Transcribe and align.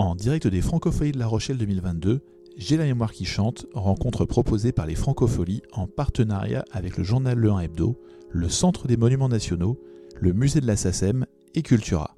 En 0.00 0.14
direct 0.14 0.46
des 0.46 0.62
Francopholies 0.62 1.12
de 1.12 1.18
La 1.18 1.26
Rochelle 1.26 1.58
2022, 1.58 2.22
J'ai 2.56 2.78
la 2.78 2.84
mémoire 2.84 3.12
qui 3.12 3.26
chante, 3.26 3.66
rencontre 3.74 4.24
proposée 4.24 4.72
par 4.72 4.86
les 4.86 4.94
Francopholies 4.94 5.60
en 5.72 5.86
partenariat 5.86 6.64
avec 6.72 6.96
le 6.96 7.04
journal 7.04 7.36
Le 7.36 7.50
1 7.50 7.60
Hebdo, 7.60 8.00
le 8.30 8.48
Centre 8.48 8.88
des 8.88 8.96
Monuments 8.96 9.28
Nationaux, 9.28 9.78
le 10.18 10.32
Musée 10.32 10.62
de 10.62 10.66
la 10.66 10.76
SACEM 10.76 11.26
et 11.54 11.60
Cultura. 11.60 12.16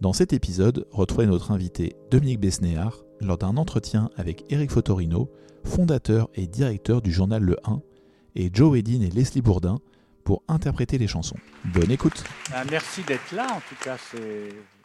Dans 0.00 0.14
cet 0.14 0.32
épisode, 0.32 0.86
retrouvez 0.92 1.26
notre 1.26 1.50
invité 1.50 1.94
Dominique 2.10 2.40
Besnéard 2.40 3.04
lors 3.20 3.36
d'un 3.36 3.58
entretien 3.58 4.08
avec 4.16 4.50
Éric 4.50 4.70
Fotorino, 4.70 5.30
fondateur 5.62 6.30
et 6.34 6.46
directeur 6.46 7.02
du 7.02 7.12
journal 7.12 7.42
Le 7.42 7.58
1, 7.64 7.82
et 8.36 8.48
Joe 8.50 8.78
Edin 8.78 9.02
et 9.02 9.10
Leslie 9.10 9.42
Bourdin 9.42 9.78
pour 10.24 10.42
interpréter 10.48 10.96
les 10.96 11.06
chansons. 11.06 11.36
Bonne 11.66 11.90
écoute. 11.90 12.24
Ah, 12.54 12.64
merci 12.70 13.02
d'être 13.02 13.32
là, 13.32 13.46
en 13.52 13.60
tout 13.68 13.76
cas, 13.84 13.98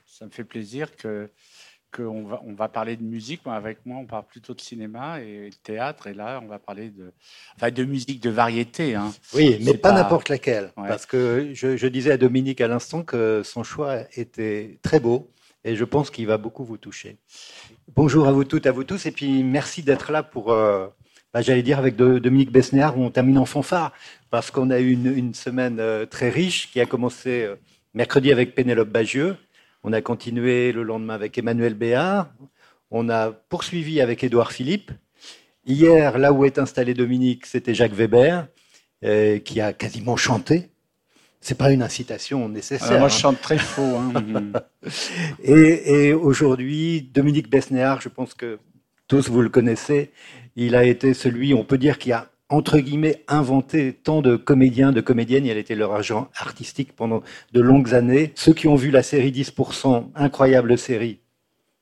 ça 0.05 0.25
me 0.25 0.31
fait 0.31 0.43
plaisir 0.43 0.93
que 0.97 1.29
qu'on 1.95 2.23
va, 2.23 2.41
on 2.45 2.53
va 2.53 2.67
parler 2.67 2.95
de 2.95 3.03
musique. 3.03 3.41
avec 3.45 3.77
moi, 3.85 3.97
on 3.99 4.05
parle 4.05 4.25
plutôt 4.25 4.53
de 4.53 4.61
cinéma 4.61 5.21
et 5.21 5.49
de 5.49 5.55
théâtre. 5.63 6.07
Et 6.07 6.13
là, 6.13 6.39
on 6.43 6.47
va 6.47 6.59
parler 6.59 6.89
de, 6.89 7.11
enfin, 7.55 7.71
de 7.71 7.83
musique 7.83 8.21
de 8.21 8.29
variété. 8.29 8.95
Hein. 8.95 9.13
Oui, 9.33 9.57
mais 9.61 9.75
pas, 9.75 9.91
n'importe 9.91 10.29
laquelle. 10.29 10.71
Parce 10.75 11.05
que 11.05 11.51
je, 11.53 11.77
je, 11.77 11.87
disais 11.87 12.11
à 12.11 12.17
Dominique 12.17 12.61
à 12.61 12.67
l'instant 12.67 13.03
que 13.03 13.41
son 13.43 13.63
choix 13.63 13.99
était 14.15 14.79
très 14.81 14.99
beau. 14.99 15.29
Et 15.63 15.75
je 15.75 15.83
pense 15.83 16.11
qu'il 16.11 16.27
va 16.27 16.37
beaucoup 16.37 16.63
vous 16.63 16.77
toucher. 16.77 17.17
Bonjour 17.95 18.27
à 18.27 18.31
vous 18.31 18.43
toutes, 18.43 18.67
à 18.67 18.71
vous 18.71 18.83
tous. 18.83 19.05
Et 19.07 19.11
puis, 19.11 19.43
merci 19.43 19.81
d'être 19.81 20.11
là 20.11 20.21
pour, 20.21 20.51
euh, 20.51 20.87
bah, 21.33 21.41
j'allais 21.41 21.63
dire, 21.63 21.79
avec 21.79 21.95
Dominique 21.95 22.51
Besnéard, 22.51 22.99
où 22.99 23.03
on 23.03 23.09
termine 23.09 23.39
en 23.39 23.45
fanfare. 23.45 23.91
Parce 24.29 24.51
qu'on 24.51 24.69
a 24.69 24.79
eu 24.79 24.91
une, 24.91 25.07
une 25.07 25.33
semaine 25.33 25.79
euh, 25.79 26.05
très 26.05 26.29
riche 26.29 26.71
qui 26.71 26.79
a 26.79 26.85
commencé 26.85 27.43
euh, 27.43 27.55
mercredi 27.95 28.31
avec 28.31 28.53
Pénélope 28.53 28.89
Bagieux 28.89 29.37
on 29.85 29.93
a 29.93 30.01
continué 30.01 30.71
le 30.71 30.81
lendemain 30.81 31.13
avec 31.13 31.37
Emmanuel 31.37 31.75
Béard. 31.75 32.33
On 32.89 33.07
a 33.07 33.31
poursuivi 33.31 34.01
avec 34.01 34.23
Édouard 34.23 34.51
Philippe. 34.51 34.91
Hier, 35.67 36.17
là 36.17 36.33
où 36.33 36.43
est 36.43 36.57
installé 36.57 36.95
Dominique, 36.95 37.45
c'était 37.45 37.75
Jacques 37.75 37.93
Weber, 37.93 38.47
euh, 39.03 39.37
qui 39.37 39.61
a 39.61 39.73
quasiment 39.73 40.15
chanté. 40.15 40.71
C'est 41.39 41.57
pas 41.57 41.71
une 41.71 41.83
incitation 41.83 42.49
nécessaire. 42.49 42.99
moi, 42.99 43.09
je 43.09 43.15
hein. 43.15 43.19
chante 43.19 43.41
très 43.41 43.59
faux. 43.59 43.95
Hein. 43.95 44.13
et, 45.43 46.13
aujourd'hui, 46.13 47.03
Dominique 47.13 47.51
Besnéard, 47.51 48.01
je 48.01 48.09
pense 48.09 48.33
que 48.33 48.57
tous 49.07 49.29
vous 49.29 49.43
le 49.43 49.49
connaissez, 49.49 50.11
il 50.55 50.75
a 50.75 50.83
été 50.83 51.13
celui, 51.13 51.53
on 51.53 51.63
peut 51.63 51.77
dire, 51.77 51.99
qui 51.99 52.11
a 52.11 52.31
entre 52.49 52.79
guillemets, 52.79 53.23
inventé 53.27 53.93
tant 53.93 54.21
de 54.21 54.35
comédiens, 54.35 54.91
de 54.91 55.01
comédiennes. 55.01 55.45
Il 55.45 55.51
a 55.51 55.59
été 55.59 55.75
leur 55.75 55.93
agent 55.93 56.29
artistique 56.37 56.95
pendant 56.95 57.23
de 57.53 57.61
longues 57.61 57.93
années. 57.93 58.31
Ceux 58.35 58.53
qui 58.53 58.67
ont 58.67 58.75
vu 58.75 58.91
la 58.91 59.03
série 59.03 59.31
10%, 59.31 60.05
incroyable 60.15 60.77
série, 60.77 61.19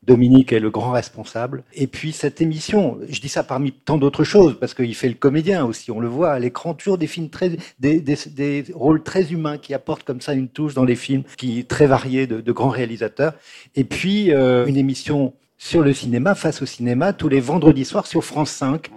Dominique 0.05 0.51
est 0.51 0.59
le 0.59 0.69
grand 0.69 0.91
responsable. 0.91 1.63
Et 1.73 1.87
puis 1.87 2.11
cette 2.11 2.41
émission, 2.41 2.97
je 3.07 3.21
dis 3.21 3.29
ça 3.29 3.43
parmi 3.43 3.71
tant 3.71 3.97
d'autres 3.97 4.23
choses, 4.23 4.57
parce 4.59 4.73
qu'il 4.73 4.93
fait 4.95 5.07
le 5.07 5.15
comédien 5.15 5.65
aussi, 5.65 5.91
on 5.91 5.99
le 5.99 6.07
voit 6.07 6.31
à 6.31 6.39
l'écran, 6.39 6.73
toujours 6.73 6.97
des 6.97 7.07
films 7.07 7.29
très, 7.29 7.51
des, 7.79 8.65
rôles 8.73 9.01
très 9.01 9.31
humains 9.31 9.57
qui 9.57 9.73
apportent 9.73 10.03
comme 10.03 10.21
ça 10.21 10.33
une 10.33 10.49
touche 10.49 10.73
dans 10.73 10.83
les 10.83 10.95
films, 10.95 11.23
qui 11.37 11.63
très 11.65 11.87
variés 11.87 12.27
de, 12.27 12.51
grands 12.51 12.69
réalisateurs. 12.69 13.33
Et 13.75 13.83
puis 13.83 14.33
euh, 14.33 14.65
une 14.65 14.77
émission 14.77 15.33
sur 15.57 15.81
le 15.81 15.93
cinéma, 15.93 16.35
face 16.35 16.61
au 16.61 16.65
cinéma, 16.65 17.13
tous 17.13 17.29
les 17.29 17.39
vendredis 17.39 17.85
soirs 17.85 18.05
sur 18.05 18.23
France 18.25 18.51
5. 18.51 18.91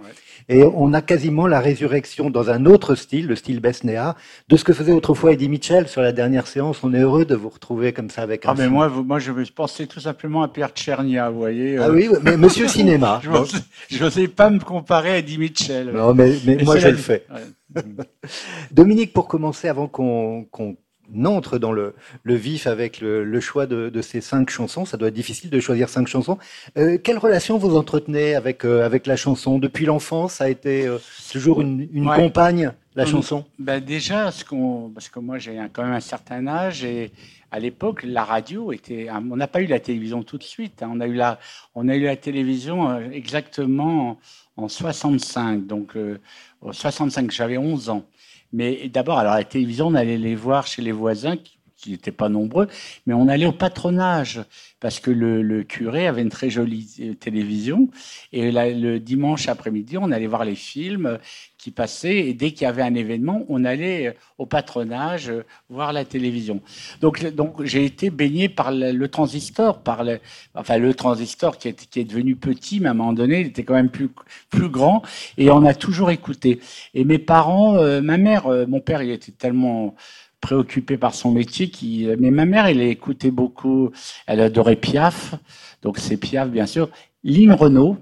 Et 0.49 0.63
on 0.63 0.93
a 0.93 1.01
quasiment 1.01 1.45
la 1.45 1.59
résurrection 1.59 2.29
dans 2.29 2.49
un 2.49 2.65
autre 2.65 2.95
style, 2.95 3.27
le 3.27 3.35
style 3.35 3.59
Besnéa, 3.59 4.15
de 4.47 4.55
ce 4.55 4.63
que 4.63 4.71
faisait 4.71 4.93
autrefois 4.93 5.33
Eddie 5.33 5.49
Mitchell 5.49 5.89
sur 5.89 6.01
la 6.01 6.13
dernière 6.13 6.47
séance. 6.47 6.83
On 6.83 6.93
est 6.93 7.01
heureux 7.01 7.25
de 7.25 7.35
vous 7.35 7.49
retrouver 7.49 7.91
comme 7.91 8.09
ça 8.09 8.21
avec 8.21 8.43
ah, 8.45 8.53
mais 8.57 8.69
moi, 8.69 8.87
moi, 8.89 9.19
je 9.19 9.31
pensais 9.51 9.87
tout 9.87 9.99
simplement 9.99 10.43
à 10.43 10.47
Pierre 10.47 10.69
Tchernia, 10.69 11.29
vous 11.29 11.39
voyez. 11.39 11.77
Euh. 11.77 11.83
Ah 11.85 11.89
oui, 11.91 12.09
mais 12.23 12.37
Monsieur 12.37 12.67
Cinéma. 12.69 13.21
je 13.89 14.03
n'osais 14.03 14.29
pas 14.29 14.49
me 14.49 14.59
comparer 14.59 15.11
à 15.11 15.17
Eddie 15.17 15.37
Mitchell. 15.37 15.91
Non, 15.93 16.13
mais, 16.13 16.33
mais, 16.45 16.63
moi, 16.63 16.77
je 16.77 16.87
le 16.87 16.95
fais. 16.95 17.25
Dominique, 18.71 19.11
pour 19.11 19.27
commencer, 19.27 19.67
avant 19.67 19.87
qu'on 19.87 20.45
n'entre 21.11 21.57
dans 21.57 21.71
le, 21.71 21.93
vif 22.25 22.67
avec 22.67 23.01
le, 23.01 23.39
choix 23.39 23.65
de, 23.65 24.01
ces 24.01 24.21
cinq 24.21 24.49
chansons. 24.49 24.85
Ça 24.85 24.97
doit 24.97 25.09
être 25.09 25.13
difficile 25.13 25.49
de 25.49 25.59
choisir 25.59 25.89
cinq 25.89 26.07
chansons. 26.07 26.37
Euh, 26.77 26.97
quelle 27.01 27.17
relation 27.17 27.57
vous 27.57 27.75
entretenez 27.75 28.35
avec, 28.35 28.65
euh, 28.65 28.85
avec 28.85 29.07
la 29.07 29.15
chanson? 29.15 29.59
Depuis 29.59 29.85
l'enfance, 29.85 30.33
ça 30.33 30.45
a 30.45 30.49
été 30.49 30.87
euh, 30.87 30.97
toujours 31.31 31.61
une, 31.61 31.87
compagne, 32.15 32.71
la 32.95 33.03
hum, 33.03 33.09
chanson? 33.09 33.45
Ben 33.59 33.79
Déjà, 33.83 34.31
ce 34.31 34.43
qu'on, 34.43 34.91
parce 34.93 35.09
que 35.09 35.19
moi 35.19 35.37
j'ai 35.37 35.59
quand 35.73 35.83
même 35.83 35.93
un 35.93 35.99
certain 35.99 36.47
âge 36.47 36.83
et 36.83 37.11
à 37.51 37.59
l'époque, 37.59 38.03
la 38.03 38.25
radio 38.25 38.73
était. 38.73 39.07
On 39.11 39.37
n'a 39.37 39.47
pas 39.47 39.61
eu 39.61 39.67
la 39.67 39.79
télévision 39.79 40.23
tout 40.23 40.37
de 40.37 40.43
suite. 40.43 40.83
Hein. 40.83 40.91
On, 40.93 40.99
a 40.99 41.07
eu 41.07 41.13
la, 41.13 41.39
on 41.75 41.87
a 41.87 41.95
eu 41.95 42.03
la 42.03 42.17
télévision 42.17 42.99
exactement 43.11 44.19
en, 44.57 44.67
65. 44.67 45.65
Donc, 45.65 45.95
65, 46.69 47.31
j'avais 47.31 47.57
11 47.57 47.89
ans. 47.89 48.03
Mais 48.53 48.89
d'abord, 48.89 49.17
alors 49.17 49.33
la 49.33 49.43
télévision, 49.43 49.87
on 49.87 49.93
allait 49.93 50.17
les 50.17 50.35
voir 50.35 50.67
chez 50.67 50.81
les 50.81 50.91
voisins 50.91 51.35
n'étaient 51.85 52.11
pas 52.11 52.29
nombreux, 52.29 52.67
mais 53.05 53.13
on 53.13 53.27
allait 53.27 53.45
au 53.45 53.51
patronage 53.51 54.41
parce 54.79 54.99
que 54.99 55.09
le, 55.09 55.63
curé 55.63 56.07
avait 56.07 56.21
une 56.21 56.29
très 56.29 56.49
jolie 56.49 56.95
euh, 57.01 57.13
télévision 57.13 57.89
et 58.31 58.51
le 58.51 58.99
dimanche 58.99 59.47
après-midi, 59.47 59.97
on 59.97 60.11
allait 60.11 60.27
voir 60.27 60.45
les 60.45 60.55
films 60.55 61.17
qui 61.57 61.71
passaient 61.71 62.17
et 62.27 62.33
dès 62.33 62.51
qu'il 62.51 62.63
y 62.63 62.65
avait 62.65 62.83
un 62.83 62.93
événement, 62.93 63.43
on 63.49 63.65
allait 63.65 64.07
euh, 64.07 64.13
au 64.37 64.45
patronage 64.45 65.29
euh, 65.29 65.43
voir 65.69 65.93
la 65.93 66.05
télévision. 66.05 66.61
Donc, 67.01 67.25
donc 67.33 67.63
j'ai 67.63 67.85
été 67.85 68.11
baigné 68.11 68.49
par 68.49 68.71
le, 68.71 69.07
transistor, 69.07 69.79
par 69.79 70.03
le, 70.03 70.19
enfin 70.53 70.77
le 70.77 70.93
transistor 70.93 71.57
qui 71.57 71.69
est, 71.69 71.89
qui 71.89 71.99
est 71.99 72.05
devenu 72.05 72.35
petit, 72.35 72.79
mais 72.79 72.87
à 72.87 72.91
un 72.91 72.93
moment 72.93 73.13
donné, 73.13 73.41
il 73.41 73.47
était 73.47 73.63
quand 73.63 73.73
même 73.73 73.89
plus 73.89 74.09
plus 74.49 74.69
grand 74.69 75.01
et 75.37 75.49
on 75.49 75.65
a 75.65 75.73
toujours 75.73 76.11
écouté. 76.11 76.59
Et 76.93 77.03
mes 77.03 77.17
parents, 77.17 77.81
ma 78.01 78.17
mère, 78.17 78.47
mon 78.67 78.79
père, 78.79 79.01
il 79.01 79.11
était 79.11 79.31
tellement 79.31 79.95
préoccupé 80.41 80.97
par 80.97 81.13
son 81.13 81.31
métier. 81.31 81.69
Qui... 81.69 82.07
Mais 82.19 82.31
ma 82.31 82.45
mère, 82.45 82.65
elle 82.67 82.81
écoutait 82.81 83.31
beaucoup, 83.31 83.91
elle 84.25 84.41
adorait 84.41 84.75
Piaf, 84.75 85.35
donc 85.81 85.97
c'est 85.97 86.17
Piaf 86.17 86.49
bien 86.49 86.65
sûr, 86.65 86.89
Lynn 87.23 87.53
Renault. 87.53 87.97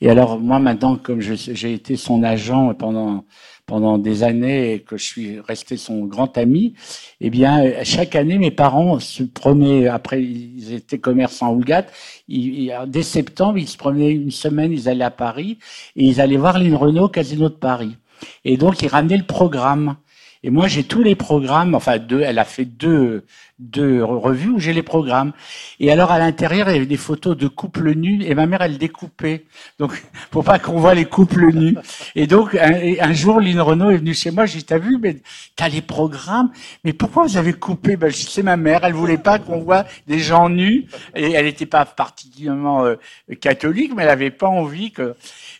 Et 0.00 0.10
alors 0.10 0.38
moi 0.38 0.58
maintenant, 0.58 0.96
comme 0.96 1.20
j'ai 1.20 1.72
été 1.72 1.96
son 1.96 2.22
agent 2.22 2.74
pendant 2.74 3.24
pendant 3.66 3.98
des 3.98 4.22
années 4.22 4.74
et 4.74 4.80
que 4.80 4.96
je 4.96 5.04
suis 5.04 5.40
resté 5.40 5.76
son 5.76 6.04
grand 6.04 6.38
ami, 6.38 6.74
eh 7.20 7.30
bien, 7.30 7.82
chaque 7.82 8.14
année, 8.14 8.38
mes 8.38 8.52
parents 8.52 9.00
se 9.00 9.24
prenaient, 9.24 9.88
après, 9.88 10.22
ils 10.22 10.72
étaient 10.72 11.00
commerçants 11.00 11.48
à 11.48 11.50
Oulgat, 11.50 11.86
dès 12.28 13.02
septembre, 13.02 13.58
ils 13.58 13.68
se 13.68 13.76
prenaient 13.76 14.12
une 14.12 14.30
semaine, 14.30 14.72
ils 14.72 14.88
allaient 14.88 15.02
à 15.04 15.10
Paris, 15.10 15.58
et 15.96 16.04
ils 16.04 16.20
allaient 16.20 16.36
voir 16.36 16.60
Lynn 16.60 16.76
Renault, 16.76 17.08
Casino 17.08 17.48
de 17.48 17.54
Paris. 17.54 17.96
Et 18.44 18.56
donc, 18.56 18.82
ils 18.82 18.88
ramenaient 18.88 19.18
le 19.18 19.26
programme. 19.26 19.96
Et 20.46 20.50
moi, 20.50 20.68
j'ai 20.68 20.84
tous 20.84 21.02
les 21.02 21.16
programmes, 21.16 21.74
enfin 21.74 21.98
deux, 21.98 22.20
elle 22.20 22.38
a 22.38 22.44
fait 22.44 22.64
deux, 22.64 23.24
deux 23.58 24.04
revues 24.04 24.50
où 24.50 24.58
j'ai 24.58 24.72
les 24.72 24.82
programmes. 24.82 25.32
Et 25.80 25.90
alors, 25.90 26.10
à 26.10 26.18
l'intérieur, 26.18 26.68
il 26.68 26.72
y 26.74 26.76
avait 26.76 26.86
des 26.86 26.96
photos 26.96 27.36
de 27.36 27.48
couples 27.48 27.94
nus, 27.94 28.22
et 28.24 28.34
ma 28.34 28.46
mère, 28.46 28.62
elle 28.62 28.78
découpait. 28.78 29.44
Donc, 29.78 29.92
pour 30.30 30.44
pas 30.44 30.58
qu'on 30.58 30.78
voit 30.78 30.94
les 30.94 31.06
couples 31.06 31.52
nus. 31.52 31.76
Et 32.14 32.26
donc, 32.26 32.54
un, 32.54 33.12
jour, 33.12 33.40
Lynn 33.40 33.60
Renault 33.60 33.90
est 33.90 33.96
venue 33.96 34.14
chez 34.14 34.30
moi, 34.30 34.46
j'ai 34.46 34.58
dit, 34.58 34.64
t'as 34.64 34.78
vu, 34.78 34.98
mais 34.98 35.16
t'as 35.56 35.68
les 35.68 35.80
programmes, 35.80 36.50
mais 36.84 36.92
pourquoi 36.92 37.24
vous 37.26 37.36
avez 37.36 37.54
coupé? 37.54 37.96
Ben, 37.96 38.10
c'est 38.10 38.42
ma 38.42 38.56
mère, 38.56 38.84
elle 38.84 38.92
voulait 38.92 39.18
pas 39.18 39.38
qu'on 39.38 39.60
voit 39.60 39.84
des 40.06 40.18
gens 40.18 40.48
nus, 40.50 40.86
et 41.14 41.32
elle 41.32 41.46
n'était 41.46 41.66
pas 41.66 41.84
particulièrement 41.84 42.84
euh, 42.84 42.96
catholique, 43.40 43.92
mais 43.96 44.02
elle 44.02 44.10
avait 44.10 44.30
pas 44.30 44.48
envie 44.48 44.92
que, 44.92 45.14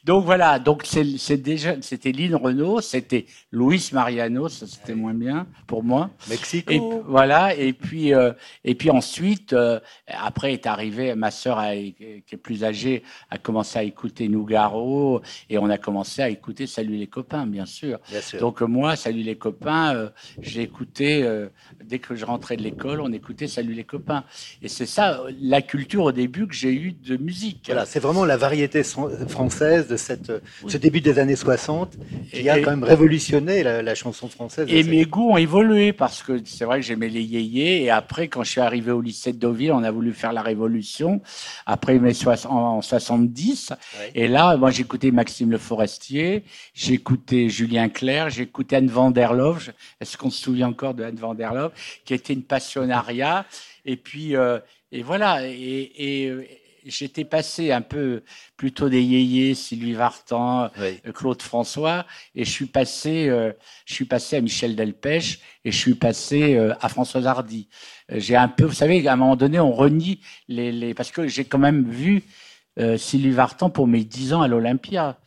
donc 0.04 0.24
voilà, 0.24 0.58
donc 0.58 0.84
c'est 0.84 1.36
déjà, 1.36 1.76
c'était 1.80 2.12
Lynn 2.12 2.34
Renault, 2.34 2.80
c'était 2.80 3.26
Luis 3.52 3.90
Mariano, 3.92 4.48
ça 4.48 4.66
c'était 4.66 4.94
moins 4.94 5.14
bien 5.14 5.46
pour 5.66 5.82
moi. 5.82 6.10
Mexico. 6.28 6.72
Et, 6.72 6.80
voilà, 7.06 7.54
et 7.54 7.72
puis 7.72 7.85
euh, 7.94 8.32
et 8.64 8.74
puis 8.74 8.90
ensuite, 8.90 9.52
euh, 9.52 9.80
après 10.06 10.52
est 10.52 10.66
arrivé 10.66 11.14
ma 11.14 11.30
sœur 11.30 11.62
qui 11.62 12.22
est 12.32 12.36
plus 12.36 12.64
âgée, 12.64 13.02
a 13.30 13.38
commencé 13.38 13.78
à 13.78 13.82
écouter 13.82 14.28
Nougaro 14.28 15.20
et 15.50 15.58
on 15.58 15.68
a 15.70 15.78
commencé 15.78 16.22
à 16.22 16.28
écouter 16.28 16.66
Salut 16.66 16.96
les 16.96 17.06
copains, 17.06 17.46
bien 17.46 17.66
sûr. 17.66 17.98
Bien 18.10 18.20
sûr. 18.20 18.40
Donc 18.40 18.60
moi, 18.62 18.96
Salut 18.96 19.22
les 19.22 19.36
copains, 19.36 19.94
euh, 19.94 20.08
j'ai 20.40 20.62
écouté 20.62 21.28
dès 21.84 21.98
que 21.98 22.14
je 22.14 22.24
rentrais 22.24 22.56
de 22.56 22.62
l'école, 22.62 23.00
on 23.00 23.12
écoutait 23.12 23.48
Salut 23.48 23.74
les 23.74 23.84
copains. 23.84 24.24
Et 24.62 24.68
c'est 24.68 24.86
ça 24.86 25.22
la 25.40 25.62
culture 25.62 26.04
au 26.04 26.12
début 26.12 26.46
que 26.46 26.54
j'ai 26.54 26.72
eue 26.72 26.92
de 26.92 27.16
musique. 27.16 27.64
Voilà, 27.66 27.86
c'est 27.86 28.00
vraiment 28.00 28.24
la 28.24 28.36
variété 28.36 28.82
française 29.28 29.88
de 29.88 29.96
cette, 29.96 30.32
ce 30.66 30.76
début 30.76 31.00
des 31.00 31.18
années 31.18 31.36
60 31.36 31.96
qui 32.32 32.48
a 32.48 32.60
quand 32.60 32.70
même 32.70 32.84
révolutionné 32.84 33.62
la, 33.62 33.94
chanson 33.94 34.28
française. 34.28 34.66
Et 34.68 34.82
mes 34.82 35.04
goûts 35.04 35.30
ont 35.30 35.36
évolué 35.36 35.92
parce 35.92 36.22
que 36.22 36.40
c'est 36.44 36.64
vrai 36.64 36.80
que 36.80 36.86
j'aimais 36.86 37.08
les 37.08 37.22
yéyés 37.22 37.75
et 37.82 37.90
après 37.90 38.28
quand 38.28 38.42
je 38.42 38.50
suis 38.50 38.60
arrivé 38.60 38.90
au 38.90 39.00
lycée 39.00 39.32
de 39.32 39.38
Deauville, 39.38 39.72
on 39.72 39.82
a 39.82 39.90
voulu 39.90 40.12
faire 40.12 40.32
la 40.32 40.42
révolution 40.42 41.20
après 41.66 41.98
mes 41.98 42.12
en 42.46 42.82
70 42.82 43.72
et 44.14 44.28
là 44.28 44.56
moi 44.56 44.70
j'écoutais 44.70 45.10
Maxime 45.10 45.50
Le 45.50 45.58
Forestier, 45.58 46.44
j'écoutais 46.74 47.48
Julien 47.48 47.88
Clerc, 47.88 48.30
j'écoutais 48.30 48.76
Anne 48.76 48.88
van 48.88 49.10
der 49.10 49.32
Love, 49.32 49.72
est-ce 50.00 50.16
qu'on 50.16 50.30
se 50.30 50.42
souvient 50.42 50.68
encore 50.68 50.94
de 50.94 51.04
Anne 51.04 51.16
van 51.16 51.34
der 51.34 51.54
Love 51.54 51.72
qui 52.04 52.14
était 52.14 52.32
une 52.32 52.42
passionnaria 52.42 53.44
et 53.84 53.96
puis 53.96 54.34
euh, 54.34 54.58
et 54.92 55.02
voilà. 55.02 55.46
Et, 55.46 55.92
et 55.96 56.65
j'étais 56.86 57.24
passé 57.24 57.72
un 57.72 57.82
peu 57.82 58.22
plutôt 58.56 58.88
des 58.88 59.02
yéyés, 59.02 59.54
Sylvie 59.54 59.92
Vartan, 59.94 60.70
euh, 60.78 60.94
Claude 61.14 61.42
François, 61.42 62.06
et 62.34 62.44
je 62.44 62.50
suis 62.50 62.66
passé, 62.66 63.28
euh, 63.28 63.52
je 63.84 63.94
suis 63.94 64.04
passé 64.04 64.36
à 64.36 64.40
Michel 64.40 64.76
Delpech 64.76 65.40
et 65.64 65.70
je 65.70 65.76
suis 65.76 65.94
passé 65.94 66.56
à 66.80 66.88
Françoise 66.88 67.26
Hardy. 67.26 67.68
J'ai 68.08 68.36
un 68.36 68.48
peu, 68.48 68.64
vous 68.64 68.72
savez, 68.72 69.06
à 69.06 69.12
un 69.12 69.16
moment 69.16 69.36
donné, 69.36 69.58
on 69.58 69.72
renie 69.72 70.20
les, 70.48 70.72
les 70.72 70.94
parce 70.94 71.10
que 71.10 71.26
j'ai 71.26 71.44
quand 71.44 71.58
même 71.58 71.88
vu 71.88 72.22
Sylvie 72.96 73.30
Vartan 73.30 73.70
pour 73.70 73.86
mes 73.86 74.04
dix 74.04 74.32
ans 74.32 74.42
à 74.42 74.48
l'Olympia. 74.48 75.18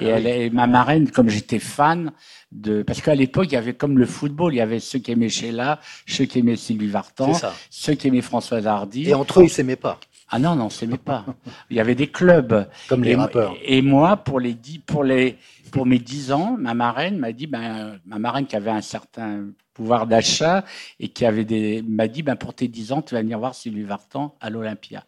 Et 0.00 0.10
ah 0.10 0.16
elle 0.16 0.26
est 0.26 0.50
ma 0.50 0.66
marraine, 0.66 1.08
comme 1.10 1.28
j'étais 1.28 1.60
fan 1.60 2.12
de, 2.50 2.82
parce 2.82 3.00
qu'à 3.00 3.14
l'époque, 3.14 3.46
il 3.50 3.54
y 3.54 3.56
avait 3.56 3.74
comme 3.74 3.98
le 3.98 4.06
football, 4.06 4.52
il 4.52 4.56
y 4.56 4.60
avait 4.60 4.80
ceux 4.80 4.98
qui 4.98 5.12
aimaient 5.12 5.28
Sheila, 5.28 5.80
ceux 6.06 6.24
qui 6.24 6.40
aimaient 6.40 6.56
Sylvie 6.56 6.88
Vartan, 6.88 7.32
ceux 7.70 7.94
qui 7.94 8.08
aimaient 8.08 8.20
Françoise 8.20 8.66
Hardy. 8.66 9.08
Et 9.10 9.14
entre 9.14 9.40
eux, 9.40 9.44
ils 9.44 9.50
s'aimaient 9.50 9.76
pas. 9.76 10.00
Ah 10.34 10.40
non, 10.40 10.56
non, 10.56 10.64
on 10.64 10.70
s'aimait 10.70 10.98
pas. 10.98 11.24
Il 11.70 11.76
y 11.76 11.80
avait 11.80 11.94
des 11.94 12.08
clubs. 12.08 12.68
Comme 12.88 13.04
les 13.04 13.12
et, 13.12 13.14
rappeurs. 13.14 13.54
Et 13.62 13.82
moi, 13.82 14.16
pour 14.16 14.40
les 14.40 14.52
dix, 14.54 14.80
pour 14.80 15.04
les, 15.04 15.38
pour 15.70 15.86
mes 15.86 16.00
dix 16.00 16.32
ans, 16.32 16.56
ma 16.58 16.74
marraine 16.74 17.18
m'a 17.18 17.30
dit, 17.30 17.46
ben, 17.46 18.00
ma 18.04 18.18
marraine 18.18 18.44
qui 18.44 18.56
avait 18.56 18.72
un 18.72 18.80
certain 18.80 19.46
pouvoir 19.74 20.08
d'achat 20.08 20.64
et 20.98 21.06
qui 21.06 21.24
avait 21.24 21.44
des, 21.44 21.82
m'a 21.82 22.08
dit, 22.08 22.24
ben, 22.24 22.34
pour 22.34 22.52
tes 22.52 22.66
dix 22.66 22.90
ans, 22.90 23.00
tu 23.00 23.14
vas 23.14 23.22
venir 23.22 23.38
voir 23.38 23.54
Sylvie 23.54 23.84
Vartan 23.84 24.34
à 24.40 24.50
l'Olympia. 24.50 25.04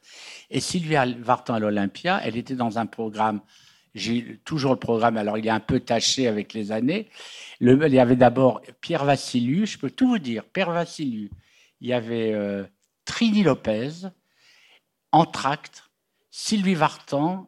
Et 0.48 0.60
Sylvie 0.60 0.94
Vartan 1.18 1.54
à 1.54 1.58
l'Olympia, 1.58 2.20
elle 2.22 2.36
était 2.36 2.54
dans 2.54 2.78
un 2.78 2.86
programme 2.86 3.40
j'ai 3.96 4.38
toujours 4.44 4.72
le 4.74 4.78
programme, 4.78 5.16
alors 5.16 5.38
il 5.38 5.46
est 5.46 5.50
un 5.50 5.58
peu 5.58 5.80
taché 5.80 6.28
avec 6.28 6.52
les 6.52 6.70
années. 6.70 7.08
Le, 7.60 7.82
il 7.86 7.94
y 7.94 7.98
avait 7.98 8.14
d'abord 8.14 8.60
Pierre 8.82 9.06
Vassiliou, 9.06 9.64
je 9.64 9.78
peux 9.78 9.90
tout 9.90 10.06
vous 10.06 10.18
dire, 10.18 10.44
Pierre 10.44 10.70
Vassiliou. 10.70 11.30
Il 11.80 11.88
y 11.88 11.94
avait 11.94 12.34
euh, 12.34 12.64
Trini 13.06 13.42
Lopez, 13.42 14.10
Entracte, 15.12 15.84
Sylvie 16.30 16.74
Vartan, 16.74 17.46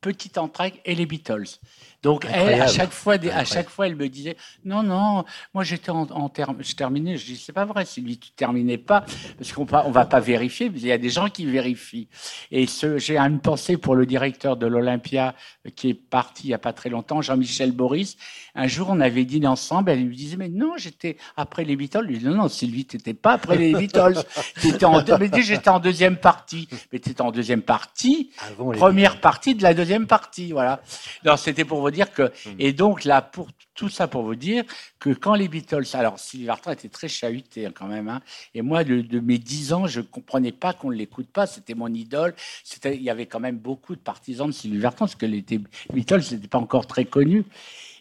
Petit 0.00 0.38
Entracte 0.38 0.78
et 0.84 0.94
les 0.94 1.06
Beatles. 1.06 1.58
Donc, 2.02 2.26
elle, 2.32 2.60
à 2.60 2.68
chaque 2.68 2.92
fois, 2.92 3.14
à 3.32 3.44
chaque 3.44 3.68
fois, 3.68 3.86
elle 3.88 3.96
me 3.96 4.08
disait 4.08 4.36
non, 4.64 4.82
non, 4.82 5.24
moi 5.54 5.64
j'étais 5.64 5.90
en, 5.90 6.06
en 6.10 6.30
je 6.60 6.74
terminais. 6.74 7.16
Je 7.16 7.26
dis 7.26 7.36
c'est 7.36 7.52
pas 7.52 7.64
vrai, 7.64 7.84
Sylvie, 7.84 8.18
tu 8.18 8.30
terminais 8.30 8.78
pas 8.78 9.04
parce 9.36 9.52
qu'on 9.52 9.66
on 9.70 9.90
va 9.90 10.04
pas 10.04 10.20
vérifier. 10.20 10.70
Mais 10.70 10.78
il 10.78 10.86
y 10.86 10.92
a 10.92 10.98
des 10.98 11.10
gens 11.10 11.28
qui 11.28 11.46
vérifient. 11.46 12.08
Et 12.52 12.66
j'ai 12.96 13.18
une 13.18 13.40
pensée 13.40 13.76
pour 13.76 13.96
le 13.96 14.06
directeur 14.06 14.56
de 14.56 14.66
l'Olympia 14.66 15.34
euh, 15.66 15.70
qui 15.70 15.90
est 15.90 15.94
parti 15.94 16.48
il 16.48 16.50
y 16.50 16.54
a 16.54 16.58
pas 16.58 16.72
très 16.72 16.90
longtemps, 16.90 17.22
Jean-Michel 17.22 17.72
Boris. 17.72 18.16
Un 18.54 18.68
jour, 18.68 18.88
on 18.90 19.00
avait 19.00 19.24
dîné 19.24 19.46
ensemble. 19.46 19.90
Elle 19.90 20.04
lui 20.04 20.16
disait 20.16 20.36
mais 20.36 20.48
non, 20.48 20.74
j'étais 20.76 21.16
après 21.36 21.64
les 21.64 21.76
Beatles. 21.76 22.04
lui 22.04 22.18
dit 22.18 22.24
non, 22.24 22.36
non, 22.36 22.48
Sylvie, 22.48 22.84
t'étais 22.84 23.14
pas 23.14 23.32
après 23.32 23.56
les 23.56 23.72
Beatles. 23.74 24.22
étais 24.62 24.84
en, 24.84 25.02
mais 25.18 25.42
j'étais 25.42 25.70
en 25.70 25.80
deuxième 25.80 26.18
partie. 26.18 26.68
Mais 26.92 26.98
t'étais 26.98 27.22
en 27.22 27.32
deuxième 27.32 27.62
partie, 27.62 28.30
première 28.56 29.20
partie 29.20 29.54
de 29.54 29.62
la 29.62 29.74
deuxième 29.76 30.06
partie, 30.06 30.52
voilà. 30.52 30.80
Non, 31.24 31.36
c'était 31.36 31.64
pour 31.64 31.80
vous 31.80 31.90
dire 31.90 32.12
que, 32.12 32.22
hmm. 32.22 32.56
et 32.58 32.72
donc 32.72 33.04
là, 33.04 33.22
pour 33.22 33.48
tout 33.76 33.88
ça 33.88 34.08
pour 34.08 34.22
vous 34.22 34.34
dire 34.34 34.64
que 34.98 35.10
quand 35.10 35.34
les 35.34 35.48
Beatles, 35.48 35.84
alors 35.92 36.18
Sylvie 36.18 36.46
Vartan 36.46 36.72
était 36.72 36.88
très 36.88 37.08
chahuté 37.08 37.66
hein, 37.66 37.72
quand 37.72 37.86
même, 37.86 38.08
hein, 38.08 38.20
et 38.54 38.62
moi 38.62 38.82
de, 38.82 39.20
mes 39.20 39.38
dix 39.38 39.72
ans, 39.72 39.86
je 39.86 40.00
comprenais 40.00 40.52
pas 40.52 40.72
qu'on 40.72 40.90
ne 40.90 40.96
l'écoute 40.96 41.28
pas, 41.28 41.46
c'était 41.46 41.74
mon 41.74 41.92
idole, 41.92 42.34
c'était, 42.64 42.96
il 42.96 43.02
y 43.02 43.10
avait 43.10 43.26
quand 43.26 43.40
même 43.40 43.58
beaucoup 43.58 43.94
de 43.94 44.00
partisans 44.00 44.48
de 44.48 44.52
Sylvie 44.52 44.78
Vartan 44.78 45.04
parce 45.04 45.14
que 45.14 45.26
les 45.26 45.44
Beatles 45.92 46.22
n'étaient 46.32 46.48
pas 46.48 46.58
encore 46.58 46.86
très 46.86 47.04
connus. 47.04 47.44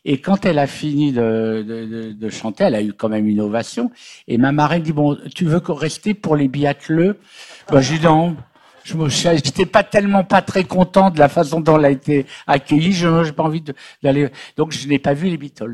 Et 0.07 0.21
quand 0.21 0.45
elle 0.45 0.59
a 0.59 0.67
fini 0.67 1.11
de, 1.11 2.13
de, 2.15 2.29
chanter, 2.29 2.65
elle 2.65 2.75
a 2.75 2.81
eu 2.83 2.93
quand 2.93 3.09
même 3.09 3.27
une 3.27 3.41
ovation. 3.41 3.91
Et 4.27 4.37
ma 4.37 4.51
marraine 4.51 4.83
dit 4.83 4.93
bon, 4.93 5.17
tu 5.33 5.45
veux 5.45 5.59
rester 5.67 6.13
pour 6.13 6.35
les 6.35 6.47
biathleux 6.47 7.17
ben, 7.71 7.81
J'ai 7.81 7.97
dit 7.97 8.05
non 8.05 8.37
je 8.85 9.29
n'étais 9.29 9.65
pas 9.65 9.83
tellement 9.83 10.23
pas 10.23 10.41
très 10.41 10.63
content 10.63 11.09
de 11.09 11.17
la 11.17 11.27
façon 11.27 11.59
dont 11.59 11.77
elle 11.77 11.85
a 11.85 11.89
été 11.89 12.25
accueillie. 12.45 12.93
Je 12.93 13.07
n'ai 13.07 13.31
pas 13.31 13.43
envie 13.43 13.63
d'aller. 14.03 14.29
Donc 14.57 14.71
je 14.71 14.87
n'ai 14.87 14.99
pas 14.99 15.13
vu 15.13 15.27
les 15.27 15.37
Beatles. 15.37 15.73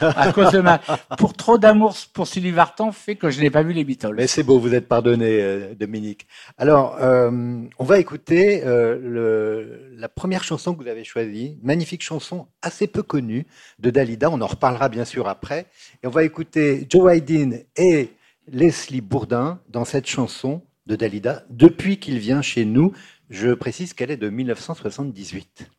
Ah 0.00 0.12
à 0.16 0.32
cause 0.32 0.52
de 0.52 0.60
ma, 0.60 0.78
pour 1.16 1.32
trop 1.32 1.56
d'amour 1.56 1.94
pour 2.12 2.26
Sylvie 2.26 2.50
Vartan 2.50 2.92
fait 2.92 3.16
que 3.16 3.30
je 3.30 3.40
n'ai 3.40 3.50
pas 3.50 3.62
vu 3.62 3.72
les 3.72 3.84
Beatles. 3.84 4.14
Mais 4.16 4.26
c'est 4.26 4.42
beau, 4.42 4.58
vous 4.58 4.74
êtes 4.74 4.86
pardonné, 4.86 5.40
euh, 5.40 5.74
Dominique. 5.74 6.26
Alors, 6.58 6.96
euh, 7.00 7.62
on 7.78 7.84
va 7.84 7.98
écouter 7.98 8.62
euh, 8.64 8.98
le, 9.02 9.94
la 9.96 10.08
première 10.08 10.44
chanson 10.44 10.74
que 10.74 10.82
vous 10.82 10.88
avez 10.88 11.04
choisie, 11.04 11.58
magnifique 11.62 12.02
chanson 12.02 12.48
assez 12.62 12.86
peu 12.86 13.02
connue 13.02 13.46
de 13.78 13.90
Dalida. 13.90 14.30
On 14.30 14.40
en 14.40 14.46
reparlera 14.46 14.88
bien 14.88 15.04
sûr 15.04 15.28
après. 15.28 15.66
Et 16.02 16.06
on 16.06 16.10
va 16.10 16.24
écouter 16.24 16.86
Joe 16.90 17.12
Haydn 17.12 17.60
et 17.76 18.10
Leslie 18.48 19.00
Bourdin 19.00 19.60
dans 19.68 19.84
cette 19.84 20.06
chanson 20.06 20.62
de 20.90 20.96
Dalida 20.96 21.44
depuis 21.50 21.98
qu'il 21.98 22.18
vient 22.18 22.42
chez 22.42 22.64
nous. 22.64 22.92
Je 23.30 23.54
précise 23.54 23.94
qu'elle 23.94 24.10
est 24.10 24.16
de 24.16 24.28
1978. 24.28 25.70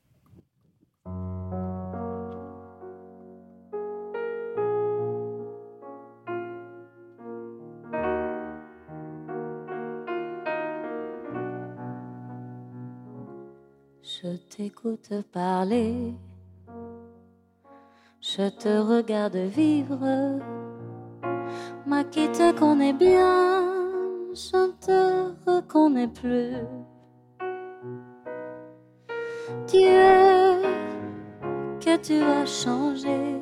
Je 14.04 14.36
t'écoute 14.50 15.14
parler, 15.34 16.14
je 18.22 18.50
te 18.50 18.80
regarde 18.80 19.36
vivre, 19.36 20.40
qui 22.12 22.30
te 22.32 22.52
connais 22.58 22.94
bien 22.94 23.71
je 24.34 24.56
ne 24.56 24.72
te 24.72 25.50
reconnais 25.50 26.08
plus. 26.08 26.56
Dieu, 29.68 30.62
que 31.80 31.98
tu 31.98 32.22
as 32.22 32.46
changé 32.46 33.36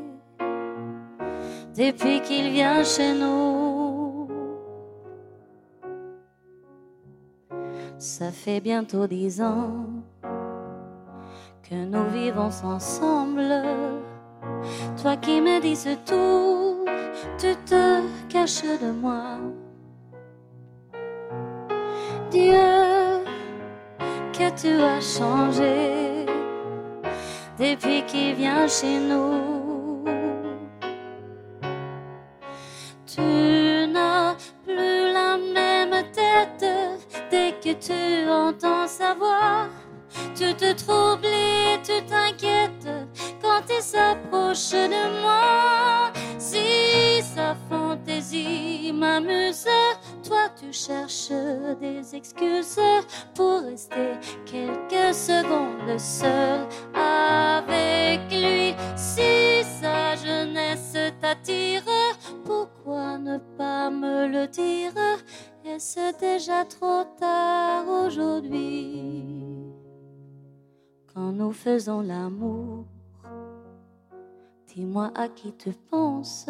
depuis 1.75 2.21
qu'il 2.21 2.51
vient 2.51 2.83
chez 2.83 3.13
nous. 3.13 4.27
Ça 7.97 8.31
fait 8.31 8.59
bientôt 8.59 9.05
dix 9.07 9.41
ans 9.41 9.85
que 11.61 11.75
nous 11.75 12.09
vivons 12.09 12.49
ensemble. 12.63 13.63
Toi 15.01 15.17
qui 15.17 15.41
me 15.41 15.59
dis 15.61 15.77
tout, 16.05 16.85
tu 17.37 17.55
te 17.65 18.01
caches 18.29 18.63
de 18.63 18.91
moi. 18.91 19.37
Dieu, 22.31 23.23
que 24.33 24.49
tu 24.61 24.81
as 24.81 25.01
changé 25.01 26.25
depuis 27.57 28.03
qu'il 28.05 28.35
vient 28.35 28.67
chez 28.67 28.99
nous? 28.99 29.68
Pour 53.33 53.61
rester 53.61 54.13
quelques 54.45 55.13
secondes 55.13 55.99
seul 55.99 56.67
avec 56.93 58.19
lui. 58.31 58.75
Si 58.95 59.63
sa 59.63 60.15
jeunesse 60.15 60.97
t'attire, 61.21 61.83
pourquoi 62.45 63.17
ne 63.17 63.37
pas 63.57 63.89
me 63.89 64.27
le 64.27 64.47
dire? 64.47 64.93
Est-ce 65.65 66.19
déjà 66.19 66.65
trop 66.65 67.03
tard 67.19 67.87
aujourd'hui? 67.87 69.73
Quand 71.13 71.31
nous 71.31 71.51
faisons 71.51 72.01
l'amour, 72.01 72.85
dis-moi 74.67 75.11
à 75.15 75.27
qui 75.27 75.53
tu 75.53 75.71
penses. 75.89 76.49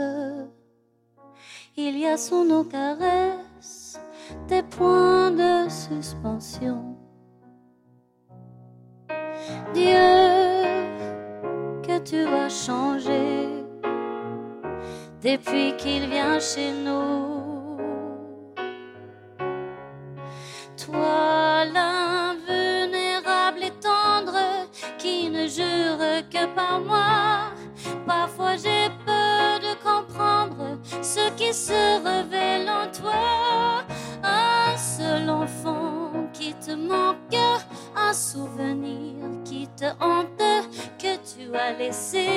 Il 1.77 1.97
y 1.97 2.05
a 2.05 2.17
sous 2.17 2.43
nos 2.43 2.63
caresses 2.63 3.99
des 4.47 4.63
points 4.63 5.31
de 5.31 5.69
suspension. 5.69 6.95
Dieu, 9.73 10.19
que 11.83 11.99
tu 11.99 12.25
as 12.27 12.49
changé 12.49 13.47
depuis 15.23 15.75
qu'il 15.77 16.09
vient 16.09 16.39
chez 16.39 16.71
nous. 16.71 17.77
Toi, 20.77 21.65
l'invulnérable 21.73 23.63
et 23.63 23.73
tendre, 23.81 24.67
qui 24.97 25.29
ne 25.29 25.47
jure 25.47 25.99
que 26.31 26.45
par 26.55 26.79
moi, 26.79 27.51
parfois 28.07 28.55
j'ai 28.55 28.89
peur 29.05 29.59
de 29.59 29.73
comprendre 29.83 30.79
ce 31.01 31.29
qui 31.31 31.53
se 31.53 32.01
révèle 32.03 32.69
en 32.69 32.87
toi. 32.91 33.83
Te 36.69 36.75
manque 36.75 37.35
un 37.95 38.13
souvenir 38.13 39.15
qui 39.43 39.67
te 39.75 39.85
hante, 39.99 40.67
que 40.97 41.15
tu 41.29 41.55
as 41.55 41.73
laissé 41.73 42.27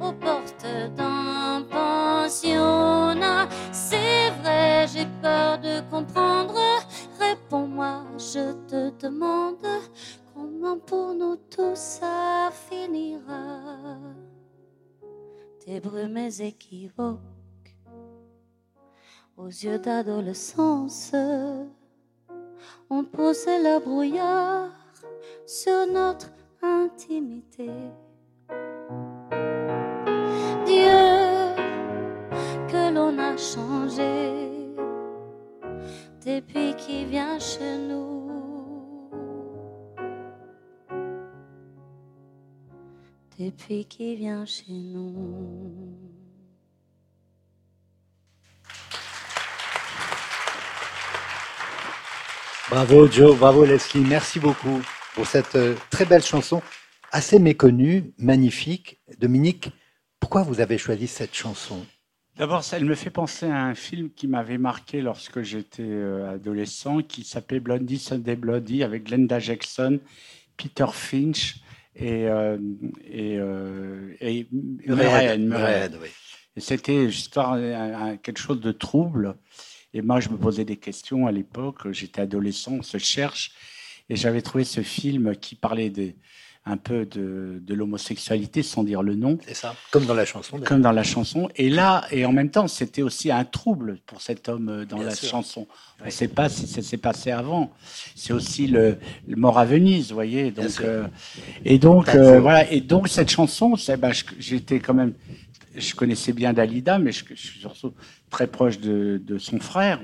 aux 0.00 0.12
portes 0.12 0.66
d'un 0.96 1.62
pensionnat. 1.70 3.48
C'est 3.72 4.30
vrai, 4.42 4.86
j'ai 4.88 5.06
peur 5.22 5.58
de 5.58 5.80
comprendre. 5.90 6.58
Réponds-moi, 7.18 8.04
je 8.18 8.52
te 8.66 8.90
demande 9.02 9.66
comment 10.34 10.78
pour 10.78 11.14
nous 11.14 11.36
tous 11.36 11.74
ça 11.74 12.50
finira? 12.52 13.96
Tes 15.64 15.80
brumes 15.80 16.30
équivoques 16.40 17.18
aux 19.36 19.46
yeux 19.46 19.78
d'adolescence 19.78 21.14
on 22.90 23.04
posait 23.04 23.62
le 23.62 23.80
brouillard 23.80 24.70
sur 25.46 25.86
notre 25.86 26.30
intimité. 26.62 27.70
Dieu, 30.66 31.54
que 32.68 32.92
l'on 32.94 33.18
a 33.18 33.36
changé 33.36 34.48
depuis 36.24 36.74
qu'il 36.76 37.06
vient 37.06 37.38
chez 37.38 37.78
nous. 37.78 38.30
Depuis 43.38 43.84
qu'il 43.84 44.18
vient 44.18 44.44
chez 44.44 44.72
nous. 44.72 46.17
Bravo 52.70 53.10
Joe, 53.10 53.34
bravo 53.34 53.64
Leslie, 53.64 54.02
merci 54.02 54.38
beaucoup 54.38 54.82
pour 55.14 55.26
cette 55.26 55.54
euh, 55.54 55.74
très 55.88 56.04
belle 56.04 56.22
chanson, 56.22 56.60
assez 57.10 57.38
méconnue, 57.38 58.12
magnifique. 58.18 59.00
Dominique, 59.18 59.70
pourquoi 60.20 60.42
vous 60.42 60.60
avez 60.60 60.76
choisi 60.76 61.06
cette 61.06 61.34
chanson? 61.34 61.86
D'abord, 62.36 62.62
elle 62.72 62.84
me 62.84 62.94
fait 62.94 63.08
penser 63.08 63.46
à 63.46 63.64
un 63.64 63.74
film 63.74 64.10
qui 64.10 64.28
m'avait 64.28 64.58
marqué 64.58 65.00
lorsque 65.00 65.40
j'étais 65.40 65.82
euh, 65.82 66.34
adolescent, 66.34 67.00
qui 67.00 67.24
s'appelait 67.24 67.60
Blondie 67.60 67.98
Sunday 67.98 68.36
Bloody, 68.36 68.82
avec 68.82 69.04
Glenda 69.04 69.38
Jackson, 69.38 69.98
Peter 70.58 70.86
Finch 70.92 71.56
et, 71.96 72.26
euh, 72.26 72.58
et, 73.10 73.38
et 74.20 74.46
Et 76.54 76.60
c'était 76.60 77.08
quelque 78.22 78.38
chose 78.38 78.60
de 78.60 78.72
trouble. 78.72 79.36
Et 79.94 80.02
moi, 80.02 80.20
je 80.20 80.28
me 80.28 80.36
posais 80.36 80.64
des 80.64 80.76
questions 80.76 81.26
à 81.26 81.32
l'époque. 81.32 81.90
J'étais 81.92 82.20
adolescent, 82.20 82.72
on 82.72 82.82
se 82.82 82.98
cherche. 82.98 83.52
Et 84.10 84.16
j'avais 84.16 84.42
trouvé 84.42 84.64
ce 84.64 84.80
film 84.82 85.36
qui 85.36 85.54
parlait 85.54 85.90
un 86.68 86.76
peu 86.76 87.06
de, 87.06 87.62
de 87.62 87.74
l'homosexualité 87.74 88.62
sans 88.62 88.84
dire 88.84 89.02
le 89.02 89.14
nom. 89.14 89.38
C'est 89.46 89.54
ça, 89.54 89.74
comme 89.90 90.04
dans 90.04 90.14
la 90.14 90.26
chanson. 90.26 90.60
Comme 90.60 90.82
dans 90.82 90.92
la 90.92 91.02
chanson. 91.02 91.48
Et 91.56 91.70
là, 91.70 92.04
et 92.10 92.26
en 92.26 92.32
même 92.32 92.50
temps, 92.50 92.68
c'était 92.68 93.02
aussi 93.02 93.30
un 93.30 93.44
trouble 93.44 93.98
pour 94.06 94.20
cet 94.20 94.48
homme 94.48 94.68
euh, 94.68 94.84
dans 94.84 94.98
la 94.98 95.14
chanson. 95.14 95.66
On 96.00 96.06
ne 96.06 96.10
sait 96.10 96.28
pas 96.28 96.48
si 96.48 96.66
ça 96.66 96.82
s'est 96.82 96.98
passé 96.98 97.30
avant. 97.30 97.72
C'est 98.14 98.32
aussi 98.32 98.66
le, 98.66 98.98
mort 99.28 99.58
à 99.58 99.64
Venise, 99.64 100.10
vous 100.10 100.14
voyez. 100.14 100.50
Donc, 100.50 100.80
euh, 100.80 101.06
et 101.64 101.78
donc, 101.78 102.10
euh, 102.10 102.38
voilà. 102.38 102.70
Et 102.70 102.80
donc, 102.80 103.08
cette 103.08 103.30
chanson, 103.30 103.74
bah, 103.98 104.10
j'étais 104.38 104.78
quand 104.78 104.94
même 104.94 105.14
je 105.78 105.94
connaissais 105.94 106.32
bien 106.32 106.52
Dalida, 106.52 106.98
mais 106.98 107.12
je, 107.12 107.24
suis 107.34 107.60
surtout 107.60 107.94
très 108.30 108.46
proche 108.46 108.78
de, 108.78 109.38
son 109.38 109.58
frère, 109.58 110.00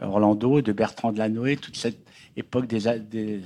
Orlando, 0.00 0.60
de 0.62 0.72
Bertrand 0.72 1.12
de 1.12 1.18
Lanoé, 1.18 1.56
toute 1.56 1.76
cette 1.76 2.00
époque 2.36 2.66
des, 2.66 3.40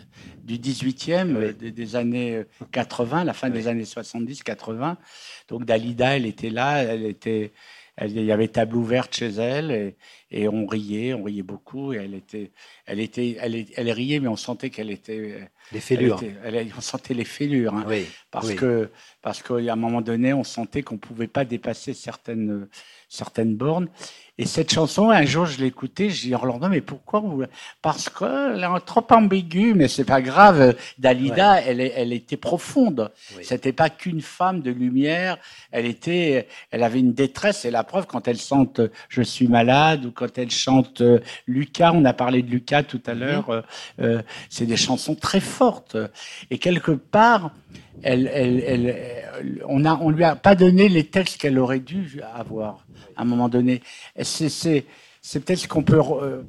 du 0.44 0.58
18e, 0.58 1.52
des, 1.52 1.96
années 1.96 2.44
80, 2.73 3.25
la 3.25 3.32
fin 3.32 3.50
des 3.50 3.68
années 3.68 3.82
70-80. 3.82 4.96
Donc 5.49 5.64
Dalida, 5.64 6.16
elle 6.16 6.26
était 6.26 6.50
là, 6.50 6.82
elle 6.82 7.04
était, 7.04 7.52
il 8.05 8.25
y 8.25 8.33
avait 8.33 8.49
table 8.49 8.76
ouverte 8.76 9.15
chez 9.15 9.29
elle 9.29 9.95
et, 10.31 10.49
on 10.49 10.67
riait, 10.67 11.15
on 11.15 11.23
riait 11.23 11.43
beaucoup. 11.43 11.95
Et 11.95 11.97
elle 11.97 12.15
était, 12.15 12.53
elle 12.85 13.00
était, 13.00 13.37
elle, 13.41 13.67
elle 13.75 13.91
riait, 13.91 14.21
mais 14.21 14.29
on 14.29 14.37
sentait 14.37 14.71
qu'elle 14.71 14.91
était. 14.91 15.49
Les 15.73 15.81
fêlures. 15.81 16.21
on 16.76 16.81
sentait 16.81 17.15
les 17.15 17.25
fêlures, 17.25 17.75
hein, 17.75 17.87
parce 18.31 18.53
que 18.55 18.91
parce 19.23 19.43
qu'à 19.43 19.73
un 19.73 19.76
moment 19.76 20.03
donné, 20.03 20.33
on 20.33 20.45
sentait 20.45 20.83
qu'on 20.83 20.99
pouvait 20.99 21.26
pas 21.26 21.45
dépasser 21.45 21.95
certaines 21.95 22.69
certaines 23.09 23.57
bornes. 23.57 23.89
Et 24.39 24.45
cette 24.45 24.71
chanson, 24.71 25.09
un 25.09 25.25
jour, 25.25 25.47
je 25.47 25.59
l'écoutais, 25.63 26.11
je 26.11 26.27
dis 26.27 26.35
Orlando, 26.35 26.69
mais 26.69 26.83
pourquoi 26.83 27.21
vous... 27.21 27.45
Parce 27.81 28.11
qu'elle 28.11 28.63
est 28.63 28.81
trop 28.85 29.07
ambiguë, 29.11 29.73
mais 29.73 29.89
c'est 29.89 30.05
pas 30.05 30.21
grave. 30.21 30.77
Dalida, 30.99 31.63
elle, 31.63 31.81
elle 31.81 32.13
était 32.13 32.37
profonde. 32.37 33.11
C'était 33.43 33.73
pas 33.73 33.89
qu'une 33.89 34.21
femme 34.21 34.61
de 34.61 34.71
lumière. 34.71 35.39
Elle 35.73 35.87
était, 35.87 36.49
elle 36.71 36.83
avait 36.83 37.01
une 37.01 37.15
détresse. 37.15 37.65
Et 37.65 37.71
la 37.71 37.83
preuve, 37.83 38.07
quand 38.07 38.29
elle 38.29 38.39
chante 38.39 38.83
Je 39.09 39.23
suis 39.23 39.49
malade 39.49 40.05
ou 40.05 40.13
quand 40.13 40.37
elle 40.37 40.51
chante 40.51 41.01
euh, 41.01 41.21
Lucas, 41.47 41.93
on 41.95 42.05
a 42.05 42.13
parlé 42.13 42.43
de 42.43 42.51
Lucas 42.51 42.83
tout 42.83 43.03
à 43.07 43.15
l'heure, 43.15 43.49
euh, 43.49 43.63
euh, 44.01 44.23
c'est 44.51 44.67
des 44.67 44.77
chansons 44.77 45.15
très 45.15 45.41
fortes. 45.41 45.97
Et 46.51 46.59
quelque 46.59 46.93
part, 46.93 47.53
elle, 48.03 48.31
elle, 48.33 48.63
elle, 48.67 49.25
on 49.66 49.85
a, 49.85 49.97
on 50.00 50.11
lui 50.11 50.25
a 50.25 50.37
pas 50.37 50.55
donné 50.55 50.88
les 50.88 51.05
textes 51.05 51.40
qu'elle 51.40 51.59
aurait 51.59 51.81
dû 51.81 52.21
avoir 52.35 52.87
à 53.16 53.23
un 53.23 53.25
moment 53.25 53.49
donné. 53.49 53.83
C'est 54.23 55.40
peut-être 55.40 55.59
ce 55.59 55.69
qu'on 55.69 55.83
peut 55.83 56.00
euh, 56.00 56.43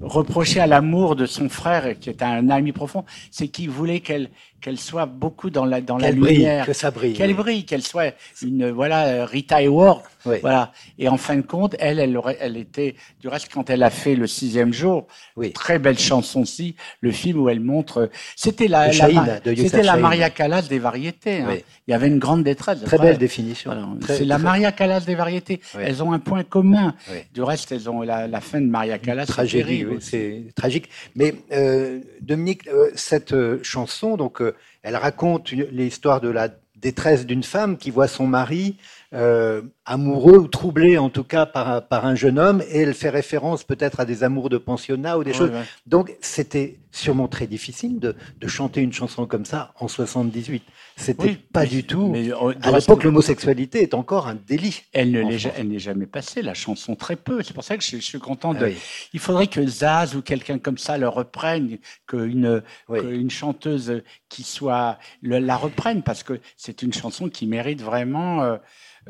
reprocher 0.00 0.60
à 0.60 0.66
l'amour 0.66 1.16
de 1.16 1.26
son 1.26 1.48
frère, 1.48 1.98
qui 1.98 2.10
est 2.10 2.22
un 2.22 2.50
ami 2.50 2.72
profond, 2.72 3.04
c'est 3.30 3.48
qu'il 3.48 3.70
voulait 3.70 4.00
qu'elle 4.00 4.30
qu'elle 4.62 4.78
soit 4.78 5.06
beaucoup 5.06 5.50
dans 5.50 5.66
la 5.66 5.80
dans 5.80 5.98
la 5.98 6.10
lumière, 6.10 6.64
que 6.64 6.72
ça 6.72 6.90
brille, 6.90 7.12
qu'elle 7.12 7.34
brille, 7.34 7.64
qu'elle 7.66 7.82
soit 7.82 8.14
une 8.40 8.70
voilà 8.70 9.26
Rita 9.26 9.60
Hayworth, 9.60 10.04
voilà. 10.24 10.72
Et 10.98 11.08
en 11.08 11.16
fin 11.16 11.36
de 11.36 11.42
compte, 11.42 11.74
elle, 11.78 11.98
elle 11.98 12.16
aurait, 12.16 12.38
elle 12.40 12.56
était 12.56 12.94
du 13.20 13.28
reste 13.28 13.52
quand 13.52 13.68
elle 13.70 13.82
a 13.82 13.90
fait 13.90 14.14
le 14.14 14.26
sixième 14.26 14.72
jour, 14.72 15.06
oui. 15.36 15.52
très 15.52 15.78
belle 15.78 15.98
chanson 15.98 16.42
aussi, 16.42 16.76
le 17.00 17.10
film 17.10 17.40
où 17.40 17.48
elle 17.48 17.60
montre, 17.60 18.10
c'était 18.36 18.68
la, 18.68 18.92
la 18.92 19.40
c'était 19.56 19.82
la 19.82 19.96
Maria 19.96 20.30
Callas 20.30 20.62
des 20.62 20.78
variétés. 20.78 21.40
Hein. 21.40 21.56
Il 21.88 21.90
y 21.90 21.94
avait 21.94 22.08
une 22.08 22.20
grande 22.20 22.44
détresse. 22.44 22.80
Très 22.84 22.98
belle 22.98 23.18
définition. 23.18 23.98
C'est 24.06 24.24
la 24.24 24.38
Maria 24.38 24.72
Callas 24.72 25.00
des 25.00 25.16
variétés. 25.16 25.60
Elles 25.78 26.02
ont 26.02 26.12
un 26.12 26.20
point 26.20 26.44
commun. 26.44 26.94
Du 27.34 27.42
reste, 27.42 27.72
elles 27.72 27.90
ont 27.90 28.02
la, 28.02 28.28
la 28.28 28.40
fin 28.40 28.60
de 28.60 28.66
Maria 28.66 28.98
Callas. 28.98 29.26
Tragédie, 29.26 29.84
c'est 30.00 30.44
tragique. 30.54 30.88
Mais 31.16 31.34
euh, 31.52 32.00
Dominique, 32.20 32.68
euh, 32.68 32.90
cette 32.94 33.32
euh, 33.32 33.58
chanson, 33.62 34.16
donc 34.16 34.42
elle 34.82 34.96
raconte 34.96 35.50
l'histoire 35.50 36.20
de 36.20 36.28
la 36.28 36.48
détresse 36.76 37.26
d'une 37.26 37.44
femme 37.44 37.78
qui 37.78 37.90
voit 37.90 38.08
son 38.08 38.26
mari 38.26 38.76
euh, 39.14 39.62
amoureux 39.84 40.38
ou 40.38 40.48
troublé 40.48 40.96
en 40.98 41.08
tout 41.08 41.24
cas 41.24 41.46
par, 41.46 41.86
par 41.88 42.06
un 42.06 42.14
jeune 42.14 42.38
homme 42.38 42.62
et 42.70 42.80
elle 42.80 42.94
fait 42.94 43.10
référence 43.10 43.64
peut-être 43.64 44.00
à 44.00 44.04
des 44.04 44.22
amours 44.22 44.48
de 44.48 44.58
pensionnat 44.58 45.18
ou 45.18 45.24
des 45.24 45.32
choses. 45.32 45.50
Donc 45.86 46.14
c'était 46.20 46.78
sûrement 46.92 47.26
très 47.26 47.46
difficile 47.46 47.98
de, 47.98 48.14
de, 48.38 48.46
chanter 48.46 48.82
une 48.82 48.92
chanson 48.92 49.26
comme 49.26 49.46
ça 49.46 49.72
en 49.80 49.88
78. 49.88 50.62
C'était 50.96 51.36
pas 51.52 51.64
du 51.64 51.84
tout. 51.84 52.08
Mais, 52.08 52.30
euh, 52.30 52.52
à 52.62 52.70
l'époque, 52.70 53.02
l'homosexualité 53.02 53.82
est 53.82 53.94
encore 53.94 54.28
un 54.28 54.34
délit. 54.34 54.82
Elle 54.92 55.10
ne 55.10 55.22
n'est 55.22 55.78
jamais 55.78 56.06
passée, 56.06 56.42
la 56.42 56.54
chanson 56.54 56.94
très 56.94 57.16
peu. 57.16 57.42
C'est 57.42 57.54
pour 57.54 57.64
ça 57.64 57.76
que 57.76 57.82
je, 57.82 57.96
suis 57.96 58.18
content 58.18 58.52
de. 58.52 58.66
Ah 58.66 58.78
Il 59.14 59.20
faudrait 59.20 59.46
que 59.46 59.66
Zaz 59.66 60.14
ou 60.14 60.22
quelqu'un 60.22 60.58
comme 60.58 60.78
ça 60.78 60.98
le 60.98 61.08
reprenne, 61.08 61.78
qu'une 62.06 62.62
une 62.90 63.30
chanteuse 63.30 64.02
qui 64.28 64.42
soit 64.42 64.98
la 65.22 65.56
reprenne 65.56 66.02
parce 66.02 66.22
que 66.22 66.40
c'est 66.56 66.82
une 66.82 66.92
chanson 66.92 67.28
qui 67.30 67.46
mérite 67.46 67.82
vraiment. 67.82 68.42
Euh, 68.42 68.56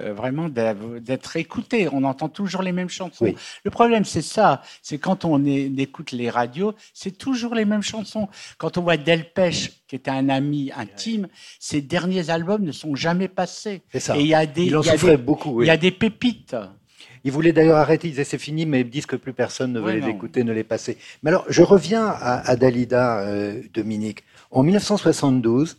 euh, 0.00 0.14
vraiment 0.14 0.48
d'être 0.48 0.61
écouté. 1.36 1.88
On 1.92 2.04
entend 2.04 2.28
toujours 2.28 2.62
les 2.62 2.72
mêmes 2.72 2.88
chansons. 2.88 3.34
Le 3.64 3.70
problème, 3.70 4.04
c'est 4.04 4.22
ça. 4.22 4.62
C'est 4.82 4.98
quand 4.98 5.24
on, 5.24 5.44
écoute 5.44 6.12
les 6.12 6.30
radios, 6.30 6.74
c'est 6.94 7.16
toujours 7.16 7.54
les 7.54 7.64
mêmes 7.64 7.82
chansons. 7.82 8.28
Quand 8.58 8.78
on 8.78 8.82
voit 8.82 8.96
Delpech, 8.96 9.82
qui 9.86 9.96
était 9.96 10.10
un 10.10 10.28
ami 10.28 10.70
intime, 10.76 11.28
ses 11.60 11.82
derniers 11.82 12.30
albums 12.30 12.62
ne 12.62 12.72
sont 12.72 12.94
jamais 12.94 13.28
passés. 13.28 13.82
Ça. 13.98 14.16
Et 14.16 14.20
il 14.20 14.26
y 14.26 14.34
a 14.34 14.46
des, 14.46 14.66
il 14.66 14.76
en 14.76 14.82
beaucoup. 15.18 15.62
Il 15.62 15.66
y 15.66 15.70
a 15.70 15.76
des 15.76 15.90
pépites. 15.90 16.56
Il 17.24 17.30
voulait 17.30 17.52
d'ailleurs 17.52 17.76
arrêter, 17.76 18.08
il 18.08 18.10
disait 18.10 18.24
c'est 18.24 18.38
fini, 18.38 18.66
mais 18.66 18.80
ils 18.80 18.90
disent 18.90 19.06
que 19.06 19.16
plus 19.16 19.32
personne 19.32 19.72
ne 19.72 19.80
veut 19.80 19.92
les 19.92 20.08
écouter, 20.08 20.42
ne 20.42 20.52
les 20.52 20.64
passer. 20.64 20.98
Mais 21.22 21.30
alors, 21.30 21.44
je 21.48 21.62
reviens 21.62 22.06
à, 22.06 22.56
Dalida, 22.56 23.20
euh, 23.20 23.62
Dominique. 23.72 24.24
En 24.50 24.62
1972, 24.62 25.78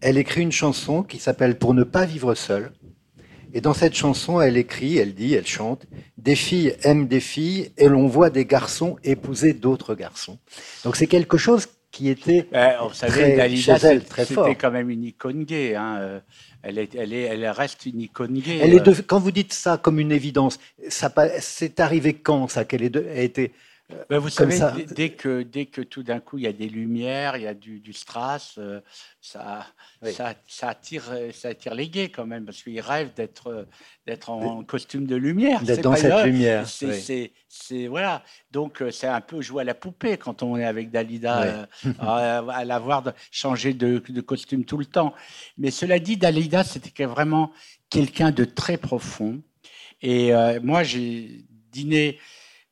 elle 0.00 0.18
écrit 0.18 0.42
une 0.42 0.52
chanson 0.52 1.02
qui 1.02 1.18
s'appelle 1.18 1.58
Pour 1.58 1.74
ne 1.74 1.82
pas 1.82 2.04
vivre 2.04 2.34
seule. 2.34 2.72
Et 3.54 3.60
dans 3.60 3.74
cette 3.74 3.94
chanson, 3.94 4.40
elle 4.40 4.56
écrit, 4.56 4.98
elle 4.98 5.14
dit, 5.14 5.34
elle 5.34 5.46
chante, 5.46 5.86
des 6.16 6.36
filles 6.36 6.74
aiment 6.82 7.06
des 7.08 7.20
filles 7.20 7.70
et 7.76 7.88
l'on 7.88 8.06
voit 8.06 8.30
des 8.30 8.44
garçons 8.44 8.96
épouser 9.04 9.52
d'autres 9.54 9.94
garçons. 9.94 10.38
Donc 10.84 10.96
c'est 10.96 11.06
quelque 11.06 11.38
chose 11.38 11.66
qui 11.90 12.08
était 12.08 12.46
ben, 12.52 12.74
vous 12.86 12.94
savez, 12.94 13.36
très, 13.62 14.00
très 14.00 14.24
fort. 14.26 14.44
C'était 14.44 14.56
quand 14.58 14.70
même 14.70 14.90
une 14.90 15.04
icône 15.04 15.44
gay. 15.44 15.74
Hein. 15.74 15.96
Euh, 16.00 16.20
elle, 16.62 16.78
est, 16.78 16.94
elle, 16.94 17.12
est, 17.12 17.22
elle 17.22 17.46
reste 17.46 17.86
une 17.86 18.00
icône 18.00 18.38
gay. 18.38 18.58
Elle 18.60 18.74
est 18.74 18.86
euh. 18.86 19.02
quand 19.06 19.18
vous 19.18 19.30
dites 19.30 19.52
ça 19.52 19.78
comme 19.78 19.98
une 19.98 20.12
évidence, 20.12 20.58
ça, 20.88 21.12
c'est 21.40 21.80
arrivé 21.80 22.14
quand 22.14 22.48
ça 22.48 22.64
qu'elle 22.64 22.82
été 22.84 23.52
Ben, 24.10 24.18
vous 24.18 24.28
savez, 24.28 24.58
dès 24.94 25.10
que, 25.10 25.42
dès 25.42 25.64
que 25.64 25.80
tout 25.80 26.02
d'un 26.02 26.20
coup 26.20 26.36
il 26.36 26.44
y 26.44 26.46
a 26.46 26.52
des 26.52 26.68
lumières, 26.68 27.38
il 27.38 27.44
y 27.44 27.46
a 27.46 27.54
du, 27.54 27.80
du 27.80 27.94
strass, 27.94 28.56
euh, 28.58 28.80
ça, 29.22 29.66
ça, 30.02 30.34
ça, 30.46 30.68
attire, 30.68 31.04
ça 31.32 31.48
attire 31.48 31.74
les 31.74 31.88
gays 31.88 32.10
quand 32.10 32.26
même, 32.26 32.44
parce 32.44 32.62
qu'ils 32.62 32.82
rêvent 32.82 33.14
d'être, 33.14 33.66
d'être 34.06 34.28
en 34.28 34.62
costume 34.62 35.06
de 35.06 35.16
lumière. 35.16 35.62
D'être 35.62 35.80
dans 35.80 35.96
cette 35.96 36.26
lumière. 36.26 36.66
C'est, 36.68 37.86
voilà. 37.86 38.22
Donc 38.50 38.82
euh, 38.82 38.90
c'est 38.90 39.06
un 39.06 39.22
peu 39.22 39.40
jouer 39.40 39.62
à 39.62 39.64
la 39.64 39.74
poupée 39.74 40.18
quand 40.18 40.42
on 40.42 40.58
est 40.58 40.66
avec 40.66 40.90
Dalida, 40.90 41.42
euh, 41.42 41.66
à, 41.98 42.64
la 42.66 42.78
voir 42.78 43.02
changer 43.30 43.72
de, 43.72 44.02
de, 44.06 44.20
costume 44.20 44.66
tout 44.66 44.76
le 44.76 44.84
temps. 44.84 45.14
Mais 45.56 45.70
cela 45.70 45.98
dit, 45.98 46.18
Dalida, 46.18 46.62
c'était 46.62 47.06
vraiment 47.06 47.52
quelqu'un 47.88 48.32
de 48.32 48.44
très 48.44 48.76
profond. 48.76 49.40
Et 50.02 50.30
moi, 50.62 50.82
j'ai 50.82 51.44
dîné 51.72 52.18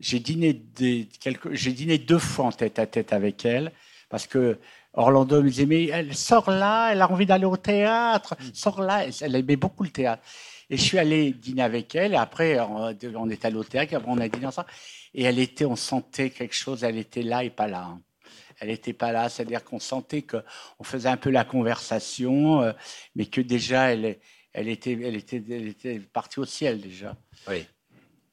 j'ai 0.00 0.18
dîné, 0.18 0.52
des, 0.52 1.08
quelques, 1.20 1.52
j'ai 1.54 1.72
dîné 1.72 1.98
deux 1.98 2.18
fois 2.18 2.46
en 2.46 2.52
tête 2.52 2.78
à 2.78 2.86
tête 2.86 3.12
avec 3.12 3.44
elle, 3.44 3.72
parce 4.08 4.26
que 4.26 4.58
Orlando 4.92 5.42
me 5.42 5.48
disait, 5.48 5.66
mais 5.66 5.86
elle 5.86 6.14
sort 6.14 6.50
là, 6.50 6.92
elle 6.92 7.02
a 7.02 7.10
envie 7.10 7.26
d'aller 7.26 7.44
au 7.44 7.56
théâtre, 7.56 8.36
mm. 8.38 8.54
sort 8.54 8.82
là, 8.82 9.06
elle 9.20 9.34
aimait 9.34 9.56
beaucoup 9.56 9.84
le 9.84 9.90
théâtre. 9.90 10.22
Et 10.68 10.76
je 10.76 10.82
suis 10.82 10.98
allé 10.98 11.32
dîner 11.32 11.62
avec 11.62 11.94
elle, 11.94 12.14
et 12.14 12.16
après, 12.16 12.58
on 12.60 13.30
est 13.30 13.44
allé 13.44 13.56
au 13.56 13.64
théâtre, 13.64 13.94
après 13.94 14.10
on 14.10 14.18
a 14.18 14.28
dîné 14.28 14.46
ensemble, 14.46 14.68
et 15.14 15.24
elle 15.24 15.38
était, 15.38 15.64
on 15.64 15.76
sentait 15.76 16.30
quelque 16.30 16.54
chose, 16.54 16.84
elle 16.84 16.98
était 16.98 17.22
là 17.22 17.44
et 17.44 17.50
pas 17.50 17.68
là. 17.68 17.84
Hein. 17.84 18.00
Elle 18.58 18.68
n'était 18.68 18.94
pas 18.94 19.12
là, 19.12 19.28
c'est-à-dire 19.28 19.62
qu'on 19.64 19.78
sentait 19.78 20.22
qu'on 20.22 20.84
faisait 20.84 21.10
un 21.10 21.18
peu 21.18 21.30
la 21.30 21.44
conversation, 21.44 22.62
euh, 22.62 22.72
mais 23.14 23.26
que 23.26 23.42
déjà, 23.42 23.92
elle, 23.92 24.18
elle, 24.54 24.68
était, 24.68 24.92
elle, 24.92 25.14
était, 25.14 25.42
elle 25.50 25.68
était 25.68 26.00
partie 26.00 26.40
au 26.40 26.46
ciel 26.46 26.80
déjà. 26.80 27.16
Oui 27.48 27.66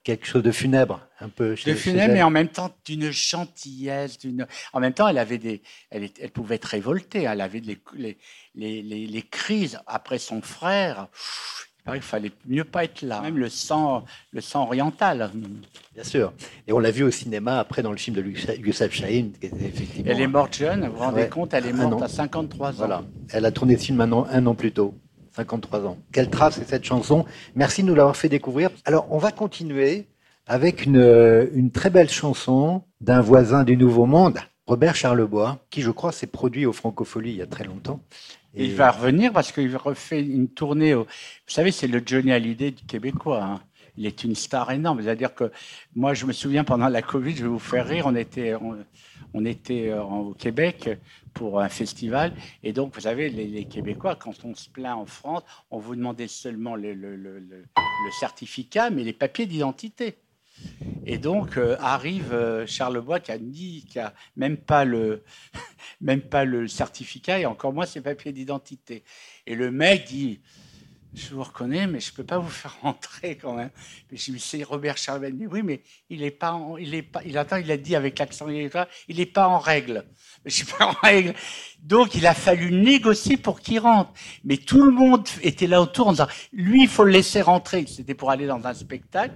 quelque 0.03 0.25
chose 0.25 0.43
de 0.43 0.51
funèbre, 0.51 0.99
un 1.19 1.29
peu. 1.29 1.55
de 1.65 1.73
funèbre, 1.73 2.13
mais 2.13 2.23
en 2.23 2.29
même 2.29 2.49
temps 2.49 2.71
d'une 2.85 3.11
gentillesse, 3.11 4.17
d'une. 4.17 4.47
En 4.73 4.79
même 4.79 4.93
temps, 4.93 5.07
elle 5.07 5.17
avait 5.17 5.37
des, 5.37 5.61
elle, 5.89 6.09
elle 6.19 6.31
pouvait 6.31 6.55
être 6.55 6.65
révoltée. 6.65 7.23
Elle 7.23 7.41
avait 7.41 7.59
les, 7.59 7.79
les, 7.95 8.17
les, 8.55 9.07
les 9.07 9.21
crises 9.21 9.79
après 9.87 10.19
son 10.19 10.41
frère. 10.41 11.07
Il 11.93 12.01
fallait 12.01 12.31
mieux 12.45 12.63
pas 12.63 12.85
être 12.85 13.01
là. 13.01 13.19
Même 13.21 13.37
le 13.37 13.49
sang, 13.49 14.05
le 14.31 14.39
sang 14.39 14.63
oriental. 14.63 15.31
Bien 15.93 16.03
sûr. 16.03 16.33
Et 16.65 16.71
on 16.71 16.79
l'a 16.79 16.91
vu 16.91 17.03
au 17.03 17.11
cinéma 17.11 17.59
après 17.59 17.81
dans 17.81 17.91
le 17.91 17.97
film 17.97 18.15
de 18.15 18.21
Youssef 18.21 18.93
Chahine. 18.93 19.33
Effectivement... 19.41 20.09
Elle 20.09 20.21
est 20.21 20.27
morte 20.27 20.55
jeune, 20.55 20.87
vous 20.87 20.93
vous 20.93 20.99
rendez 20.99 21.27
compte 21.27 21.53
Elle 21.53 21.65
est 21.65 21.73
morte 21.73 22.01
à 22.01 22.07
53 22.07 22.69
ans. 22.69 22.73
Voilà. 22.77 23.03
Elle 23.31 23.45
a 23.45 23.51
tourné 23.51 23.77
ce 23.77 23.85
film 23.85 23.99
un 23.99 24.11
an, 24.13 24.25
un 24.29 24.45
an 24.45 24.55
plus 24.55 24.71
tôt. 24.71 24.95
53 25.35 25.85
ans. 25.85 25.97
Quelle 26.11 26.29
trace 26.29 26.57
est 26.59 26.65
cette 26.65 26.83
chanson? 26.83 27.25
Merci 27.55 27.83
de 27.83 27.87
nous 27.87 27.95
l'avoir 27.95 28.15
fait 28.15 28.29
découvrir. 28.29 28.69
Alors, 28.85 29.07
on 29.11 29.17
va 29.17 29.31
continuer 29.31 30.07
avec 30.47 30.85
une, 30.85 31.49
une 31.53 31.71
très 31.71 31.89
belle 31.89 32.09
chanson 32.09 32.83
d'un 33.01 33.21
voisin 33.21 33.63
du 33.63 33.77
Nouveau 33.77 34.05
Monde, 34.05 34.39
Robert 34.67 34.95
Charlebois, 34.95 35.59
qui, 35.69 35.81
je 35.81 35.91
crois, 35.91 36.11
s'est 36.11 36.27
produit 36.27 36.65
au 36.65 36.73
Francofolie 36.73 37.31
il 37.31 37.37
y 37.37 37.41
a 37.41 37.47
très 37.47 37.63
longtemps. 37.63 38.01
Et... 38.55 38.65
Il 38.65 38.75
va 38.75 38.91
revenir 38.91 39.33
parce 39.33 39.51
qu'il 39.51 39.75
refait 39.75 40.21
une 40.21 40.47
tournée. 40.47 40.93
Au... 40.93 41.03
Vous 41.03 41.07
savez, 41.47 41.71
c'est 41.71 41.87
le 41.87 42.01
Johnny 42.05 42.31
Hallyday 42.31 42.71
du 42.71 42.83
Québécois. 42.85 43.43
Hein. 43.43 43.61
Il 43.97 44.05
est 44.05 44.23
une 44.23 44.35
star 44.35 44.71
énorme. 44.71 45.01
C'est-à-dire 45.01 45.33
que 45.35 45.51
moi, 45.95 46.13
je 46.13 46.25
me 46.25 46.33
souviens 46.33 46.63
pendant 46.63 46.87
la 46.87 47.01
Covid, 47.01 47.35
je 47.35 47.43
vais 47.43 47.49
vous 47.49 47.59
faire 47.59 47.87
rire, 47.87 48.05
on 48.07 48.15
était, 48.15 48.55
on 49.33 49.45
était 49.45 49.89
euh, 49.89 50.03
au 50.03 50.33
Québec 50.33 50.89
pour 51.33 51.59
un 51.59 51.69
festival. 51.69 52.33
Et 52.61 52.73
donc, 52.73 52.93
vous 52.93 53.01
savez, 53.01 53.29
les, 53.29 53.65
Québécois, 53.65 54.15
quand 54.15 54.45
on 54.45 54.53
se 54.53 54.69
plaint 54.69 54.95
en 54.97 55.05
France, 55.05 55.43
on 55.71 55.79
vous 55.79 55.95
demandait 55.95 56.27
seulement 56.27 56.75
le, 56.75 57.65
certificat, 58.19 58.89
mais 58.89 59.03
les 59.03 59.13
papiers 59.13 59.45
d'identité. 59.45 60.17
Et 61.05 61.17
donc 61.17 61.57
euh, 61.57 61.75
arrive 61.79 62.31
euh, 62.31 62.67
Charlebois 62.67 63.19
qui 63.19 63.31
a 63.31 63.39
dit, 63.39 63.85
qui 63.89 63.97
a 63.97 64.13
même 64.37 64.55
pas 64.55 64.85
le, 64.85 65.23
même 66.01 66.21
pas 66.21 66.45
le 66.45 66.67
certificat 66.67 67.39
et 67.39 67.47
encore 67.47 67.73
moins 67.73 67.87
ses 67.87 68.01
papiers 68.01 68.31
d'identité. 68.31 69.03
Et 69.47 69.55
le 69.55 69.71
mec 69.71 70.05
dit, 70.05 70.41
je 71.15 71.33
vous 71.33 71.43
reconnais, 71.43 71.85
mais 71.87 71.99
je 71.99 72.11
ne 72.11 72.15
peux 72.15 72.23
pas 72.23 72.39
vous 72.39 72.49
faire 72.49 72.75
rentrer 72.81 73.37
quand 73.37 73.53
même. 73.53 73.69
Et 74.11 74.17
je 74.17 74.31
me 74.31 74.37
c'est 74.37 74.63
Robert 74.63 74.97
Charlebois. 74.97 75.31
dit, 75.31 75.47
oui, 75.47 75.61
mais 75.63 75.81
il 76.09 76.23
est 76.23 76.31
pas, 76.31 76.59
il 76.79 76.93
est 76.95 77.03
pas, 77.03 77.21
il 77.25 77.37
attend, 77.37 77.57
il 77.57 77.69
a 77.71 77.77
dit 77.77 77.95
avec 77.95 78.19
l'accent, 78.19 78.47
il 78.49 78.69
n'est 79.15 79.25
pas 79.25 79.47
en 79.47 79.59
règle. 79.59 80.05
Je 80.45 80.51
suis 80.51 80.65
pas 80.65 80.85
en 80.87 80.91
règle. 80.91 81.33
Donc, 81.81 82.15
il 82.15 82.25
a 82.25 82.33
fallu 82.33 82.71
négocier 82.71 83.37
pour 83.37 83.61
qu'il 83.61 83.79
rentre. 83.79 84.11
Mais 84.43 84.57
tout 84.57 84.83
le 84.83 84.91
monde 84.91 85.27
était 85.41 85.67
là 85.67 85.81
autour 85.81 86.07
en 86.07 86.11
disant, 86.11 86.27
lui, 86.51 86.83
il 86.83 86.89
faut 86.89 87.03
le 87.03 87.11
laisser 87.11 87.41
rentrer. 87.41 87.85
C'était 87.87 88.15
pour 88.15 88.31
aller 88.31 88.47
dans 88.47 88.65
un 88.65 88.73
spectacle. 88.73 89.35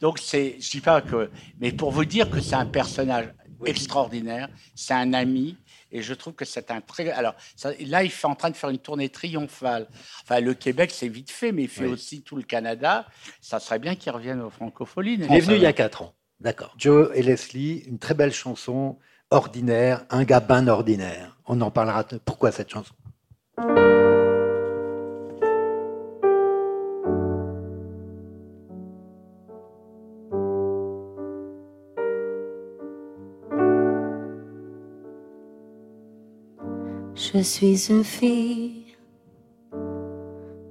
Donc, 0.00 0.18
c'est, 0.18 0.56
je 0.60 0.70
dis 0.70 0.80
pas 0.80 1.00
que, 1.00 1.30
mais 1.60 1.72
pour 1.72 1.90
vous 1.90 2.04
dire 2.04 2.30
que 2.30 2.40
c'est 2.40 2.54
un 2.54 2.66
personnage 2.66 3.28
extraordinaire, 3.64 4.48
c'est 4.74 4.94
un 4.94 5.14
ami, 5.14 5.56
et 5.92 6.02
je 6.02 6.14
trouve 6.14 6.34
que 6.34 6.44
c'est 6.44 6.70
un 6.70 6.80
très. 6.80 7.10
Alors 7.10 7.34
là, 7.80 8.02
il 8.04 8.10
est 8.10 8.24
en 8.24 8.34
train 8.34 8.50
de 8.50 8.56
faire 8.56 8.70
une 8.70 8.78
tournée 8.78 9.08
triomphale. 9.08 9.86
Enfin, 10.22 10.40
le 10.40 10.54
Québec, 10.54 10.90
c'est 10.92 11.08
vite 11.08 11.30
fait, 11.30 11.52
mais 11.52 11.64
il 11.64 11.68
fait 11.68 11.86
aussi 11.86 12.22
tout 12.22 12.36
le 12.36 12.42
Canada. 12.42 13.06
Ça 13.40 13.60
serait 13.60 13.78
bien 13.78 13.94
qu'il 13.94 14.12
revienne 14.12 14.40
aux 14.40 14.50
francopholies. 14.50 15.14
Il 15.14 15.32
est 15.32 15.40
venu 15.40 15.56
il 15.56 15.62
y 15.62 15.66
a 15.66 15.72
quatre 15.72 16.02
ans. 16.02 16.14
D'accord. 16.40 16.74
Joe 16.76 17.10
et 17.14 17.22
Leslie, 17.22 17.78
une 17.86 17.98
très 17.98 18.14
belle 18.14 18.32
chanson, 18.32 18.98
ordinaire, 19.30 20.04
un 20.10 20.24
gars 20.24 20.40
ben 20.40 20.68
ordinaire. 20.68 21.38
On 21.46 21.60
en 21.60 21.70
parlera. 21.70 22.04
Pourquoi 22.24 22.52
cette 22.52 22.70
chanson 22.70 22.94
Je 37.36 37.42
suis 37.42 37.90
une 37.90 38.02
fille 38.02 38.96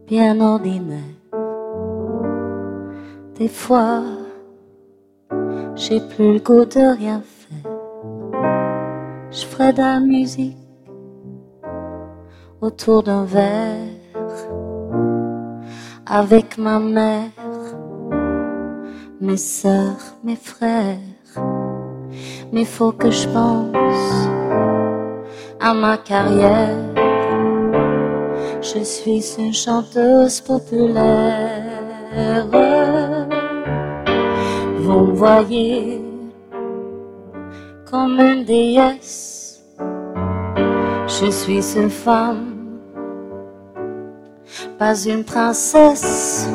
bien 0.08 0.42
ordinaire. 0.42 0.98
Des 3.38 3.48
fois, 3.48 4.02
j'ai 5.76 6.00
plus 6.00 6.34
le 6.34 6.40
goût 6.40 6.66
de 6.66 6.98
rien 6.98 7.22
faire. 7.22 7.72
Je 9.30 9.46
ferai 9.46 9.74
de 9.74 9.78
la 9.78 10.00
musique 10.00 10.58
autour 12.62 13.04
d'un 13.04 13.26
verre 13.26 14.00
avec 16.08 16.58
ma 16.58 16.80
mère, 16.80 17.30
mes 19.22 19.38
sœurs, 19.38 20.16
mes 20.24 20.36
frères. 20.36 20.98
Mais 22.52 22.66
faut 22.66 22.92
que 22.92 23.12
je 23.12 23.28
pense 23.28 24.35
à 25.66 25.74
ma 25.74 25.98
carrière. 25.98 26.78
Je 28.62 28.84
suis 28.84 29.24
une 29.40 29.52
chanteuse 29.52 30.40
populaire. 30.40 31.64
Vous 34.78 35.00
me 35.08 35.14
voyez 35.14 36.04
comme 37.90 38.20
une 38.20 38.46
déesse. 38.46 39.64
Je 41.08 41.32
suis 41.32 41.66
une 41.76 41.90
femme, 41.90 42.46
pas 44.78 44.96
une 45.04 45.24
princesse. 45.24 46.48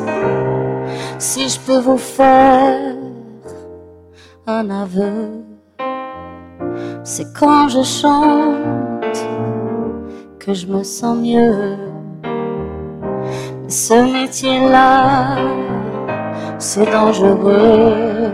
Si 1.19 1.49
je 1.49 1.59
peux 1.59 1.79
vous 1.79 1.97
faire 1.97 2.95
un 4.47 4.69
aveu, 4.69 5.43
c'est 7.03 7.27
quand 7.37 7.67
je 7.67 7.83
chante 7.83 8.80
je 10.53 10.67
me 10.67 10.83
sens 10.83 11.17
mieux. 11.17 11.77
ce 13.67 13.93
métier-là, 13.93 15.37
c'est 16.57 16.89
dangereux. 16.91 18.31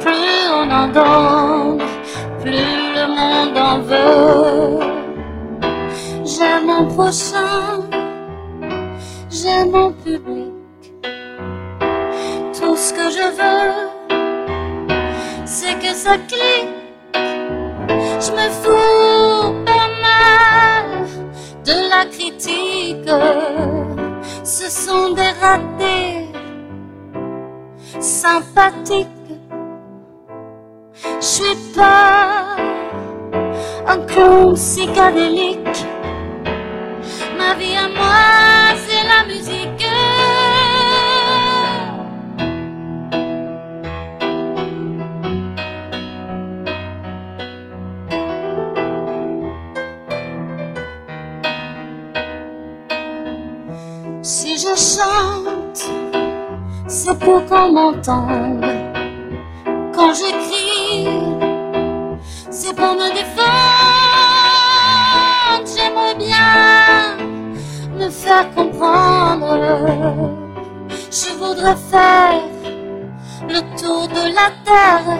Plus 0.00 0.42
on 0.54 0.70
en 0.70 0.88
donne, 0.88 1.82
plus 2.40 2.76
le 2.96 3.06
monde 3.18 3.56
en 3.56 3.78
veut. 3.80 4.80
J'aime 6.24 6.66
mon 6.66 6.86
prochain, 6.86 7.80
j'aime 9.30 9.70
mon 9.70 9.92
public. 9.92 10.52
Tout 12.52 12.76
ce 12.76 12.92
que 12.92 13.10
je 13.16 13.26
veux, 13.38 13.72
c'est 15.46 15.78
que 15.78 15.94
ça 15.94 16.16
clique. 16.28 16.68
Je 18.20 18.30
me 18.32 18.48
fous 18.60 19.71
de 21.64 21.72
la 21.90 22.04
critique. 22.06 23.08
Ce 24.44 24.70
sont 24.70 25.12
des 25.12 25.32
ratés 25.40 26.28
sympathiques. 28.00 29.08
Je 31.20 31.26
suis 31.26 31.56
pas 31.74 32.56
un 33.86 33.98
clown 34.06 34.54
psychédélique. 34.54 35.86
Ma 37.38 37.54
vie 37.54 37.76
à 37.76 37.88
moi, 37.88 38.61
je 54.74 54.80
chante, 54.80 55.90
c'est 56.86 57.18
pour 57.18 57.44
qu'on 57.46 57.72
m'entende. 57.72 58.64
Quand 59.94 60.14
je 60.14 60.30
crie, 60.44 61.08
c'est 62.50 62.74
pour 62.74 62.94
me 62.94 63.08
défendre. 63.12 63.52
J'aimerais 65.64 66.14
bien 66.14 67.16
me 67.98 68.10
faire 68.10 68.50
comprendre. 68.54 70.30
Je 71.10 71.34
voudrais 71.38 71.76
faire 71.90 72.40
le 73.48 73.60
tour 73.76 74.08
de 74.08 74.34
la 74.34 74.50
terre 74.64 75.18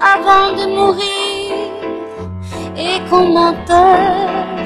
avant 0.00 0.52
de 0.56 0.66
mourir 0.74 1.52
et 2.76 3.00
qu'on 3.08 3.28
m'enterre. 3.28 4.63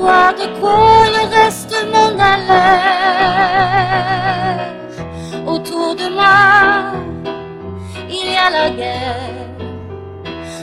De 0.00 0.46
quoi 0.58 1.04
le 1.12 1.22
reste 1.28 1.74
a 1.74 2.36
l'air. 2.48 3.90
Autour 5.46 5.94
de 5.94 6.08
moi, 6.08 6.92
il 8.08 8.32
y 8.32 8.36
a 8.36 8.48
la 8.48 8.70
guerre, 8.70 9.58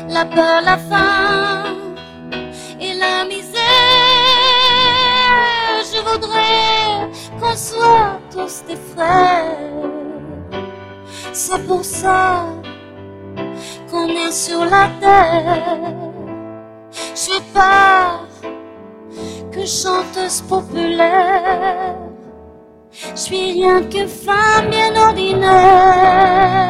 la 0.09 0.25
peur, 0.25 0.61
la 0.63 0.77
faim 0.77 1.65
et 2.81 2.93
la 2.95 3.25
misère. 3.25 3.61
Je 5.83 5.99
voudrais 6.01 7.07
qu'on 7.39 7.55
soit 7.55 8.19
tous 8.31 8.63
des 8.67 8.79
frères. 8.95 9.85
C'est 11.31 11.63
pour 11.67 11.85
ça 11.85 12.45
qu'on 13.91 14.07
est 14.07 14.31
sur 14.31 14.65
la 14.65 14.89
terre. 14.99 15.93
Je 17.13 17.39
pas 17.53 18.21
chanteuse 19.65 20.41
populaire. 20.41 21.95
Je 22.91 23.19
suis 23.19 23.51
rien 23.53 23.83
que 23.83 24.07
femme 24.07 24.69
bien 24.69 24.95
ordinaire. 24.95 26.67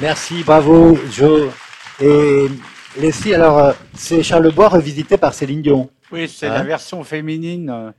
Merci, 0.00 0.42
bravo, 0.42 0.98
Joe. 1.10 1.50
Et 2.00 2.46
Leslie, 2.98 3.34
alors, 3.34 3.58
euh, 3.58 3.72
c'est 3.94 4.22
Charles 4.22 4.52
Bois 4.52 4.68
revisité 4.68 5.16
par 5.16 5.34
Céline 5.34 5.62
Dion. 5.62 5.90
Oui, 6.12 6.28
c'est 6.28 6.46
Hein 6.46 6.54
la 6.54 6.62
version 6.62 7.04
féminine. 7.04 7.70
euh, 7.70 7.90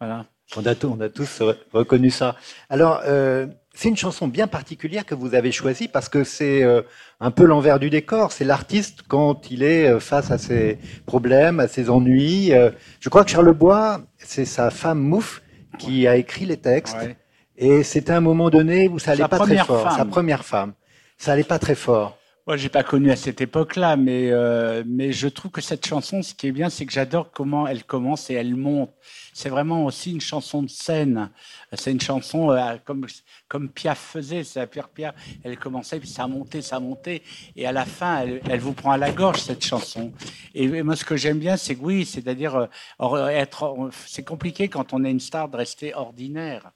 voilà. 0.00 0.26
On 0.56 0.66
a, 0.66 0.74
tous- 0.74 0.88
on 0.88 1.00
a 1.00 1.08
tous 1.08 1.40
re- 1.40 1.56
reconnu 1.72 2.10
ça. 2.10 2.36
Alors, 2.68 3.00
euh, 3.06 3.46
c'est 3.74 3.88
une 3.88 3.96
chanson 3.96 4.28
bien 4.28 4.46
particulière 4.46 5.04
que 5.06 5.14
vous 5.14 5.34
avez 5.34 5.50
choisie 5.50 5.88
parce 5.88 6.08
que 6.08 6.22
c'est 6.22 6.62
euh, 6.62 6.82
un 7.20 7.30
peu 7.30 7.44
l'envers 7.44 7.78
du 7.80 7.90
décor. 7.90 8.30
C'est 8.32 8.44
l'artiste 8.44 9.00
quand 9.08 9.50
il 9.50 9.62
est 9.62 9.98
face 10.00 10.30
à 10.30 10.38
ses 10.38 10.78
problèmes, 11.06 11.60
à 11.60 11.66
ses 11.68 11.88
ennuis. 11.90 12.52
Euh, 12.52 12.70
je 13.00 13.08
crois 13.08 13.24
que 13.24 13.30
Charles 13.30 13.52
Bois, 13.54 14.02
c'est 14.18 14.44
sa 14.44 14.70
femme 14.70 14.98
Mouffe 15.00 15.42
qui 15.78 16.06
a 16.06 16.16
écrit 16.16 16.44
les 16.44 16.58
textes. 16.58 16.96
Ouais. 16.98 17.16
Et 17.56 17.82
c'était 17.82 18.12
un 18.12 18.20
moment 18.20 18.50
donné 18.50 18.88
où 18.88 18.98
ça 18.98 19.12
allait 19.12 19.22
Sa 19.22 19.28
pas 19.28 19.38
très 19.38 19.56
fort. 19.58 19.90
Sa 19.90 19.96
femme. 19.98 20.10
première 20.10 20.44
femme. 20.44 20.74
Ça 21.16 21.32
allait 21.32 21.44
pas 21.44 21.58
très 21.58 21.74
fort. 21.76 22.18
Moi, 22.46 22.58
j'ai 22.58 22.68
pas 22.68 22.82
connu 22.82 23.10
à 23.10 23.16
cette 23.16 23.40
époque-là, 23.40 23.96
mais 23.96 24.30
euh, 24.30 24.82
mais 24.86 25.12
je 25.12 25.28
trouve 25.28 25.50
que 25.50 25.62
cette 25.62 25.86
chanson, 25.86 26.20
ce 26.22 26.34
qui 26.34 26.48
est 26.48 26.52
bien, 26.52 26.68
c'est 26.68 26.84
que 26.84 26.92
j'adore 26.92 27.30
comment 27.32 27.66
elle 27.66 27.84
commence 27.84 28.28
et 28.28 28.34
elle 28.34 28.54
monte. 28.54 28.90
C'est 29.32 29.48
vraiment 29.48 29.86
aussi 29.86 30.12
une 30.12 30.20
chanson 30.20 30.62
de 30.62 30.68
scène. 30.68 31.30
C'est 31.72 31.90
une 31.90 32.02
chanson 32.02 32.50
euh, 32.50 32.76
comme 32.84 33.06
comme 33.48 33.70
Piaf 33.70 33.98
faisait. 33.98 34.44
C'est 34.44 34.66
Pierre 34.66 34.90
Piaf. 34.90 35.14
Elle 35.42 35.58
commençait 35.58 35.98
puis 35.98 36.08
ça 36.08 36.26
montait, 36.26 36.60
ça 36.60 36.80
montait, 36.80 37.22
et 37.56 37.66
à 37.66 37.72
la 37.72 37.86
fin, 37.86 38.26
elle, 38.46 38.60
vous 38.60 38.74
prend 38.74 38.90
à 38.90 38.98
la 38.98 39.10
gorge 39.10 39.40
cette 39.40 39.64
chanson. 39.64 40.12
Et, 40.54 40.64
et 40.64 40.82
moi, 40.82 40.96
ce 40.96 41.04
que 41.06 41.16
j'aime 41.16 41.38
bien, 41.38 41.56
c'est 41.56 41.76
que 41.76 41.80
oui, 41.82 42.04
c'est-à-dire 42.04 42.68
euh, 43.00 43.28
être. 43.28 43.90
C'est 44.06 44.24
compliqué 44.24 44.68
quand 44.68 44.92
on 44.92 45.02
est 45.04 45.10
une 45.10 45.18
star 45.18 45.48
de 45.48 45.56
rester 45.56 45.94
ordinaire. 45.94 46.72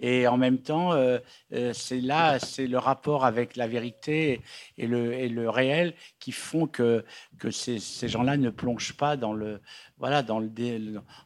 Et 0.00 0.26
en 0.26 0.38
même 0.38 0.58
temps, 0.58 0.92
euh, 0.92 1.18
euh, 1.52 1.72
c'est 1.74 2.00
là, 2.00 2.38
c'est 2.38 2.66
le 2.66 2.78
rapport 2.78 3.24
avec 3.26 3.54
la 3.56 3.68
vérité 3.68 4.40
et 4.78 4.86
le, 4.86 5.48
réel 5.50 5.94
qui 6.18 6.32
font 6.32 6.66
que, 6.66 7.04
que 7.38 7.50
ces, 7.50 7.78
gens-là 8.08 8.38
ne 8.38 8.48
plongent 8.48 8.94
pas 8.94 9.16
dans 9.16 9.34
le, 9.34 9.60
voilà, 9.98 10.22
dans 10.22 10.40
le, 10.40 10.50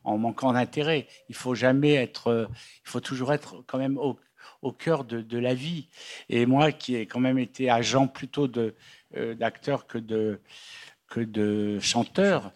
en 0.03 0.19
manquant 0.19 0.53
d'intérêt. 0.53 1.07
Il 1.29 1.37
faut 1.37 1.55
jamais 1.55 1.95
être, 1.95 2.29
euh, 2.29 2.47
il 2.85 2.91
faut 2.91 3.01
toujours 3.01 3.33
être 3.33 3.63
quand 3.69 3.79
même 3.79 3.97
au, 3.97 4.19
cœur 4.73 5.05
de, 5.05 5.39
la 5.39 5.55
vie. 5.55 5.89
Et 6.29 6.47
moi, 6.47 6.73
qui 6.73 6.97
ai 6.97 7.07
quand 7.07 7.21
même 7.21 7.39
été 7.39 7.71
agent 7.71 8.09
plutôt 8.09 8.49
de 8.49 8.75
euh, 9.17 9.35
d'acteur 9.35 9.87
que 9.87 9.99
de 9.99 10.41
que 11.07 11.21
de 11.21 11.79
chanteurs, 11.81 12.51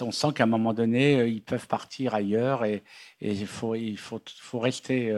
on 0.00 0.10
sent 0.10 0.28
qu'à 0.34 0.44
un 0.44 0.46
moment 0.46 0.72
donné, 0.72 1.26
ils 1.26 1.42
peuvent 1.42 1.68
partir 1.68 2.14
ailleurs 2.14 2.64
et, 2.64 2.82
il 3.20 3.46
faut 3.46 3.74
il 3.74 3.98
faut 3.98 4.20
faut 4.40 4.58
rester 4.58 5.14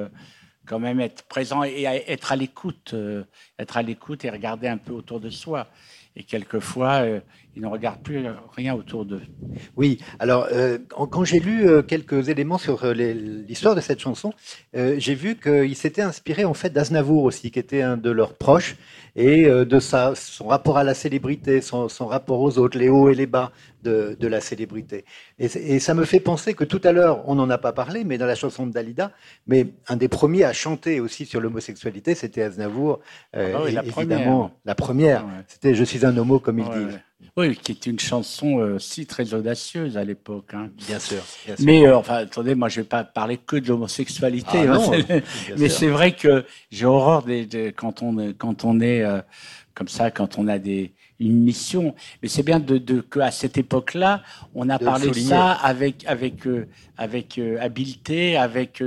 quand 0.66 0.78
même 0.78 1.00
être 1.00 1.22
présent 1.24 1.64
et 1.64 1.82
être 1.84 2.32
à 2.32 2.36
l'écoute, 2.36 2.92
euh, 2.94 3.24
être 3.58 3.76
à 3.76 3.82
l'écoute 3.82 4.24
et 4.24 4.30
regarder 4.30 4.68
un 4.68 4.76
peu 4.76 4.92
autour 4.92 5.20
de 5.20 5.30
soi. 5.30 5.66
Et 6.14 6.24
quelquefois, 6.24 7.02
euh, 7.02 7.20
ils 7.56 7.62
ne 7.62 7.66
regardent 7.66 8.02
plus 8.02 8.22
rien 8.54 8.74
autour 8.74 9.06
d'eux. 9.06 9.22
Oui, 9.76 9.98
alors 10.18 10.46
euh, 10.52 10.78
quand 10.88 11.24
j'ai 11.24 11.40
lu 11.40 11.66
quelques 11.88 12.28
éléments 12.28 12.58
sur 12.58 12.84
l'histoire 12.92 13.74
de 13.74 13.80
cette 13.80 14.00
chanson, 14.00 14.32
j'ai 14.74 15.14
vu 15.14 15.36
qu'il 15.36 15.74
s'était 15.76 16.02
inspiré 16.02 16.44
en 16.44 16.54
fait 16.54 16.70
d'Aznavour 16.70 17.24
aussi, 17.24 17.50
qui 17.50 17.58
était 17.58 17.82
un 17.82 17.96
de 17.96 18.10
leurs 18.10 18.34
proches, 18.34 18.76
et 19.14 19.44
euh, 19.46 19.64
de 19.64 19.78
sa, 19.78 20.14
son 20.14 20.46
rapport 20.46 20.78
à 20.78 20.84
la 20.84 20.94
célébrité, 20.94 21.60
son, 21.60 21.88
son 21.88 22.06
rapport 22.06 22.40
aux 22.40 22.58
autres, 22.58 22.78
les 22.78 22.88
hauts 22.88 23.10
et 23.10 23.14
les 23.14 23.26
bas 23.26 23.52
de, 23.82 24.16
de 24.18 24.26
la 24.28 24.40
célébrité. 24.40 25.04
Et, 25.38 25.78
ça 25.80 25.94
me 25.94 26.04
fait 26.04 26.20
penser 26.20 26.54
que 26.54 26.64
tout 26.64 26.80
à 26.84 26.92
l'heure, 26.92 27.28
on 27.28 27.34
n'en 27.34 27.50
a 27.50 27.58
pas 27.58 27.72
parlé, 27.72 28.04
mais 28.04 28.16
dans 28.18 28.26
la 28.26 28.34
chanson 28.34 28.66
de 28.66 28.72
Dalida, 28.72 29.12
mais 29.46 29.66
un 29.88 29.96
des 29.96 30.08
premiers 30.08 30.44
à 30.44 30.52
chanter 30.52 31.00
aussi 31.00 31.26
sur 31.26 31.40
l'homosexualité, 31.40 32.14
c'était 32.14 32.42
Aznavour, 32.42 33.00
euh, 33.36 33.52
Ah 33.56 33.58
bah 33.64 33.70
la 33.70 33.84
et- 33.84 33.88
première. 33.88 34.18
évidemment, 34.18 34.50
la 34.64 34.74
première. 34.74 35.24
Ouais. 35.26 35.30
C'était 35.48 35.74
Je 35.74 35.84
suis 35.84 36.06
un 36.06 36.16
homo, 36.16 36.38
comme 36.38 36.56
disent. 36.56 36.68
ouais. 36.68 37.00
Oui, 37.36 37.56
qui 37.56 37.72
est 37.72 37.86
une 37.86 37.98
chanson 37.98 38.58
euh, 38.60 38.76
aussi 38.76 39.06
très 39.06 39.32
audacieuse 39.34 39.96
à 39.96 40.04
l'époque. 40.04 40.52
hein. 40.54 40.70
Bien 40.86 40.98
sûr. 40.98 41.22
bien 41.46 41.56
sûr. 41.56 41.64
Mais 41.64 41.86
euh, 41.86 41.96
enfin, 41.96 42.16
attendez, 42.16 42.54
moi 42.54 42.68
je 42.68 42.80
vais 42.80 42.86
pas 42.86 43.04
parler 43.04 43.38
que 43.38 43.56
de 43.56 43.68
l'homosexualité. 43.68 44.66
Ah 44.68 44.74
hein, 44.74 45.20
mais 45.58 45.68
c'est 45.68 45.88
vrai 45.88 46.14
que 46.14 46.44
j'ai 46.70 46.86
horreur 46.86 47.22
des, 47.22 47.46
des- 47.46 47.72
quand 47.72 48.02
on 48.02 48.18
est- 48.18 48.34
quand 48.34 48.64
on 48.64 48.80
est 48.80 49.02
euh, 49.02 49.20
comme 49.74 49.88
ça, 49.88 50.10
quand 50.10 50.38
on 50.38 50.48
a 50.48 50.58
des 50.58 50.92
une 51.18 51.40
mission. 51.44 51.94
Mais 52.20 52.28
c'est 52.28 52.42
bien 52.42 52.58
de, 52.58 52.78
de 52.78 53.00
que 53.00 53.20
à 53.20 53.30
cette 53.30 53.56
époque-là, 53.56 54.22
on 54.56 54.68
a 54.68 54.76
De 54.76 54.84
parlé 54.84 55.08
de 55.08 55.12
ça 55.14 55.52
avec 55.52 56.04
avec 56.06 56.46
euh, 56.48 56.66
avec 56.98 57.38
habileté, 57.60 58.36
avec 58.36 58.82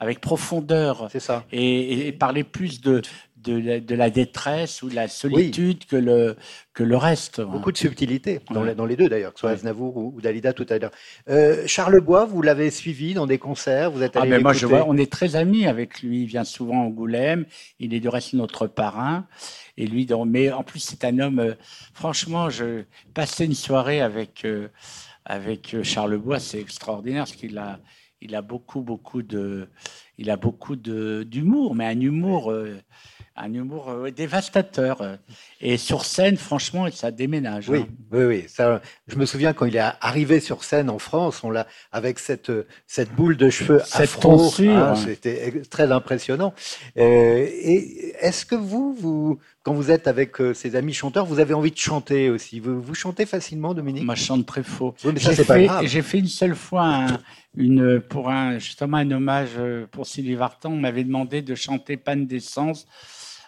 avec 0.00 0.20
profondeur 0.20 1.08
C'est 1.12 1.20
ça. 1.20 1.44
et, 1.52 2.08
et 2.08 2.12
parler 2.12 2.42
plus 2.44 2.80
de 2.80 3.02
de 3.46 3.56
la, 3.58 3.80
de 3.80 3.94
la 3.94 4.10
détresse 4.10 4.82
ou 4.82 4.90
de 4.90 4.94
la 4.94 5.08
solitude 5.08 5.84
que 5.86 5.96
le 5.96 6.36
que 6.74 6.82
le 6.82 6.96
reste. 6.96 7.40
Beaucoup 7.40 7.72
de 7.72 7.78
subtilité 7.78 8.40
dans, 8.50 8.60
Ouais. 8.62 8.68
les, 8.70 8.74
dans 8.74 8.84
les 8.86 8.96
deux 8.96 9.08
d'ailleurs, 9.08 9.32
que 9.32 9.38
ce 9.38 9.42
soit 9.42 9.50
Ouais. 9.50 9.54
Aznavour 9.56 9.96
ou, 9.96 10.12
ou 10.14 10.20
Dalida 10.20 10.52
tout 10.52 10.66
à 10.68 10.78
l'heure. 10.78 10.90
Euh, 11.28 11.64
Charles 11.66 12.00
Bois, 12.00 12.24
vous 12.26 12.42
l'avez 12.42 12.70
suivi 12.70 13.14
dans 13.14 13.26
des 13.26 13.38
concerts, 13.38 13.90
vous 13.90 14.02
êtes 14.02 14.16
Ah 14.16 14.22
allé 14.22 14.30
ben 14.32 14.42
moi 14.42 14.52
je 14.52 14.66
vois, 14.66 14.84
on 14.88 14.96
est 14.96 15.10
très 15.10 15.36
amis 15.36 15.66
avec 15.66 16.02
lui. 16.02 16.22
Il 16.22 16.26
vient 16.26 16.44
souvent 16.44 16.80
à 16.82 16.84
Angoulême. 16.84 17.46
Il 17.78 17.94
est 17.94 18.00
du 18.00 18.08
reste 18.08 18.34
notre 18.34 18.66
parrain. 18.66 19.26
Et 19.78 19.86
lui, 19.86 20.06
donc, 20.06 20.26
mais 20.28 20.50
en 20.52 20.62
plus 20.64 20.80
c'est 20.80 21.04
un 21.04 21.18
homme. 21.18 21.38
euh, 21.38 21.54
franchement, 21.94 22.50
je 22.50 22.84
passais 23.14 23.44
une 23.46 23.54
soirée 23.54 24.00
avec 24.00 24.44
euh, 24.44 24.68
avec 25.24 25.76
Charles 25.82 26.18
Bois, 26.18 26.38
c'est 26.40 26.60
extraordinaire 26.60 27.24
parce 27.24 27.36
qu'il 27.36 27.58
a 27.58 27.80
il 28.22 28.34
a 28.34 28.42
beaucoup 28.42 28.80
beaucoup 28.80 29.22
de 29.22 29.68
il 30.18 30.30
a 30.30 30.36
beaucoup 30.36 30.76
de 30.76 31.24
d'humour, 31.24 31.74
mais 31.74 31.86
un 31.86 32.00
humour 32.00 32.50
euh, 32.50 32.76
un 33.36 33.52
humour 33.52 33.90
euh, 33.90 34.10
dévastateur. 34.10 35.18
Et 35.60 35.76
sur 35.76 36.04
scène, 36.04 36.36
franchement, 36.36 36.86
ça 36.90 37.10
déménage. 37.10 37.68
Oui, 37.68 37.80
hein. 37.80 37.88
oui, 38.12 38.24
oui. 38.24 38.44
Ça, 38.48 38.80
je 39.08 39.16
me 39.16 39.26
souviens 39.26 39.52
quand 39.52 39.66
il 39.66 39.76
est 39.76 39.90
arrivé 40.00 40.40
sur 40.40 40.64
scène 40.64 40.90
en 40.90 40.98
France, 40.98 41.42
on 41.44 41.50
l'a 41.50 41.66
avec 41.92 42.18
cette 42.18 42.52
cette 42.86 43.12
boule 43.14 43.36
de 43.36 43.50
cheveux 43.50 43.80
Cette 43.84 44.00
afro, 44.02 44.50
hein, 44.60 44.94
c'était 44.96 45.62
très 45.70 45.92
impressionnant. 45.92 46.54
Euh, 46.98 47.46
et 47.48 48.14
est-ce 48.20 48.44
que 48.46 48.54
vous, 48.54 48.94
vous, 48.94 49.38
quand 49.62 49.72
vous 49.74 49.90
êtes 49.90 50.06
avec 50.08 50.40
euh, 50.40 50.54
ces 50.54 50.76
amis 50.76 50.92
chanteurs, 50.94 51.26
vous 51.26 51.38
avez 51.38 51.54
envie 51.54 51.70
de 51.70 51.78
chanter 51.78 52.30
aussi? 52.30 52.60
Vous, 52.60 52.80
vous 52.80 52.94
chantez 52.94 53.26
facilement, 53.26 53.74
Dominique? 53.74 54.04
Moi, 54.04 54.14
je 54.14 54.24
chante 54.24 54.46
très 54.46 54.62
faux. 54.62 54.94
Oui, 55.04 55.12
mais 55.14 55.20
ça 55.20 55.30
J'ai 55.30 55.36
c'est 55.36 55.44
pas 55.44 55.54
fait, 55.54 55.64
grave. 55.66 55.86
j'ai 55.86 56.02
fait 56.02 56.18
une 56.18 56.26
seule 56.28 56.54
fois 56.54 56.84
un- 56.84 57.18
une, 57.56 58.00
pour 58.00 58.28
un, 58.28 58.58
justement 58.58 58.98
un 58.98 59.10
hommage 59.10 59.50
euh, 59.58 59.86
pour 59.90 60.06
Sylvie 60.06 60.34
Vartan. 60.34 60.70
On 60.72 60.76
m'avait 60.76 61.04
demandé 61.04 61.40
de 61.42 61.54
chanter 61.54 61.96
Panne 61.96 62.26
d'essence 62.26 62.86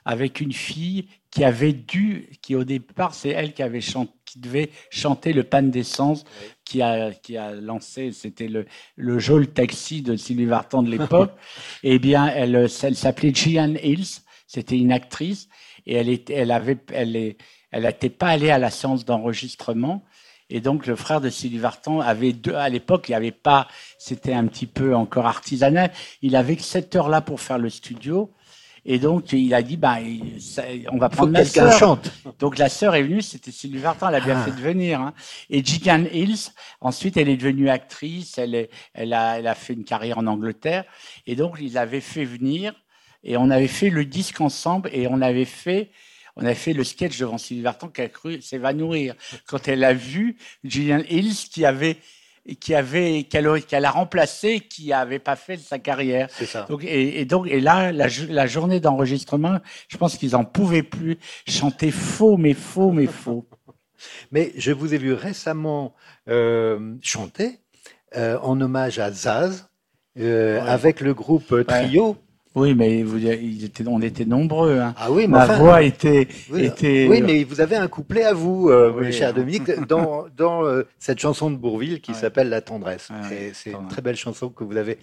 avec 0.08 0.40
une 0.40 0.54
fille 0.54 1.04
qui 1.30 1.44
avait 1.44 1.74
dû, 1.74 2.30
qui 2.40 2.54
au 2.54 2.64
départ, 2.64 3.12
c'est 3.12 3.28
elle 3.28 3.52
qui 3.52 3.62
avait 3.62 3.82
chanté, 3.82 4.10
qui 4.24 4.38
devait 4.38 4.70
chanter 4.88 5.34
le 5.34 5.44
pan 5.44 5.62
d'essence, 5.62 6.24
qui 6.64 6.80
a, 6.80 7.12
qui 7.12 7.36
a 7.36 7.52
lancé, 7.52 8.12
c'était 8.12 8.48
le, 8.48 8.64
le 8.96 9.18
Jol 9.18 9.48
Taxi 9.48 10.00
de 10.00 10.16
Sylvie 10.16 10.46
Vartan 10.46 10.82
de 10.82 10.90
l'époque. 10.90 11.32
eh 11.82 11.98
bien, 11.98 12.26
elle, 12.26 12.70
elle 12.82 12.96
s'appelait 12.96 13.34
Gian 13.34 13.74
Hills, 13.82 14.22
c'était 14.46 14.78
une 14.78 14.92
actrice, 14.92 15.50
et 15.84 15.96
elle 15.96 16.08
était, 16.08 16.32
elle 16.32 16.52
avait, 16.52 16.78
elle 16.90 17.14
est, 17.14 17.36
elle 17.70 17.82
n'était 17.82 18.08
pas 18.08 18.28
allée 18.28 18.50
à 18.50 18.58
la 18.58 18.70
séance 18.70 19.04
d'enregistrement. 19.04 20.02
Et 20.48 20.62
donc, 20.62 20.86
le 20.86 20.96
frère 20.96 21.20
de 21.20 21.28
Sylvie 21.28 21.58
Vartan 21.58 22.00
avait 22.00 22.32
deux, 22.32 22.54
à 22.54 22.70
l'époque, 22.70 23.08
il 23.08 23.12
n'y 23.12 23.16
avait 23.16 23.30
pas, 23.30 23.68
c'était 23.98 24.32
un 24.32 24.46
petit 24.46 24.66
peu 24.66 24.96
encore 24.96 25.26
artisanal. 25.26 25.92
Il 26.22 26.34
avait 26.34 26.56
que 26.56 26.62
cette 26.62 26.96
heure-là 26.96 27.20
pour 27.20 27.42
faire 27.42 27.58
le 27.58 27.68
studio. 27.68 28.32
Et 28.90 28.98
donc, 28.98 29.32
il 29.32 29.52
a 29.52 29.60
dit, 29.62 29.76
bah, 29.76 29.98
on 30.90 30.96
va 30.96 31.10
prendre 31.10 31.30
ma 31.30 31.44
sœur. 31.44 31.70
chante. 31.78 32.10
Donc, 32.38 32.56
la 32.56 32.70
sœur 32.70 32.94
est 32.94 33.02
venue, 33.02 33.20
c'était 33.20 33.50
Sylvie 33.50 33.76
Vartan, 33.80 34.08
elle 34.08 34.14
a 34.14 34.20
bien 34.20 34.38
Ah. 34.40 34.44
fait 34.46 34.50
de 34.52 34.60
venir. 34.62 34.98
Hein. 35.02 35.12
Et 35.50 35.62
Gillian 35.62 36.06
Hills, 36.10 36.52
ensuite, 36.80 37.18
elle 37.18 37.28
est 37.28 37.36
devenue 37.36 37.68
actrice, 37.68 38.38
elle, 38.38 38.54
est, 38.54 38.70
elle, 38.94 39.12
a, 39.12 39.38
elle 39.38 39.46
a 39.46 39.54
fait 39.54 39.74
une 39.74 39.84
carrière 39.84 40.16
en 40.16 40.26
Angleterre. 40.26 40.84
Et 41.26 41.36
donc, 41.36 41.58
ils 41.60 41.76
avaient 41.76 42.00
fait 42.00 42.24
venir, 42.24 42.72
et 43.22 43.36
on 43.36 43.50
avait 43.50 43.68
fait 43.68 43.90
le 43.90 44.06
disque 44.06 44.40
ensemble, 44.40 44.88
et 44.94 45.06
on 45.06 45.20
avait 45.20 45.44
fait, 45.44 45.90
on 46.36 46.44
avait 46.46 46.54
fait 46.54 46.72
le 46.72 46.82
sketch 46.82 47.18
devant 47.18 47.36
Sylvie 47.36 47.62
Vartan 47.64 47.88
qui 47.88 48.00
a 48.00 48.08
cru 48.08 48.40
s'évanouir 48.40 49.16
quand 49.46 49.68
elle 49.68 49.84
a 49.84 49.92
vu 49.92 50.38
Gillian 50.64 51.02
Hills 51.10 51.34
qui 51.52 51.66
avait 51.66 51.98
qui 52.56 52.74
avait 52.74 53.24
qu'elle 53.24 53.62
qu'elle 53.64 53.84
a 53.84 53.90
remplacé 53.90 54.60
qui 54.60 54.92
avait 54.92 55.18
pas 55.18 55.36
fait 55.36 55.56
sa 55.58 55.78
carrière. 55.78 56.28
C'est 56.30 56.46
ça. 56.46 56.66
Donc, 56.68 56.82
et, 56.84 57.20
et 57.20 57.24
donc, 57.24 57.46
et 57.48 57.60
là, 57.60 57.92
la, 57.92 58.08
jo- 58.08 58.26
la 58.28 58.46
journée 58.46 58.80
d'enregistrement, 58.80 59.58
je 59.88 59.96
pense 59.96 60.16
qu'ils 60.16 60.34
en 60.36 60.44
pouvaient 60.44 60.82
plus 60.82 61.18
chanter 61.46 61.90
faux, 61.90 62.36
mais 62.36 62.54
faux, 62.54 62.90
mais 62.92 63.06
faux. 63.06 63.46
Mais 64.30 64.52
je 64.56 64.70
vous 64.70 64.94
ai 64.94 64.98
vu 64.98 65.12
récemment 65.12 65.92
euh, 66.28 66.94
chanter 67.02 67.58
euh, 68.16 68.38
en 68.42 68.60
hommage 68.60 69.00
à 69.00 69.10
Zaz 69.10 69.68
euh, 70.18 70.60
Ouais. 70.62 70.68
avec 70.68 71.00
le 71.00 71.14
groupe 71.14 71.64
Trio. 71.66 72.16
Oui, 72.54 72.74
mais 72.74 73.02
vous, 73.02 73.18
on 73.86 74.00
était 74.02 74.24
nombreux. 74.24 74.78
Hein. 74.78 74.94
Ah 74.98 75.10
oui, 75.12 75.22
mais 75.22 75.36
Ma 75.38 75.44
enfin, 75.44 75.58
voix 75.58 75.82
était, 75.82 76.26
oui, 76.50 76.64
était. 76.64 77.06
oui, 77.08 77.22
mais 77.22 77.44
vous 77.44 77.60
avez 77.60 77.76
un 77.76 77.88
couplet 77.88 78.24
à 78.24 78.32
vous, 78.32 78.68
euh, 78.70 78.92
Oui. 78.96 79.12
cher 79.12 79.32
Dominique, 79.34 79.70
dans, 79.86 80.24
dans 80.36 80.64
euh, 80.64 80.82
cette 80.98 81.18
chanson 81.20 81.50
de 81.50 81.56
Bourville 81.56 82.00
qui 82.00 82.12
Ouais. 82.12 82.16
s'appelle 82.16 82.48
La 82.48 82.60
tendresse. 82.60 83.10
Ouais, 83.10 83.28
ouais, 83.28 83.42
Et 83.48 83.50
c'est 83.54 83.72
une 83.72 83.88
très 83.88 84.02
belle 84.02 84.16
chanson 84.16 84.48
que 84.48 84.64
vous 84.64 84.76
avez 84.76 84.98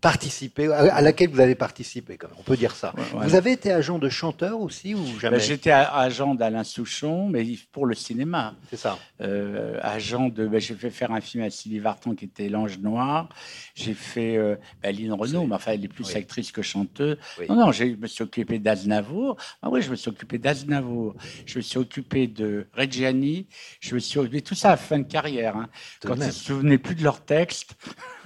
participé, 0.00 0.70
à, 0.72 1.00
laquelle 1.00 1.30
vous 1.30 1.40
avez 1.40 1.56
participé, 1.56 2.16
quand 2.16 2.28
même, 2.28 2.36
on 2.38 2.44
peut 2.44 2.56
dire 2.56 2.74
ça. 2.76 2.94
Ouais, 2.96 3.02
ouais. 3.18 3.26
Vous 3.26 3.34
avez 3.34 3.50
été 3.52 3.72
agent 3.72 3.98
de 3.98 4.08
chanteur 4.08 4.60
aussi 4.60 4.94
ou 4.94 5.04
jamais? 5.18 5.38
Ben, 5.38 5.42
J'étais 5.42 5.70
a- 5.72 5.92
agent 5.96 6.36
d'Alain 6.36 6.62
Souchon, 6.62 7.28
mais 7.28 7.44
pour 7.72 7.84
le 7.84 7.96
cinéma. 7.96 8.54
C'est 8.70 8.76
ça. 8.76 8.96
Euh, 9.20 9.76
agent 9.82 10.28
de. 10.28 10.46
ben, 10.46 10.60
j'ai 10.60 10.74
fait 10.74 10.90
faire 10.90 11.10
un 11.10 11.20
film 11.20 11.42
à 11.42 11.50
Sylvie 11.50 11.80
Vartan 11.80 12.14
qui 12.14 12.26
était 12.26 12.48
L'Ange 12.48 12.78
Noir. 12.78 13.28
J'ai 13.74 13.94
fait 13.94 14.36
euh, 14.36 14.54
ben, 14.82 14.94
Lynn 14.94 15.12
Renault, 15.12 15.46
mais 15.46 15.56
enfin, 15.56 15.72
elle 15.72 15.84
est 15.84 15.88
plus 15.88 16.06
Oui. 16.06 16.16
actrice 16.16 16.52
que 16.52 16.62
chanteuse. 16.62 17.16
Oui. 17.40 17.46
Non, 17.48 17.56
non, 17.56 17.72
je 17.72 17.84
me 17.84 18.06
suis 18.06 18.22
occupé 18.22 18.60
d'Aznavour. 18.60 19.36
Ah 19.62 19.68
oui, 19.68 19.82
je 19.82 19.90
me 19.90 19.96
suis 19.96 20.10
occupé 20.10 20.38
d'Aznavour. 20.38 21.16
Je 21.44 21.56
me 21.58 21.62
suis 21.62 21.78
occupé 21.78 22.28
de 22.28 22.68
Reggiani. 22.72 23.48
Je 23.80 23.94
me 23.96 23.98
suis 23.98 24.20
occupé 24.20 24.42
tout 24.42 24.54
ça 24.54 24.70
à 24.72 24.76
fin 24.76 24.98
de 25.00 25.08
carrière. 25.08 25.56
hein, 25.56 25.68
quand 26.02 26.16
même. 26.16 26.28
ils 26.28 26.32
se 26.32 26.44
souvenaient 26.44 26.78
plus 26.78 26.94
de 26.94 27.02
leurs 27.02 27.24
textes 27.24 27.74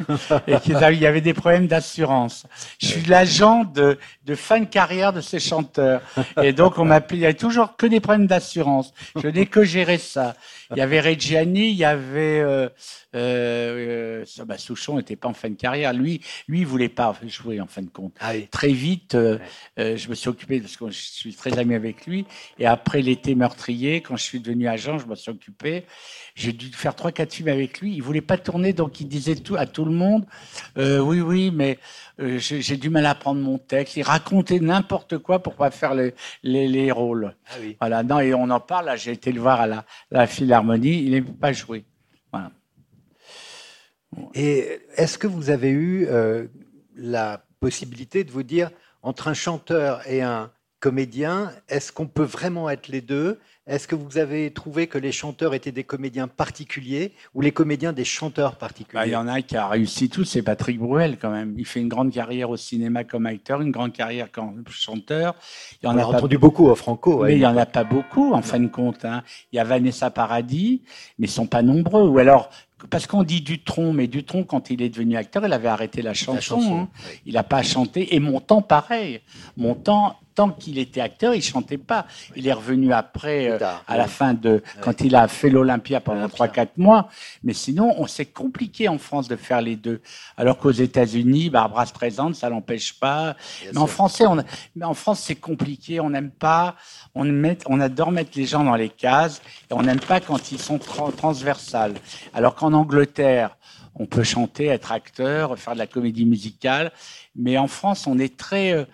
et 0.47 0.59
qu'il 0.61 0.73
y 0.75 1.07
avait 1.07 1.21
des 1.23 1.33
problèmes 1.43 1.67
d'assurance. 1.67 2.47
Je 2.79 2.87
suis 2.87 3.03
l'agent 3.03 3.65
de, 3.65 3.99
de 4.25 4.35
fin 4.37 4.61
de 4.61 4.65
carrière 4.65 5.13
de 5.13 5.21
ces 5.21 5.41
chanteurs. 5.41 6.01
Et 6.41 6.53
donc, 6.53 6.79
on 6.79 6.85
m'appelait, 6.85 7.19
il 7.19 7.23
y 7.23 7.25
avait 7.25 7.35
toujours 7.35 7.77
que 7.77 7.87
des 7.87 8.01
problèmes 8.01 8.29
d'assurance. 8.29 8.95
Je 9.21 9.27
n'ai 9.27 9.47
que 9.47 9.65
géré 9.65 9.99
ça. 9.99 10.37
Il 10.75 10.79
y 10.79 10.81
avait 10.81 11.01
Reggiani, 11.01 11.71
il 11.71 11.77
y 11.77 11.85
avait, 11.85 12.41
euh, 12.41 12.69
euh, 13.15 14.25
euh, 14.39 14.45
bah, 14.45 14.59
Souchon 14.59 14.97
n'était 14.97 15.17
pas 15.17 15.29
en 15.29 15.35
fin 15.35 15.51
de 15.51 15.55
carrière. 15.55 15.93
Lui, 15.93 16.21
lui, 16.49 16.61
il 16.61 16.67
voulait 16.67 16.89
pas 16.89 17.15
jouer 17.27 17.61
en 17.61 17.67
fin 17.67 17.83
de 17.83 17.91
compte. 17.91 18.15
Ah 18.21 18.33
oui. 18.35 18.49
Très 18.51 18.73
vite, 18.73 19.15
euh, 19.15 19.39
euh, 19.79 19.97
je 19.97 20.09
me 20.09 20.15
suis 20.15 20.29
occupé 20.29 20.61
parce 20.61 20.77
que 20.77 20.91
je 20.91 20.99
suis 20.99 21.35
très 21.35 21.59
ami 21.59 21.75
avec 21.75 22.07
lui. 22.07 22.27
Et 22.59 22.67
après 22.67 23.03
l'été 23.03 23.35
meurtrier, 23.35 24.01
quand 24.01 24.17
je 24.17 24.23
suis 24.23 24.41
devenu 24.41 24.69
agent, 24.69 24.99
je 24.99 25.07
me 25.07 25.15
suis 25.15 25.31
occupé. 25.31 25.85
J'ai 26.35 26.53
dû 26.53 26.69
faire 26.69 26.95
trois, 26.95 27.13
quatre 27.13 27.35
films 27.35 27.49
avec 27.49 27.81
lui. 27.81 27.95
Il 27.95 28.03
voulait 28.03 28.21
pas 28.23 28.39
tourner, 28.39 28.73
donc 28.73 29.01
il 29.01 29.09
disait 29.09 29.37
tout 29.37 29.57
à 29.57 29.67
tout 29.67 29.85
le 29.85 29.93
monde. 29.93 30.25
oui, 30.77 31.21
oui, 31.21 31.51
mais 31.53 31.79
j'ai 32.19 32.77
du 32.77 32.89
mal 32.89 33.05
à 33.07 33.15
prendre 33.15 33.41
mon 33.41 33.59
texte. 33.59 33.97
Il 33.97 34.03
racontait 34.03 34.61
n'importe 34.61 35.19
quoi 35.19 35.43
pour 35.43 35.55
pas 35.55 35.71
faire 35.71 35.95
les, 35.95 36.15
les, 36.43 36.69
les 36.69 36.91
rôles. 36.91 37.35
Ah 37.49 37.55
oui. 37.61 37.77
Voilà. 37.81 38.03
Non, 38.03 38.21
et 38.21 38.33
on 38.33 38.49
en 38.49 38.61
parle. 38.61 38.97
J'ai 38.97 39.13
été 39.13 39.33
le 39.33 39.41
voir 39.41 39.61
à 39.61 39.67
la, 39.67 39.85
la 40.11 40.27
Philharmonie. 40.63 41.03
Il 41.03 41.11
n'aimait 41.11 41.31
pas 41.33 41.53
jouer. 41.53 41.85
Voilà. 42.33 42.53
Et 44.35 44.81
est-ce 44.97 45.19
que 45.19 45.27
vous 45.27 45.51
avez 45.51 45.71
eu 45.71 46.07
euh, 46.07 46.47
la 46.95 47.45
possibilité 47.61 48.25
de 48.25 48.31
vous 48.31 48.43
dire, 48.43 48.71
entre 49.03 49.29
un 49.29 49.35
chanteur 49.35 50.07
et 50.09 50.23
un 50.23 50.53
comédien, 50.81 51.53
est-ce 51.69 51.93
qu'on 51.93 52.09
peut 52.09 52.25
vraiment 52.25 52.69
être 52.69 52.89
les 52.89 53.01
deux? 53.01 53.39
Est-ce 53.69 53.87
que 53.87 53.95
vous 53.95 54.19
avez 54.19 54.51
trouvé 54.53 54.89
que 54.89 54.99
les 54.99 55.13
chanteurs 55.13 55.55
étaient 55.55 55.71
des 55.71 55.85
comédiens 55.85 56.27
particuliers 56.27 57.13
ou 57.33 57.41
les 57.41 57.53
comédiens 57.53 57.93
des 57.93 58.05
chanteurs 58.05 58.57
particuliers 58.57 58.99
Bah, 59.01 59.07
il 59.07 59.13
y 59.13 59.17
en 59.17 59.29
a 59.29 59.35
un 59.35 59.43
qui 59.43 59.57
a 59.57 59.69
réussi 59.69 60.09
tout, 60.09 60.25
c'est 60.25 60.43
Patrick 60.43 60.81
Bruel 60.81 61.17
quand 61.17 61.31
même. 61.31 61.55
Il 61.57 61.65
fait 61.65 61.81
une 61.81 61.89
grande 61.89 62.11
carrière 62.13 62.51
au 62.51 62.57
cinéma 62.57 63.05
comme 63.05 63.25
acteur, 63.27 63.61
une 63.61 63.71
grande 63.71 63.93
carrière 63.93 64.33
comme 64.33 64.65
chanteur. 64.69 65.37
Il 65.81 65.87
y 65.87 65.89
en 65.89 65.95
On 65.95 65.99
a 65.99 66.03
a 66.03 66.11
pas 66.11 66.19
entendu 66.19 66.39
beaucoup 66.39 66.67
au 66.67 66.75
Franco. 66.75 67.23
Mais 67.23 67.35
il 67.35 67.39
n'y 67.39 67.47
en 67.47 67.57
a 67.57 67.67
pas 67.67 67.85
beaucoup, 67.85 68.33
en 68.33 68.43
fin 68.43 68.59
de 68.59 68.67
compte. 68.67 69.05
hein. 69.05 69.23
Il 69.53 69.57
y 69.57 69.59
a 69.61 69.65
Vanessa 69.65 70.11
Paradis, 70.11 70.83
mais 71.21 71.29
ils 71.29 71.31
sont 71.31 71.47
pas 71.47 71.63
nombreux. 71.63 72.03
Ou 72.09 72.19
alors, 72.19 72.51
parce 72.91 73.07
qu'on 73.07 73.23
dit 73.23 73.41
Dutronc, 73.41 73.93
mais 73.93 74.07
Dutronc, 74.07 74.45
quand 74.45 74.71
il 74.71 74.83
est 74.83 74.89
devenu 74.89 75.17
acteur, 75.17 75.45
il 75.47 75.53
avait 75.53 75.69
arrêté 75.69 76.03
la 76.03 76.15
chanson. 76.15 76.35
La 76.35 76.41
chanson, 76.41 76.79
hein. 76.81 76.89
oui. 77.09 77.21
Il 77.27 77.35
n'a 77.35 77.43
pas 77.43 77.63
chanté. 77.63 78.15
Et 78.15 78.21
Montand, 78.21 78.63
pareil. 78.63 79.21
Montand, 79.57 80.17
tant 80.35 80.51
qu'il 80.51 80.79
était 80.79 81.01
acteur, 81.01 81.35
il 81.35 81.43
chantait 81.43 81.79
pas. 81.79 82.07
Il 82.37 82.47
est 82.47 82.53
revenu 82.53 82.93
après, 82.93 83.51
euh, 83.51 83.59
tard, 83.59 83.85
à 83.87 83.97
la 83.97 84.07
fin 84.07 84.35
de, 84.35 84.63
quand 84.81 85.01
il 85.03 85.15
a 85.15 85.29
fait 85.29 85.51
l'Olympia 85.51 86.01
pendant 86.01 86.23
L'Olympia. 86.23 86.65
3-4 86.65 86.69
mois. 86.77 87.09
Mais 87.43 87.53
sinon, 87.53 87.95
on 87.99 88.07
c'est 88.07 88.27
compliqué 88.27 88.89
en 88.89 88.99
France 88.99 89.29
de 89.29 89.37
faire 89.37 89.61
les 89.61 89.77
deux. 89.77 90.01
Alors 90.37 90.59
qu'aux 90.59 90.71
États-Unis, 90.71 91.51
Barbara 91.51 91.87
se 91.87 91.93
présente, 91.93 92.35
ça 92.35 92.49
l'empêche 92.49 92.99
pas. 92.99 93.37
Bien 93.61 93.71
Mais 93.75 93.79
en 93.79 93.87
français, 93.87 94.27
on, 94.27 94.37
mais 94.77 94.85
en 94.85 94.95
France, 94.95 95.21
c'est 95.21 95.35
compliqué. 95.35 96.01
On 96.01 96.11
n'aime 96.11 96.31
pas. 96.31 96.77
On, 97.15 97.25
met, 97.25 97.59
on 97.67 97.81
adore 97.81 98.11
mettre 98.11 98.31
les 98.37 98.47
gens 98.47 98.65
dans 98.65 98.77
les 98.77 98.89
cases 98.89 99.43
et 99.71 99.75
on 99.75 99.83
n'aime 99.83 100.01
pas 100.01 100.21
quand 100.21 100.53
ils 100.53 100.59
sont 100.59 100.79
tra- 100.79 101.15
transversales. 101.15 101.95
Alors 102.35 102.55
qu'en 102.55 102.72
Angleterre, 102.75 103.57
on 103.95 104.07
peut 104.07 104.23
chanter, 104.25 104.67
être 104.67 104.93
acteur, 104.93 105.59
faire 105.59 105.75
de 105.75 105.79
la 105.79 105.87
comédie 105.87 106.25
musicale. 106.27 106.93
Mais 107.37 107.59
en 107.59 107.67
France, 107.69 108.07
on 108.07 108.19
est 108.19 108.37
très. 108.37 108.73
euh, 108.73 108.85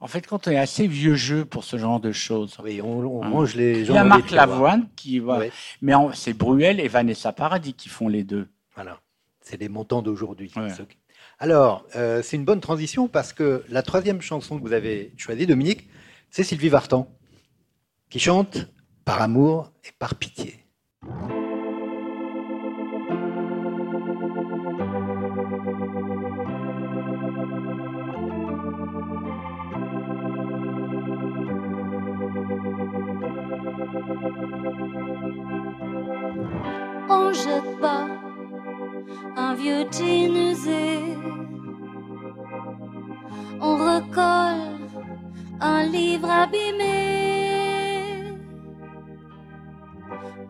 en 0.00 0.08
fait, 0.08 0.26
quand 0.26 0.48
on 0.48 0.50
est 0.50 0.56
assez 0.58 0.86
vieux 0.88 1.14
jeu 1.14 1.44
pour 1.44 1.62
ce 1.64 1.76
genre 1.78 2.00
de 2.00 2.10
choses. 2.12 2.56
Oui, 2.62 2.80
on, 2.82 2.98
on 3.00 3.22
Hein. 3.22 3.28
mange 3.28 3.54
les 3.54 3.84
gens. 3.84 3.92
Il 3.94 3.96
y 3.96 3.98
a 3.98 4.04
Marc. 4.04 4.30
Lavoine 4.30 4.88
qui 4.96 5.18
va. 5.20 5.38
Ouais. 5.38 5.52
Mais 5.80 5.94
en- 5.94 6.12
c'est 6.12 6.32
Bruel 6.32 6.80
et 6.80 6.88
Vanessa 6.88 7.32
Paradis 7.32 7.74
qui 7.74 7.88
font 7.88 8.08
les 8.08 8.24
deux. 8.24 8.48
Voilà, 8.74 8.98
c'est 9.40 9.60
les 9.60 9.68
montants 9.68 10.02
d'aujourd'hui. 10.02 10.50
Ouais. 10.56 10.68
Alors, 11.38 11.84
euh, 11.96 12.20
c'est 12.22 12.36
une 12.36 12.44
bonne 12.44 12.60
transition 12.60 13.08
parce 13.08 13.32
que 13.32 13.64
la 13.68 13.82
troisième 13.82 14.20
chanson 14.20 14.58
que 14.58 14.62
vous 14.62 14.72
avez 14.72 15.12
choisie, 15.16 15.46
Dominique, 15.46 15.88
c'est 16.30 16.42
Sylvie 16.44 16.68
Vartan, 16.68 17.08
qui 18.10 18.18
chante 18.18 18.66
Par 19.04 19.20
amour 19.22 19.72
et 19.84 19.90
par 19.98 20.14
pitié. 20.14 20.64
On 33.94 33.98
jette 37.34 37.78
pas 37.78 38.06
un 39.36 39.52
vieux 39.54 39.84
jean. 39.92 41.18
On 43.60 43.76
recolle 43.76 44.88
un 45.60 45.82
livre 45.84 46.30
abîmé. 46.30 48.32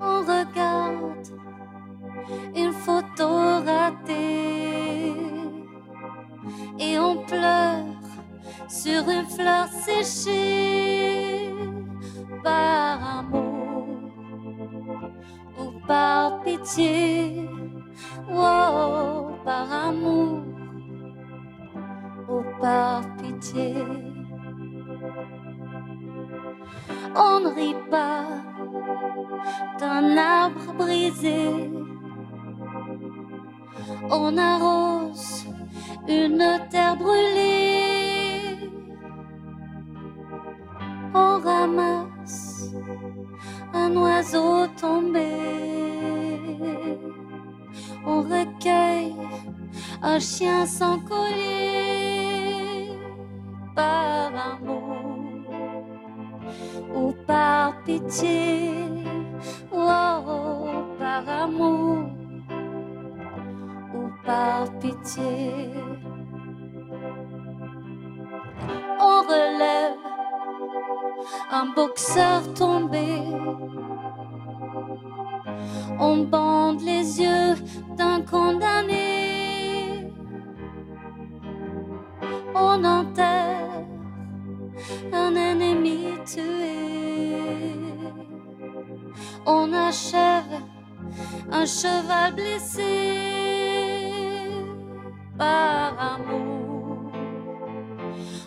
On 0.00 0.20
regarde 0.20 1.26
une 2.55 2.72
photo 2.72 3.59
ratée. 3.66 5.16
Et 6.78 6.96
on 6.96 7.16
pleure 7.24 7.87
sur 8.68 9.09
une 9.09 9.26
fleur 9.26 9.66
séchée 9.66 11.51
par 12.42 13.18
amour 13.18 13.87
ou 15.59 15.87
par 15.87 16.40
pitié, 16.42 17.48
oh, 18.31 19.31
par 19.44 19.72
amour 19.88 20.42
ou 22.28 22.42
par 22.61 23.02
pitié. 23.16 23.74
On 27.14 27.40
ne 27.40 27.55
rit 27.55 27.76
pas 27.90 28.24
d'un 29.78 30.16
arbre 30.16 30.72
brisé. 30.78 31.70
On 34.11 34.37
arrose 34.37 35.46
une 36.09 36.61
terre 36.70 36.96
brûlée. 36.96 38.70
On 41.14 41.38
ramasse 41.40 42.12
un 43.74 43.96
oiseau 43.96 44.66
tombé. 44.80 45.28
On 48.06 48.22
recueille 48.22 49.14
un 50.02 50.18
chien 50.18 50.66
sans 50.66 50.98
collier 51.00 52.98
par 53.74 54.32
amour 54.54 55.44
ou 56.94 57.12
par 57.26 57.82
pitié, 57.84 58.70
oh, 59.72 60.96
par 60.98 61.28
amour 61.28 62.06
ou 63.94 64.10
par 64.26 64.70
pitié. 64.80 65.70
On 69.00 69.22
relève 69.22 69.96
un 71.50 71.66
boxeur 71.74 72.55
tombé. 72.55 73.22
On 75.98 76.24
bande 76.24 76.81
les 76.83 77.20
yeux 77.20 77.55
d'un 77.96 78.20
condamné. 78.22 80.11
On 82.55 82.85
enterre 82.85 83.85
un 85.12 85.35
ennemi 85.35 86.14
tué. 86.24 87.12
On 89.46 89.72
achève 89.72 90.62
un 91.50 91.66
cheval 91.66 92.35
blessé 92.35 93.52
par 95.37 95.94
amour 96.14 97.12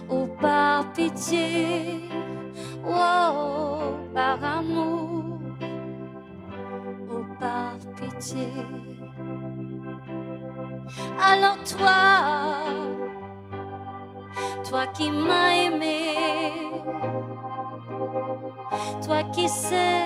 ou 0.10 0.28
par 0.42 0.92
pitié. 0.94 2.05
Oh, 2.88 3.98
par 4.14 4.44
amour 4.44 5.40
ou 7.10 7.40
par 7.40 7.78
pitié. 7.96 8.48
Alors 11.20 11.58
toi, 11.64 12.66
toi 14.70 14.86
qui 14.88 15.10
m'as 15.10 15.54
aimé, 15.66 16.14
toi 19.04 19.24
qui 19.34 19.50
sais 19.50 20.06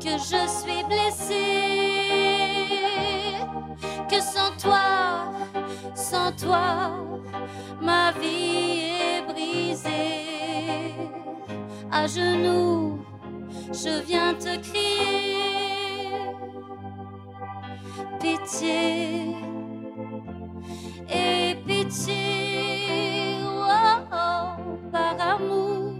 que 0.00 0.10
je 0.10 0.46
suis 0.46 0.84
blessé, 0.84 1.44
que 4.08 4.20
sans 4.20 4.56
toi, 4.56 5.32
sans 5.96 6.30
toi, 6.32 6.92
ma 7.80 8.12
vie 8.12 8.92
est 9.00 9.22
brisée. 9.26 10.22
À 11.94 12.06
genoux, 12.06 13.00
je 13.70 14.02
viens 14.06 14.32
te 14.32 14.56
crier, 14.62 16.24
pitié 18.18 19.36
et 21.10 21.54
pitié, 21.66 23.34
oh, 23.44 23.68
oh, 24.10 24.88
par 24.90 25.20
amour 25.20 25.92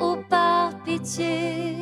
ou 0.00 0.16
par 0.30 0.70
pitié. 0.84 1.76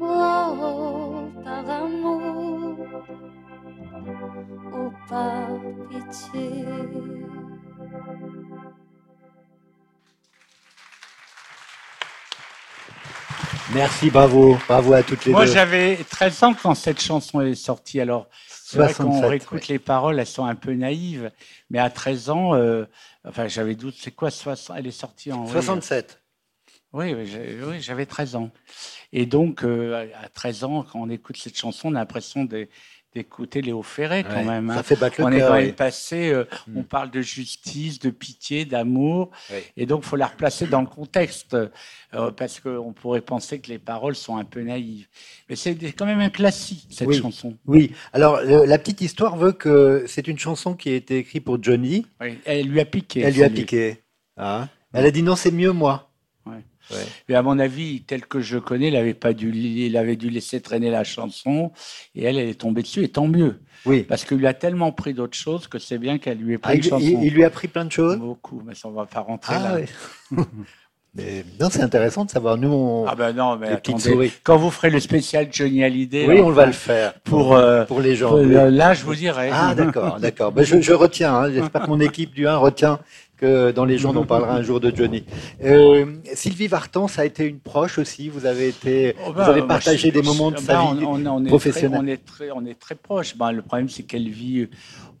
Oh, 0.00 0.54
oh, 0.60 1.42
par 1.42 1.70
amour 1.70 2.76
par 5.08 5.48
pitié. 5.90 6.64
Merci, 13.72 14.10
bravo, 14.10 14.58
bravo 14.68 14.92
à 14.92 15.02
toutes 15.02 15.24
les 15.24 15.32
Moi, 15.32 15.46
deux. 15.46 15.52
j'avais 15.52 15.96
13 15.96 16.42
ans 16.42 16.54
quand 16.54 16.74
cette 16.74 17.00
chanson 17.00 17.40
est 17.40 17.54
sortie. 17.54 17.98
Alors, 18.00 18.28
c'est 18.46 18.76
vrai 18.78 18.88
qu'on 18.92 19.04
67, 19.04 19.28
réécoute 19.30 19.60
ouais. 19.62 19.66
les 19.74 19.78
paroles, 19.78 20.18
elles 20.20 20.26
sont 20.26 20.44
un 20.44 20.54
peu 20.54 20.72
naïves. 20.74 21.30
Mais 21.70 21.78
à 21.78 21.88
13 21.90 22.30
ans, 22.30 22.54
euh, 22.54 22.84
enfin, 23.26 23.48
j'avais 23.48 23.74
doute. 23.74 23.94
C'est 23.98 24.10
quoi 24.10 24.30
60 24.30 24.76
Elle 24.78 24.86
est 24.86 24.90
sortie 24.90 25.32
en. 25.32 25.44
oui, 25.46 25.50
67. 25.52 26.20
Oui, 26.92 27.14
oui, 27.14 27.80
j'avais 27.80 28.06
13 28.06 28.36
ans. 28.36 28.50
Et 29.12 29.26
donc, 29.26 29.64
euh, 29.64 30.08
à 30.22 30.28
13 30.28 30.64
ans, 30.64 30.84
quand 30.84 31.00
on 31.00 31.08
écoute 31.10 31.36
cette 31.36 31.56
chanson, 31.58 31.88
on 31.88 31.94
a 31.96 32.00
l'impression 32.00 32.44
de- 32.44 32.68
d'écouter 33.14 33.62
Léo 33.62 33.82
Ferré 33.82 34.24
quand 34.24 34.34
Ouais, 34.34 34.44
même. 34.44 34.70
hein. 34.70 34.74
Ça 34.76 34.82
fait 34.82 34.96
battre 34.98 35.16
le 35.20 35.24
On 35.26 35.30
est 35.32 35.38
cœur. 35.38 35.50
quand 35.50 35.56
oui. 35.58 35.66
même 35.66 35.74
passé, 35.74 36.30
euh, 36.32 36.44
Mm. 36.66 36.78
on 36.78 36.82
parle 36.82 37.10
de 37.10 37.20
justice, 37.20 37.98
de 38.00 38.10
pitié, 38.10 38.64
d'amour, 38.64 39.30
Oui. 39.52 39.58
et 39.76 39.86
donc 39.86 40.02
faut 40.04 40.16
la 40.16 40.26
replacer 40.26 40.66
dans 40.66 40.80
le 40.80 40.86
contexte, 40.86 41.54
euh, 41.54 42.30
parce 42.32 42.58
qu'on 42.60 42.92
pourrait 42.92 43.20
penser 43.20 43.60
que 43.60 43.68
les 43.68 43.78
paroles 43.78 44.16
sont 44.16 44.36
un 44.36 44.44
peu 44.44 44.62
naïves. 44.62 45.06
Mais 45.48 45.56
c'est 45.56 45.76
quand 45.92 46.06
même 46.06 46.20
un 46.20 46.30
classique, 46.30 46.86
cette 46.90 47.06
Oui. 47.08 47.18
chanson. 47.20 47.56
Oui, 47.66 47.92
alors 48.12 48.40
le- 48.42 48.64
la 48.64 48.78
petite 48.78 49.00
histoire 49.00 49.36
veut 49.36 49.52
que 49.52 50.04
c'est 50.08 50.26
une 50.26 50.38
chanson 50.38 50.74
qui 50.74 50.88
a 50.90 50.94
été 50.94 51.18
écrite 51.18 51.44
pour 51.44 51.62
Johnny. 51.62 52.06
Elle 52.44 52.66
lui 52.68 52.80
a 52.80 52.84
piqué. 52.84 53.20
Elle 53.20 53.34
lui 53.34 53.44
a 53.44 53.50
piqué. 53.50 53.98
Ah. 54.36 54.68
Elle 54.92 55.06
a 55.06 55.10
dit 55.10 55.22
non, 55.22 55.36
c'est 55.36 55.50
mieux 55.52 55.72
moi. 55.72 56.10
Ouais. 56.90 56.98
Mais 57.28 57.34
à 57.34 57.42
mon 57.42 57.58
avis, 57.58 58.02
tel 58.02 58.26
que 58.26 58.40
je 58.40 58.58
connais, 58.58 58.88
il 58.88 58.96
avait 58.96 59.14
pas 59.14 59.32
dû, 59.32 59.50
il 59.54 59.96
avait 59.96 60.16
dû 60.16 60.28
laisser 60.30 60.60
traîner 60.60 60.90
la 60.90 61.02
chanson, 61.04 61.72
et 62.14 62.24
elle, 62.24 62.38
elle 62.38 62.48
est 62.48 62.60
tombée 62.60 62.82
dessus, 62.82 63.02
et 63.04 63.08
tant 63.08 63.26
mieux, 63.26 63.60
Oui. 63.86 64.02
parce 64.02 64.24
qu'il 64.24 64.36
lui 64.38 64.46
a 64.46 64.54
tellement 64.54 64.92
pris 64.92 65.14
d'autres 65.14 65.36
choses 65.36 65.66
que 65.66 65.78
c'est 65.78 65.98
bien 65.98 66.18
qu'elle 66.18 66.38
lui 66.38 66.54
ait 66.54 66.58
pris 66.58 66.72
Ah, 66.72 66.74
une 66.76 66.80
il, 66.84 66.88
chanson. 66.88 67.04
il- 67.04 67.24
il 67.24 67.32
lui 67.34 67.44
a 67.44 67.50
pris 67.50 67.68
plein 67.68 67.84
de 67.86 67.92
choses. 67.92 68.16
Beaucoup, 68.18 68.62
mais 68.66 68.74
ça 68.74 68.88
on 68.88 68.92
va 68.92 69.06
pas 69.06 69.20
rentrer 69.20 69.54
Ah, 69.58 69.62
là. 69.62 69.74
ouais. 69.76 69.86
Mais 71.16 71.44
non, 71.60 71.68
c'est 71.70 71.80
intéressant 71.80 72.24
de 72.24 72.30
savoir. 72.32 72.56
Nous, 72.56 72.68
on... 72.72 73.06
Ah 73.06 73.14
ben 73.14 73.32
non, 73.32 73.56
mais 73.56 73.68
attendez, 73.68 74.32
quand 74.42 74.56
vous 74.56 74.72
ferez 74.72 74.90
le 74.90 74.98
spécial 74.98 75.46
Johnny 75.48 75.84
Hallyday, 75.84 76.26
oui, 76.26 76.40
on 76.40 76.50
va 76.50 76.66
le 76.66 76.72
faire 76.72 77.14
pour, 77.20 77.54
euh, 77.54 77.84
pour 77.84 78.00
les 78.00 78.16
gens. 78.16 78.30
pour- 78.30 78.38
oui. 78.40 78.48
là, 78.52 78.94
je 78.94 79.04
vous 79.04 79.14
dirai. 79.14 79.48
Ah, 79.52 79.76
d'accord, 79.76 80.18
d'accord. 80.18 80.50
Ben, 80.50 80.64
je, 80.64 80.80
je 80.80 80.92
retiens. 80.92 81.32
hein. 81.32 81.52
J'espère 81.52 81.82
que 81.82 81.86
mon 81.88 82.00
équipe 82.00 82.34
du 82.34 82.48
1 82.48 82.56
retient 82.56 82.98
que 83.44 83.70
dans 83.72 83.84
les 83.84 83.98
gens, 83.98 84.16
on 84.16 84.24
parlera 84.24 84.54
un 84.56 84.62
jour 84.62 84.80
de 84.80 84.94
Johnny. 84.94 85.24
Euh, 85.62 86.06
Sylvie 86.34 86.66
Vartan, 86.66 87.08
ça 87.08 87.22
a 87.22 87.24
été 87.24 87.44
une 87.46 87.60
proche 87.60 87.98
aussi. 87.98 88.28
Vous 88.28 88.46
avez 88.46 88.68
été, 88.68 89.14
Oh, 89.26 89.32
vous 89.34 89.40
avez 89.40 89.60
moi, 89.60 89.68
partagé 89.68 90.10
des 90.10 90.22
moments 90.22 90.50
de 90.50 90.56
bah, 90.56 90.62
sa 90.66 90.82
on- 90.84 90.94
vie 90.94 91.04
on, 91.26 91.44
professionnelle. 91.44 92.00
Très, 92.00 92.04
on 92.04 92.06
est 92.06 92.24
très, 92.24 92.50
on 92.62 92.64
est 92.66 92.78
très 92.78 92.94
proche. 92.94 93.36
Ben, 93.36 93.52
le 93.52 93.62
problème, 93.62 93.88
c'est 93.88 94.04
qu'elle 94.04 94.28
vit 94.28 94.68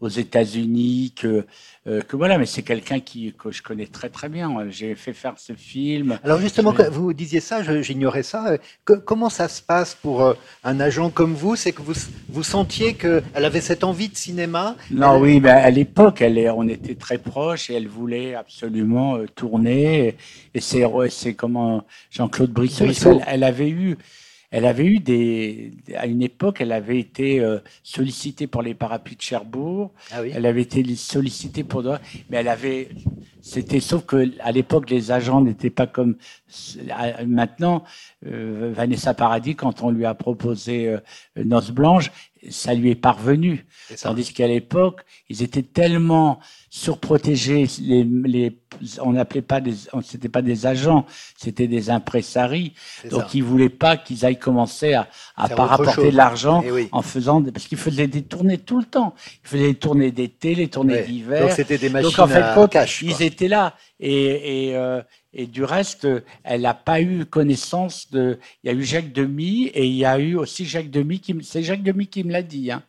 aux 0.00 0.08
États-Unis, 0.08 1.12
que, 1.20 1.46
euh, 1.86 2.00
que 2.00 2.16
voilà, 2.16 2.38
mais 2.38 2.46
c'est 2.46 2.62
quelqu'un 2.62 2.98
qui 3.00 3.34
que 3.38 3.50
je 3.50 3.62
connais 3.62 3.86
très 3.86 4.08
très 4.08 4.28
bien. 4.28 4.50
J'ai 4.70 4.94
fait 4.94 5.12
faire 5.12 5.34
ce 5.38 5.52
film. 5.52 6.18
Alors 6.24 6.38
justement, 6.40 6.72
Je- 6.72 6.76
quand 6.78 6.90
vous 6.90 7.12
disiez 7.12 7.40
ça, 7.40 7.62
j'ignorais 7.82 8.22
ça. 8.22 8.56
Que- 8.84 8.94
comment 8.94 9.28
ça 9.28 9.48
se 9.48 9.60
passe 9.60 9.94
pour 9.94 10.22
euh, 10.22 10.34
un 10.64 10.80
agent 10.80 11.10
comme 11.10 11.34
vous? 11.34 11.56
C'est 11.56 11.72
que 11.72 11.82
vous, 11.82 11.92
vous 12.30 12.42
sentiez 12.42 12.94
qu'elle 12.94 13.22
avait 13.34 13.60
cette 13.60 13.84
envie 13.84 14.08
de 14.08 14.16
cinéma? 14.16 14.76
Non, 14.90 15.16
Elle- 15.16 15.22
oui, 15.22 15.40
mais 15.40 15.50
à 15.50 15.70
l'époque, 15.70 16.22
elle 16.22 16.38
est, 16.38 16.48
on 16.48 16.66
était 16.68 16.94
très 16.94 17.18
proches 17.18 17.68
et 17.68 17.74
elle 17.74 17.88
voulait 17.88 18.34
absolument 18.34 19.16
euh, 19.16 19.26
tourner. 19.34 20.16
Et 20.54 20.60
c'est, 20.60 21.34
comment 21.34 21.84
Jean-Claude 22.10 22.50
Brissot, 22.50 22.84
Brissot. 22.86 23.10
Elle, 23.10 23.24
elle 23.26 23.44
avait 23.44 23.68
eu, 23.68 23.96
elle 24.56 24.66
avait 24.66 24.86
eu 24.86 25.00
des, 25.00 25.72
à 25.96 26.06
une 26.06 26.22
époque, 26.22 26.60
elle 26.60 26.70
avait 26.70 27.00
été 27.00 27.40
euh, 27.40 27.58
sollicitée 27.82 28.46
pour 28.46 28.62
les 28.62 28.72
parapluies 28.72 29.16
de 29.16 29.20
Cherbourg. 29.20 29.92
Ah 30.12 30.22
oui. 30.22 30.30
Elle 30.32 30.46
avait 30.46 30.62
été 30.62 30.80
sollicitée 30.94 31.64
pour, 31.64 31.82
mais 32.30 32.36
elle 32.36 32.46
avait, 32.46 32.90
c'était 33.42 33.80
sauf 33.80 34.06
que 34.06 34.30
à 34.38 34.52
l'époque 34.52 34.90
les 34.90 35.10
agents 35.10 35.40
n'étaient 35.40 35.70
pas 35.70 35.88
comme 35.88 36.14
maintenant. 37.26 37.82
euh, 38.26 38.72
Vanessa 38.72 39.12
Paradis, 39.12 39.56
quand 39.56 39.82
on 39.82 39.90
lui 39.90 40.04
a 40.04 40.14
proposé 40.14 40.88
euh, 40.88 40.98
Noces 41.36 41.72
Blanches, 41.72 42.12
ça 42.50 42.74
lui 42.74 42.90
est 42.90 42.94
parvenu. 42.94 43.66
Tandis 44.02 44.32
qu'à 44.32 44.46
l'époque, 44.46 45.02
ils 45.28 45.42
étaient 45.42 45.62
tellement 45.62 46.40
surprotégés. 46.70 47.66
Les, 47.80 48.04
les, 48.04 48.58
on 49.00 49.12
n'appelait 49.12 49.42
pas 49.42 49.60
des, 49.60 49.74
c'était 50.02 50.28
pas 50.28 50.42
des 50.42 50.66
agents, 50.66 51.06
c'était 51.36 51.68
des 51.68 51.90
impresaris. 51.90 52.72
Donc 53.10 53.22
ça. 53.22 53.28
ils 53.34 53.42
voulaient 53.44 53.68
pas 53.68 53.96
qu'ils 53.96 54.24
aillent 54.24 54.38
commencer 54.38 54.92
à, 54.94 55.08
à 55.36 55.46
rapporter 55.46 56.10
de 56.10 56.16
l'argent 56.16 56.62
Eh 56.66 56.70
oui. 56.72 56.88
en 56.92 57.02
faisant, 57.02 57.40
des- 57.40 57.52
parce 57.52 57.66
qu'ils 57.66 57.78
faisaient 57.78 58.06
des 58.08 58.22
tournées 58.22 58.58
tout 58.58 58.78
le 58.78 58.84
temps. 58.84 59.14
Ils 59.44 59.48
faisaient 59.48 59.68
des 59.68 59.74
tournées 59.78 60.10
d'été, 60.10 60.54
les 60.54 60.68
tournées 60.68 61.02
d'hiver. 61.02 61.42
Donc 61.42 61.52
c'était 61.52 61.78
des 61.78 61.88
machines 61.88 62.10
Donc 62.10 62.18
en 62.18 62.26
fait, 62.26 62.42
à 62.42 62.54
compte, 62.54 62.72
cash. 62.72 63.02
ils 63.02 63.14
quoi. 63.14 63.26
étaient 63.26 63.48
là 63.48 63.74
et 64.04 64.68
et, 64.68 64.76
euh, 64.76 65.02
Et 65.32 65.46
du 65.46 65.64
reste, 65.64 66.06
elle 66.44 66.62
n'a 66.62 66.74
pas 66.74 67.00
eu 67.00 67.24
connaissance 67.24 68.10
de. 68.10 68.38
Il 68.62 68.70
y 68.70 68.70
a 68.70 68.76
eu 68.76 68.84
Jacques 68.84 69.12
Demy 69.12 69.66
et 69.74 69.86
il 69.86 69.94
y 69.94 70.04
a 70.04 70.18
eu 70.18 70.36
aussi 70.36 70.64
Jacques 70.66 70.90
Demy 70.90 71.18
qui. 71.20 71.36
C'est 71.42 71.62
Jacques 71.62 71.82
Demy 71.82 72.06
qui 72.06 72.22
me 72.22 72.32
l'a 72.32 72.42
dit. 72.42 72.70
Hein. 72.70 72.82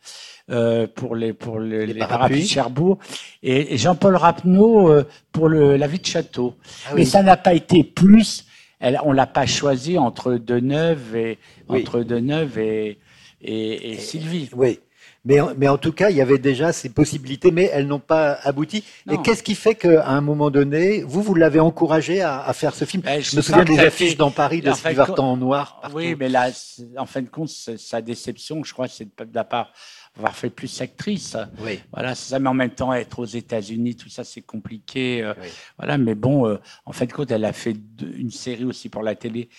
Euh, 0.51 0.85
pour 0.85 1.15
les 1.15 1.33
pour 1.33 1.59
les, 1.59 1.87
les, 1.87 1.95
parapluies 1.95 2.43
de 2.43 2.47
Cherbourg 2.47 2.99
et, 3.41 3.79
Jean-Paul 3.79 4.15
Rapneau 4.15 4.91
euh, 4.91 5.03
pour 5.31 5.49
le, 5.49 5.75
la 5.75 5.87
vie 5.87 5.97
de 5.97 6.05
château. 6.05 6.53
Ah 6.85 6.91
Mais 6.95 7.03
ça 7.05 7.23
n'a 7.23 7.35
pas 7.35 7.55
été 7.55 7.83
plus. 7.83 8.45
Elle, 8.79 8.99
on 9.03 9.11
l'a 9.11 9.25
pas 9.25 9.47
choisi 9.47 9.97
entre 9.97 10.33
Deneuve 10.33 11.15
et 11.15 11.39
entre 11.67 12.03
Deneuve 12.03 12.59
et 12.59 12.99
et, 13.41 13.93
et 13.93 13.97
Sylvie. 13.97 14.49
Oui. 14.53 14.79
Mais, 15.25 15.39
mais, 15.57 15.67
en 15.67 15.77
tout 15.77 15.91
cas, 15.91 16.09
il 16.09 16.15
y 16.15 16.21
avait 16.21 16.37
déjà 16.37 16.71
ces 16.71 16.89
possibilités, 16.89 17.51
mais 17.51 17.69
elles 17.73 17.87
n'ont 17.87 17.99
pas 17.99 18.33
abouti. 18.43 18.83
Et 19.11 19.17
qu'est-ce 19.23 19.43
qui 19.43 19.55
fait 19.55 19.75
qu'à 19.75 20.07
un 20.07 20.21
moment 20.21 20.51
donné, 20.51 21.03
vous, 21.03 21.21
vous 21.21 21.35
l'avez 21.35 21.59
encouragé 21.59 22.21
à, 22.21 22.41
à, 22.41 22.53
faire 22.53 22.75
ce 22.75 22.85
film 22.85 23.01
ben, 23.03 23.21
Je, 23.21 23.35
me 23.35 23.41
souviens 23.41 23.65
des 23.65 23.79
affiches 23.79 24.17
dans 24.17 24.31
Paris 24.31 24.61
de 24.61 24.71
Sylvie 24.71 24.95
Vartan 24.95 25.31
en 25.31 25.37
noir. 25.37 25.81
Oui, 25.93 26.15
mais 26.17 26.29
là, 26.29 26.49
en 26.97 27.05
fin 27.05 27.21
de 27.21 27.29
compte, 27.29 27.49
sa 27.49 28.01
déception, 28.01 28.63
je 28.63 28.73
crois, 28.73 28.87
c'est 28.87 29.05
de 29.05 29.35
la 29.35 29.43
part 29.43 29.71
avoir 30.17 30.35
fait 30.35 30.49
plus 30.49 30.81
actrice. 30.81 31.35
Oui. 31.59 31.79
Voilà, 31.91 32.15
ça. 32.15 32.39
Mais 32.39 32.49
en 32.49 32.53
même 32.53 32.71
temps, 32.71 32.93
être 32.93 33.19
aux 33.19 33.25
États-Unis, 33.25 33.95
tout 33.95 34.09
ça, 34.09 34.23
c'est 34.23 34.41
compliqué. 34.41 35.21
Euh, 35.21 35.33
voilà, 35.77 35.97
mais 35.97 36.15
bon, 36.15 36.47
euh, 36.47 36.57
en 36.85 36.93
fait, 36.93 37.07
quand 37.07 37.29
elle 37.31 37.45
a 37.45 37.53
fait 37.53 37.75
une 38.01 38.31
série 38.31 38.63
aussi 38.63 38.89
pour 38.89 39.03
la 39.03 39.15
télé, 39.15 39.49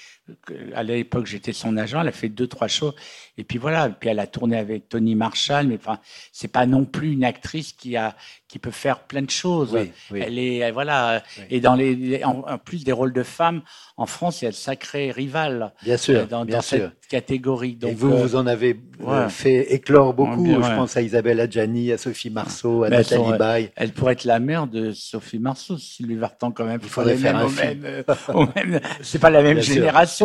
à 0.75 0.83
l'époque, 0.83 1.27
j'étais 1.27 1.53
son 1.53 1.77
agent. 1.77 2.01
Elle 2.01 2.09
a 2.09 2.13
fait 2.13 2.29
deux, 2.29 2.47
trois 2.47 2.69
shows. 2.69 2.95
Et 3.39 3.45
puis 3.45 3.59
voilà. 3.59 3.89
Puis 3.89 4.09
elle 4.09 4.19
a 4.19 4.27
tourné 4.27 4.57
avec 4.57 4.89
Tony 4.89 5.15
Marshall. 5.15 5.67
Mais 5.67 5.77
enfin, 5.77 5.99
c'est 6.33 6.49
pas 6.49 6.67
non 6.67 6.85
plus 6.85 7.13
une 7.13 7.25
actrice 7.25 7.73
qui 7.73 7.97
a 7.97 8.17
qui 8.49 8.61
peut 8.61 8.71
faire 8.71 9.01
plein 9.01 9.23
de 9.23 9.31
choses. 9.31 9.77
Elle 10.15 10.39
est 10.39 10.71
voilà. 10.71 11.23
Et 11.51 11.61
dans 11.61 11.75
les 11.75 12.23
en, 12.25 12.59
plus 12.59 12.85
des 12.85 12.93
rôles 12.93 13.13
de 13.13 13.23
femmes 13.23 13.63
en 13.97 14.07
France, 14.07 14.43
il 14.43 14.45
y 14.45 14.49
a 14.49 14.51
le 14.51 14.57
sacré 14.57 15.11
rival. 15.11 15.73
Bien 15.83 15.97
sûr. 15.97 16.21
Euh, 16.21 16.27
dans, 16.27 16.45
bien 16.45 16.61
cette 16.61 16.93
catégorie. 17.09 17.75
Donc, 17.75 17.93
et 17.93 17.95
vous, 17.95 18.17
vous 18.17 18.37
en 18.37 18.47
avez 18.47 18.81
fait 19.29 19.73
éclore 19.73 20.15
beaucoup 20.15 20.47
je 20.47 20.77
pense 20.77 20.97
à 20.97 21.03
Isabelle 21.03 21.41
Adjani, 21.41 21.93
à 21.93 21.99
Sophie 21.99 22.31
Marceau, 22.31 22.85
à 22.85 22.91
Nathalie 22.91 23.39
Baye. 23.39 23.71
Elle 23.77 23.93
pourrait 23.93 24.15
être 24.15 24.25
la 24.25 24.39
mère 24.39 24.67
de 24.67 24.93
Sophie 24.93 25.39
Marceau, 25.39 25.79
Sylvie 25.79 26.17
Vartan 26.17 26.51
quand 26.51 26.65
même. 26.65 26.81
Il 26.83 26.89
faudrait 26.89 27.17
faire 27.17 27.37
un 27.37 27.49
film. 27.49 27.81
Même, 28.55 28.81
c'est 29.03 29.19
pas 29.19 29.31
la 29.31 29.43
même 29.43 29.61
génération. 29.61 30.16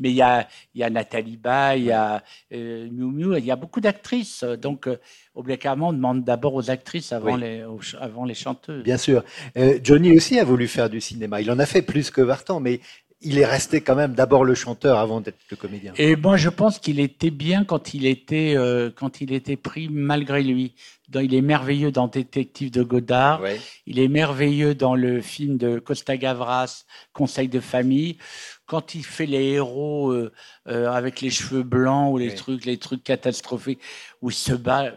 Mais 0.00 0.10
il 0.10 0.16
y 0.16 0.22
a, 0.22 0.48
il 0.74 0.80
y 0.80 0.84
a 0.84 0.90
Nathalie 0.90 1.36
Baye, 1.36 1.80
il 1.80 1.86
y 1.86 1.92
a 1.92 2.22
euh, 2.52 2.88
Miu 2.90 3.12
Miu, 3.12 3.38
il 3.38 3.44
y 3.44 3.50
a 3.50 3.56
beaucoup 3.56 3.80
d'actrices. 3.80 4.44
Donc, 4.44 4.86
euh, 4.86 4.98
obligatoirement, 5.34 5.88
on 5.88 5.92
demande 5.92 6.24
d'abord 6.24 6.54
aux 6.54 6.70
actrices 6.70 7.12
avant, 7.12 7.36
les, 7.36 7.64
avant 8.00 8.24
les 8.24 8.34
chanteuses. 8.34 8.82
Bien 8.82 8.98
sûr. 8.98 9.24
Euh, 9.56 9.78
Johnny 9.82 10.16
aussi 10.16 10.38
a 10.38 10.44
voulu 10.44 10.68
faire 10.68 10.90
du 10.90 11.00
cinéma. 11.00 11.40
Il 11.40 11.50
en 11.50 11.58
a 11.58 11.66
fait 11.66 11.82
plus 11.82 12.10
que 12.10 12.20
Vartan, 12.20 12.60
mais 12.60 12.80
il 13.20 13.38
est 13.38 13.46
resté 13.46 13.80
quand 13.80 13.96
même 13.96 14.14
d'abord 14.14 14.44
le 14.44 14.54
chanteur 14.54 14.98
avant 14.98 15.20
d'être 15.20 15.38
le 15.50 15.56
comédien. 15.56 15.92
Et 15.96 16.14
moi, 16.16 16.36
je 16.36 16.48
pense 16.48 16.78
qu'il 16.78 17.00
était 17.00 17.30
bien 17.30 17.64
quand 17.64 17.94
il 17.94 18.06
était 18.06 18.54
euh, 18.56 18.90
quand 18.94 19.20
il 19.20 19.32
était 19.32 19.56
pris 19.56 19.88
malgré 19.90 20.42
lui. 20.42 20.74
Il 21.14 21.34
est 21.34 21.42
merveilleux 21.42 21.90
dans 21.90 22.08
Détective 22.08 22.70
de 22.70 22.82
Godard. 22.82 23.42
Il 23.86 23.98
est 23.98 24.08
merveilleux 24.08 24.74
dans 24.74 24.94
le 24.94 25.20
film 25.20 25.56
de 25.56 25.78
Costa 25.78 26.16
Gavras, 26.16 26.84
Conseil 27.12 27.48
de 27.48 27.60
famille. 27.60 28.18
Quand 28.66 28.94
il 28.94 29.04
fait 29.04 29.26
les 29.26 29.44
héros 29.52 30.10
euh, 30.10 30.32
euh, 30.66 30.90
avec 30.90 31.20
les 31.22 31.30
cheveux 31.30 31.62
blancs 31.62 32.12
ou 32.12 32.18
les 32.18 32.34
trucs, 32.34 32.66
les 32.66 32.76
trucs 32.76 33.02
catastrophiques, 33.02 33.80
où 34.20 34.30
il 34.30 34.34
se 34.34 34.52
bat 34.52 34.92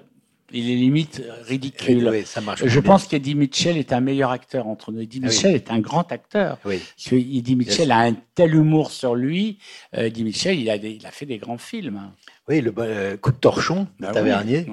il 0.54 0.70
est 0.70 0.76
limite 0.76 1.24
ridicule. 1.44 2.10
Oui, 2.10 2.26
ça 2.26 2.42
marche 2.42 2.66
je 2.66 2.80
pense 2.80 3.08
qu'Eddie 3.08 3.36
Mitchell 3.36 3.78
est 3.78 3.94
un 3.94 4.02
meilleur 4.02 4.32
acteur 4.32 4.68
entre 4.68 4.92
nous. 4.92 5.02
Eddie 5.02 5.22
ah 5.24 5.28
Mitchell 5.28 5.56
est 5.56 5.72
un 5.72 5.80
grand 5.80 6.12
acteur. 6.12 6.58
Oui. 6.66 6.82
Eddie 7.12 7.56
Mitchell 7.56 7.92
a 7.92 8.00
un 8.00 8.16
tel 8.36 8.56
humour 8.56 8.92
sur 8.92 9.16
lui. 9.16 9.60
Euh, 9.96 10.08
Eddie 10.08 10.24
Mitchell, 10.24 10.60
il 10.60 10.70
a, 10.70 10.76
il 10.76 11.06
a 11.06 11.12
fait 11.12 11.26
des 11.26 11.38
grands 11.38 11.58
films. 11.58 12.12
Oui, 12.52 12.62
le 12.62 12.74
euh, 12.78 13.18
coup 13.18 13.32
de 13.32 13.38
torchon, 13.38 13.88
le 14.00 14.08
bah 14.08 14.14
tavernier. 14.14 14.68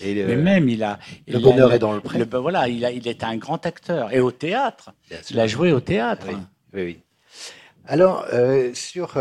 Et 0.00 0.14
Mais 0.24 0.36
même, 0.36 0.68
il 0.68 0.82
a. 0.82 0.98
Le 1.28 1.38
bonheur 1.38 1.72
est 1.72 1.78
dans 1.78 1.92
le 1.92 2.00
pré. 2.00 2.24
Bah, 2.24 2.40
voilà, 2.40 2.68
il, 2.68 2.84
a, 2.84 2.90
il 2.90 3.06
est 3.06 3.24
un 3.24 3.36
grand 3.36 3.64
acteur. 3.64 4.12
Et 4.12 4.20
au 4.20 4.32
théâtre. 4.32 4.92
Il 5.30 5.38
a 5.38 5.46
joué 5.46 5.72
au 5.72 5.80
théâtre. 5.80 6.26
Oui, 6.74 6.82
oui. 6.82 6.98
Alors, 7.86 8.26
euh, 8.32 8.70
sur 8.74 9.18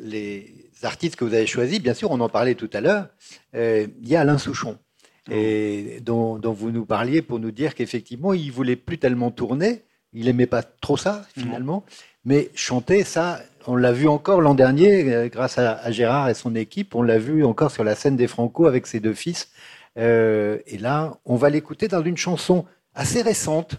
les 0.00 0.54
artistes 0.82 1.16
que 1.16 1.24
vous 1.24 1.34
avez 1.34 1.46
choisis, 1.46 1.80
bien 1.80 1.94
sûr, 1.94 2.10
on 2.10 2.20
en 2.20 2.28
parlait 2.28 2.54
tout 2.54 2.70
à 2.72 2.80
l'heure, 2.80 3.08
il 3.54 4.08
y 4.08 4.16
a 4.16 4.22
Alain 4.22 4.38
Souchon 4.38 4.78
et 5.30 6.00
dont, 6.00 6.40
vous 6.42 6.70
nous 6.70 6.84
parliez 6.84 7.22
pour 7.22 7.38
nous 7.38 7.50
dire 7.50 7.74
qu'effectivement, 7.74 8.32
il 8.32 8.50
voulait 8.50 8.76
plus 8.76 8.98
tellement 8.98 9.30
tourner, 9.30 9.84
il 10.12 10.28
aimait 10.28 10.46
pas 10.46 10.62
trop 10.62 10.96
ça 10.96 11.24
finalement, 11.36 11.84
mais 12.24 12.50
chanter, 12.54 13.04
ça, 13.04 13.40
on 13.66 13.76
l'a 13.76 13.92
vu 13.92 14.08
encore 14.08 14.40
l'an 14.40 14.54
dernier 14.54 15.12
euh, 15.12 15.28
grâce 15.28 15.58
à, 15.58 15.90
Gérard 15.90 16.28
et 16.28 16.34
son 16.34 16.54
équipe, 16.54 16.94
on 16.94 17.02
l'a 17.02 17.18
vu 17.18 17.44
encore 17.44 17.70
sur 17.70 17.84
la 17.84 17.94
scène 17.94 18.16
des 18.16 18.26
Franco 18.26 18.66
avec 18.66 18.86
ses 18.86 19.00
deux 19.00 19.14
fils. 19.14 19.50
Euh, 19.98 20.58
et 20.66 20.78
là, 20.78 21.18
on 21.24 21.36
va 21.36 21.50
l'écouter 21.50 21.88
dans 21.88 22.02
une 22.02 22.16
chanson 22.16 22.64
assez 22.94 23.22
récente. 23.22 23.76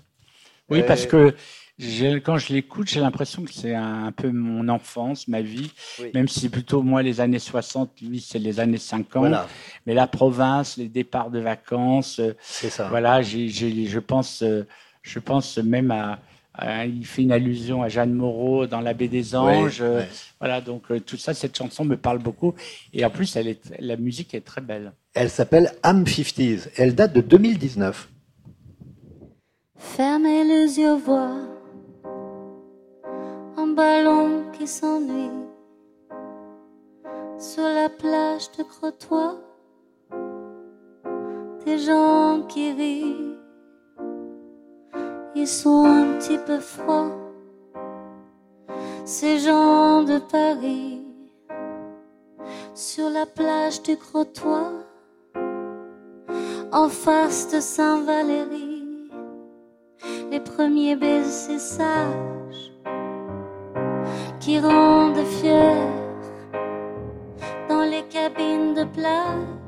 Oui, 0.69 0.83
parce 0.83 1.05
euh, 1.13 1.31
que 1.79 2.17
quand 2.19 2.37
je 2.37 2.53
l'écoute, 2.53 2.87
j'ai 2.87 2.99
l'impression 2.99 3.43
que 3.43 3.51
c'est 3.51 3.75
un, 3.75 4.11
peu 4.11 4.31
mon 4.31 4.69
enfance, 4.69 5.27
ma 5.27 5.41
vie, 5.41 5.71
même 6.13 6.27
si 6.27 6.49
plutôt 6.49 6.83
moi 6.83 7.01
les 7.01 7.19
années 7.19 7.39
60, 7.39 8.01
lui 8.01 8.21
c'est 8.21 8.39
les 8.39 8.59
années 8.59 8.77
50. 8.77 9.33
Mais 9.85 9.93
la 9.93 10.07
province, 10.07 10.77
les 10.77 10.87
départs 10.87 11.31
de 11.31 11.39
vacances, 11.39 12.21
c'est 12.41 12.69
ça. 12.69 12.87
Voilà, 12.89 13.21
je 13.21 13.99
pense, 13.99 14.43
je 15.01 15.19
pense 15.19 15.57
même 15.57 15.91
à, 15.91 16.19
il 16.61 17.05
fait 17.05 17.23
une 17.23 17.31
allusion 17.31 17.81
à 17.81 17.89
Jeanne 17.89 18.13
Moreau 18.13 18.67
dans 18.67 18.81
La 18.81 18.93
Baie 18.93 19.07
des 19.07 19.35
Anges. 19.35 19.81
Euh, 19.81 20.03
voilà, 20.39 20.61
donc 20.61 20.83
tout 21.05 21.17
ça, 21.17 21.33
cette 21.33 21.57
chanson 21.57 21.85
me 21.85 21.97
parle 21.97 22.19
beaucoup. 22.19 22.53
Et 22.93 23.03
en 23.03 23.09
plus, 23.09 23.35
elle 23.35 23.47
est, 23.47 23.61
la 23.79 23.97
musique 23.97 24.33
est 24.33 24.41
très 24.45 24.61
belle. 24.61 24.93
Elle 25.13 25.29
s'appelle 25.29 25.71
Am 25.83 26.03
50s. 26.03 26.69
Elle 26.77 26.95
date 26.95 27.13
de 27.13 27.21
2019. 27.21 28.09
Fermez 29.75 30.43
les 30.43 30.79
yeux, 30.79 30.95
voir 30.95 31.31
un 33.57 33.67
ballon 33.67 34.43
qui 34.51 34.67
s'ennuie 34.67 35.31
sur 37.37 37.63
la 37.63 37.89
plage 37.89 38.49
de 38.57 38.63
Crotoy, 38.63 39.37
des 41.65 41.77
gens 41.77 42.41
qui 42.47 42.71
rient, 42.71 43.32
ils 45.35 45.47
sont 45.47 45.85
un 45.85 46.17
petit 46.17 46.37
peu 46.37 46.59
froids, 46.59 47.11
ces 49.05 49.39
gens 49.39 50.03
de 50.03 50.19
Paris, 50.19 51.01
sur 52.75 53.09
la 53.09 53.25
plage 53.25 53.81
du 53.81 53.97
Crotoy, 53.97 54.85
en 56.71 56.89
face 56.89 57.51
de 57.51 57.59
Saint-Valéry, 57.59 59.11
les 60.31 60.39
premiers 60.39 60.95
baisers 60.95 61.59
sages 61.59 62.71
qui 64.39 64.59
rendent 64.59 65.25
fiers 65.39 65.87
dans 67.69 67.83
les 67.83 68.03
cabines 68.09 68.73
de 68.73 68.83
plage 68.83 69.62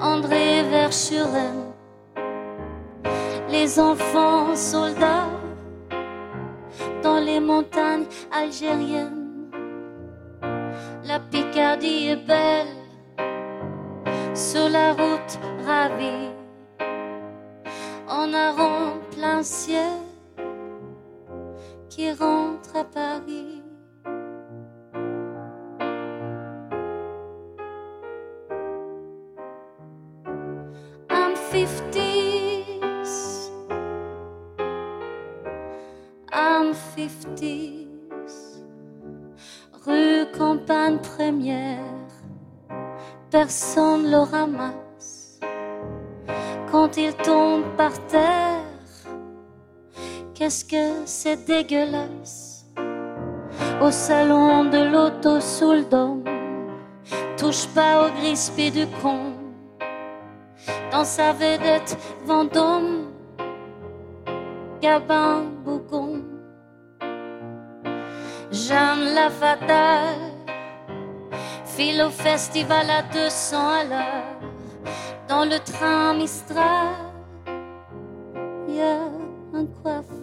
André 0.00 0.62
Verschuren, 0.70 1.72
les 3.48 3.78
enfants 3.78 4.54
soldats 4.54 5.30
dans 7.02 7.18
les 7.18 7.40
montagnes 7.40 8.06
algériennes. 8.30 9.50
La 11.04 11.20
Picardie 11.20 12.08
est 12.08 12.26
belle 12.26 12.68
sur 14.34 14.68
la 14.68 14.92
route 14.92 15.38
ravie, 15.66 16.30
en 18.08 18.32
un 18.34 18.54
plein 19.16 19.42
ciel 19.42 19.98
qui 21.88 22.12
rentre 22.12 22.76
à 22.76 22.84
Paris. 22.84 23.47
Qu'est-ce 50.48 50.64
que 50.64 51.04
c'est 51.04 51.44
dégueulasse? 51.44 52.64
Au 53.82 53.90
salon 53.90 54.64
de 54.64 54.78
l'auto 54.78 55.40
sous 55.40 55.72
le 55.72 55.84
dôme. 55.84 56.24
Touche 57.36 57.66
pas 57.74 58.06
au 58.06 58.10
gris 58.12 58.70
du 58.70 58.86
con 59.02 59.34
dans 60.90 61.04
sa 61.04 61.34
vedette 61.34 61.98
Vendôme, 62.24 63.08
Gabin 64.80 65.42
Bougon, 65.66 66.22
Jeanne 68.50 69.04
la 69.14 69.28
file 71.66 72.04
au 72.06 72.08
festival 72.08 72.88
à 72.88 73.02
200 73.02 73.56
à 73.58 73.84
l'heure, 73.84 74.40
dans 75.28 75.44
le 75.44 75.58
train 75.58 76.14
Mistral, 76.14 76.94
il 78.66 78.76
y 78.76 78.80
a 78.80 79.02
un 79.52 79.66
coiffeur. 79.82 80.17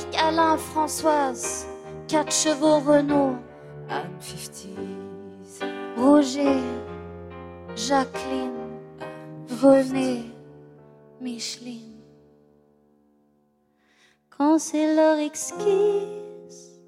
203, 0.00 0.06
Monique, 0.06 0.16
Alain, 0.16 0.56
Françoise, 0.56 1.66
4 2.08 2.32
chevaux 2.32 2.80
Renault. 2.80 3.36
Roger, 5.96 6.60
Jacqueline, 7.76 8.78
René, 9.62 10.24
Micheline. 11.20 12.00
Quand 14.30 14.58
c'est 14.58 14.94
leur 14.94 15.18
exquise, 15.18 16.80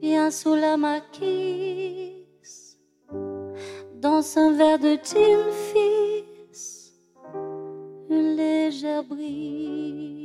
bien 0.00 0.30
sous 0.30 0.54
la 0.54 0.76
maquise, 0.76 2.16
dans 4.00 4.38
un 4.38 4.52
verre 4.52 4.78
de 4.78 4.98
gin 5.02 5.52
fils, 5.72 6.92
une 8.10 8.36
légère 8.36 9.04
brise. 9.04 10.21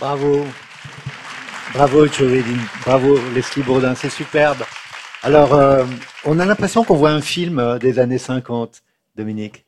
Bravo. 0.00 0.44
Bravo, 1.74 2.06
Tchovedine. 2.08 2.60
Bravo, 2.84 3.18
Leslie 3.34 3.62
Bourdin. 3.62 3.94
C'est 3.94 4.10
superbe. 4.10 4.62
Alors, 5.22 5.54
euh, 5.54 5.84
on 6.24 6.38
a 6.38 6.44
l'impression 6.46 6.84
qu'on 6.84 6.96
voit 6.96 7.10
un 7.10 7.20
film 7.20 7.58
euh, 7.58 7.78
des 7.78 7.98
années 7.98 8.18
50, 8.18 8.82
Dominique. 9.16 9.64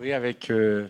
Oui, 0.00 0.12
avec 0.12 0.50
euh, 0.50 0.88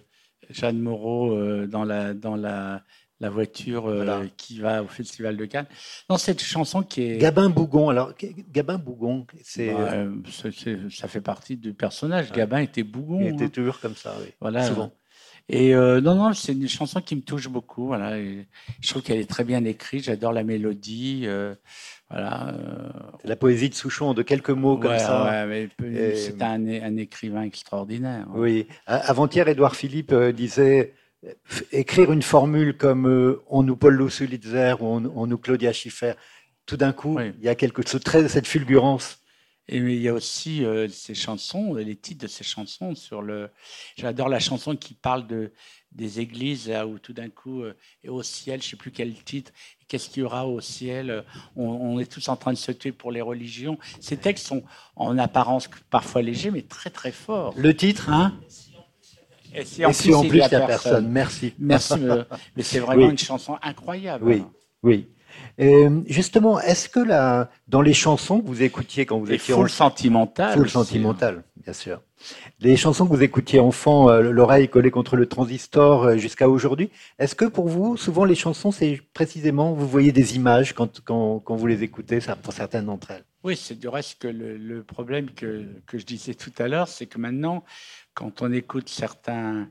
Jeanne 0.51 0.79
Moreau 0.81 1.33
euh, 1.35 1.67
dans, 1.67 1.85
la, 1.85 2.13
dans 2.15 2.37
la, 2.37 2.83
la 3.21 3.31
voiture 3.31 3.83
Voilà. 3.91 4.21
qui 4.37 4.61
va 4.61 4.83
au 4.83 4.87
Festival 4.87 5.37
de 5.37 5.45
Cannes. 5.47 5.67
Non, 6.11 6.19
cette 6.19 6.43
chanson 6.43 6.83
qui 6.83 7.03
est. 7.13 7.19
Gabin 7.19 7.49
Bougon. 7.49 7.89
Alors, 7.89 8.13
Gabin 8.53 8.77
Bougon, 8.79 9.27
c'est, 9.43 9.73
Bah, 9.73 9.91
c'est- 10.31 10.91
ça 10.91 11.09
fait 11.09 11.21
partie 11.23 11.57
du 11.57 11.73
personnage. 11.73 12.31
Gabin 12.33 12.59
était 12.59 12.83
bougon. 12.85 13.21
il 13.23 13.29
était 13.35 13.45
hein. 13.45 13.49
toujours 13.49 13.81
comme 13.81 13.97
ça, 13.97 14.15
oui. 14.21 14.29
Voilà. 14.41 14.67
Souvent. 14.67 14.93
Et 15.55 15.75
euh, 15.75 16.01
non, 16.01 16.15
non, 16.15 16.33
c'est 16.33 16.53
une 16.53 16.67
chanson 16.69 17.01
qui 17.03 17.15
me 17.15 17.21
touche 17.21 17.47
beaucoup. 17.49 17.87
Voilà. 17.89 18.19
Et 18.19 18.47
je 18.81 18.89
trouve 18.89 19.03
qu'elle 19.03 19.21
est 19.21 19.29
très 19.29 19.45
bien 19.45 19.63
écrite. 19.65 20.05
J'adore 20.05 20.33
la 20.33 20.45
mélodie. 20.45 21.25
euh, 21.27 21.55
voilà. 22.11 22.55
euh, 22.55 22.89
la 23.25 23.37
poésie 23.37 23.69
de 23.69 23.75
Souchon, 23.75 24.15
de 24.15 24.23
quelques 24.23 24.51
mots 24.51 24.79
comme 24.79 24.93
ouais, 24.93 24.99
ça. 24.99 25.47
ouais, 25.47 25.69
Et- 25.85 26.17
c'est 26.17 26.41
un, 26.43 26.67
un 26.67 26.97
écrivain 26.97 27.43
extraordinaire. 27.43 28.27
Oui. 28.35 28.67
Avant-hier, 28.87 29.47
Édouard 29.49 29.77
Philippe 29.77 30.15
disait 30.35 30.95
écrire 31.71 32.13
une 32.13 32.23
formule 32.23 32.77
comme 32.77 33.07
euh, 33.07 33.43
on 33.49 33.63
nous 33.63 33.77
Paul 33.77 34.11
Sulitzer 34.11 34.75
ou 34.81 34.87
on, 34.87 35.13
on 35.15 35.27
nous 35.27 35.39
Claudia 35.39 35.73
Schiffer. 35.73 36.15
Tout 36.67 36.77
d'un 36.77 36.93
coup, 36.93 37.17
Oui. 37.19 37.33
il 37.39 37.45
y 37.45 37.49
a 37.49 37.55
quelque 37.55 37.83
chose, 37.87 38.01
cette 38.29 38.47
fulgurance. 38.47 39.19
Et 39.69 39.79
mais 39.81 39.95
il 39.95 40.03
y 40.03 40.09
a 40.09 40.13
aussi 40.15 40.65
euh, 40.65 40.89
ces 40.89 41.15
chansons, 41.15 41.75
les 41.75 41.95
titres 41.97 42.23
de 42.23 42.27
ces 42.29 42.43
chansons 42.45 42.95
sur 42.95 43.23
le. 43.23 43.49
J'adore 43.97 44.29
la 44.29 44.41
chanson 44.41 44.75
qui 44.77 44.95
parle 44.95 45.27
de 45.27 45.53
des 45.93 46.21
églises 46.21 46.69
là, 46.69 46.87
où 46.87 46.99
tout 46.99 47.13
d'un 47.13 47.29
coup 47.29 47.63
euh, 47.63 47.75
et 48.03 48.09
au 48.09 48.23
ciel, 48.23 48.63
je 48.63 48.69
sais 48.71 48.77
plus 48.77 48.91
quel 48.91 49.15
titre. 49.23 49.53
Qu'est-ce 49.89 50.09
qu'il 50.09 50.23
y 50.23 50.27
aura 50.27 50.47
au 50.49 50.61
ciel 50.61 51.11
euh, 51.11 51.23
on, 51.55 51.65
on 51.65 51.99
est 52.01 52.11
tous 52.11 52.29
en 52.29 52.37
train 52.37 52.53
de 52.53 52.59
se 52.59 52.73
tuer 52.73 52.93
pour 52.93 53.13
les 53.13 53.21
religions. 53.21 53.79
Ces 54.01 54.17
textes 54.17 54.47
sont 54.47 54.65
en 54.97 55.17
apparence 55.19 55.69
parfois 55.91 56.23
légers, 56.23 56.51
mais 56.51 56.63
très 56.63 56.91
très 56.91 57.13
forts. 57.13 57.55
Le 57.57 57.75
titre 57.77 58.09
Hein? 58.11 58.35
Et 59.55 59.65
si 59.67 59.83
Et 59.83 59.93
si 59.93 60.15
en 60.15 60.23
il 60.23 60.29
plus, 60.29 60.39
il 60.39 60.49
n'y 60.49 60.55
a 60.55 60.67
personne. 60.67 61.09
Merci. 61.09 61.53
Merci, 61.59 62.01
mais, 62.01 62.25
mais 62.57 62.63
c'est 62.63 62.81
vraiment 62.81 63.05
Oui. 63.05 63.11
une 63.11 63.19
chanson 63.19 63.59
incroyable. 63.63 64.25
Oui, 64.25 64.43
oui. 64.83 65.09
Euh, 65.61 66.01
justement, 66.07 66.61
est-ce 66.61 66.89
que 66.89 67.01
la, 67.01 67.51
dans 67.69 67.83
les 67.83 67.93
chansons 67.93 68.41
que 68.41 68.47
vous 68.47 68.63
écoutiez 68.63 69.07
quand 69.07 69.19
vous 69.19 69.31
Et 69.31 69.35
étiez 69.35 69.55
full 69.55 69.65
enfant, 69.65 69.89
sentimental. 69.91 70.53
full 70.55 70.63
aussi, 70.63 70.77
hein. 70.79 70.85
sentimental, 70.85 71.45
bien 71.57 71.73
sûr, 71.73 72.01
les 72.61 72.77
chansons 72.77 73.07
que 73.07 73.15
vous 73.15 73.23
écoutiez 73.23 73.61
enfant, 73.61 74.09
euh, 74.09 74.23
l'oreille 74.23 74.69
collée 74.69 74.91
contre 74.91 75.17
le 75.17 75.27
transistor 75.27 76.05
euh, 76.05 76.17
jusqu'à 76.17 76.49
aujourd'hui, 76.49 76.91
est-ce 77.19 77.35
que 77.35 77.45
pour 77.45 77.69
vous, 77.69 77.97
souvent 77.97 78.25
les 78.25 78.35
chansons, 78.35 78.71
c'est 78.71 79.01
précisément, 79.13 79.73
vous 79.73 79.89
voyez 79.89 80.13
des 80.13 80.37
images 80.37 80.73
quand, 80.73 81.01
quand, 81.05 81.41
quand 81.41 81.57
vous 81.57 81.67
les 81.67 81.83
écoutez, 81.83 82.21
ça, 82.21 82.37
pour 82.37 82.53
certaines 82.53 82.87
d'entre 82.87 83.11
elles? 83.11 83.25
Oui, 83.45 83.57
c'est 83.57 83.79
du 83.79 83.89
reste 83.89 84.21
que 84.21 84.29
le, 84.29 84.57
le 84.57 84.83
problème 84.85 85.31
que, 85.31 85.65
que 85.87 85.99
je 85.99 86.07
disais 86.07 86.35
tout 86.35 86.53
à 86.59 86.69
l'heure, 86.69 86.89
c'est 86.89 87.07
que 87.07 87.19
maintenant, 87.19 87.65
quand 88.15 88.41
on 88.43 88.53
écoute 88.53 88.89
certains... 88.89 89.69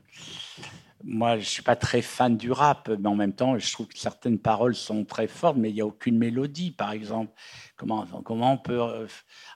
Moi, 1.04 1.38
je 1.38 1.44
suis 1.48 1.62
pas 1.62 1.74
très 1.76 2.00
fan 2.02 2.36
du 2.36 2.52
rap, 2.52 2.88
mais 2.88 3.08
en 3.08 3.16
même 3.16 3.32
temps, 3.32 3.58
je 3.58 3.72
trouve 3.72 3.88
que 3.88 3.98
certaines 3.98 4.38
paroles 4.38 4.74
sont 4.74 5.04
très 5.04 5.26
fortes, 5.26 5.56
mais 5.56 5.70
il 5.70 5.74
n'y 5.74 5.80
a 5.80 5.86
aucune 5.86 6.16
mélodie, 6.16 6.70
par 6.70 6.92
exemple. 6.92 7.32
Comment, 7.76 8.06
comment 8.24 8.52
on 8.52 8.58
peut, 8.58 8.80
euh, 8.80 9.06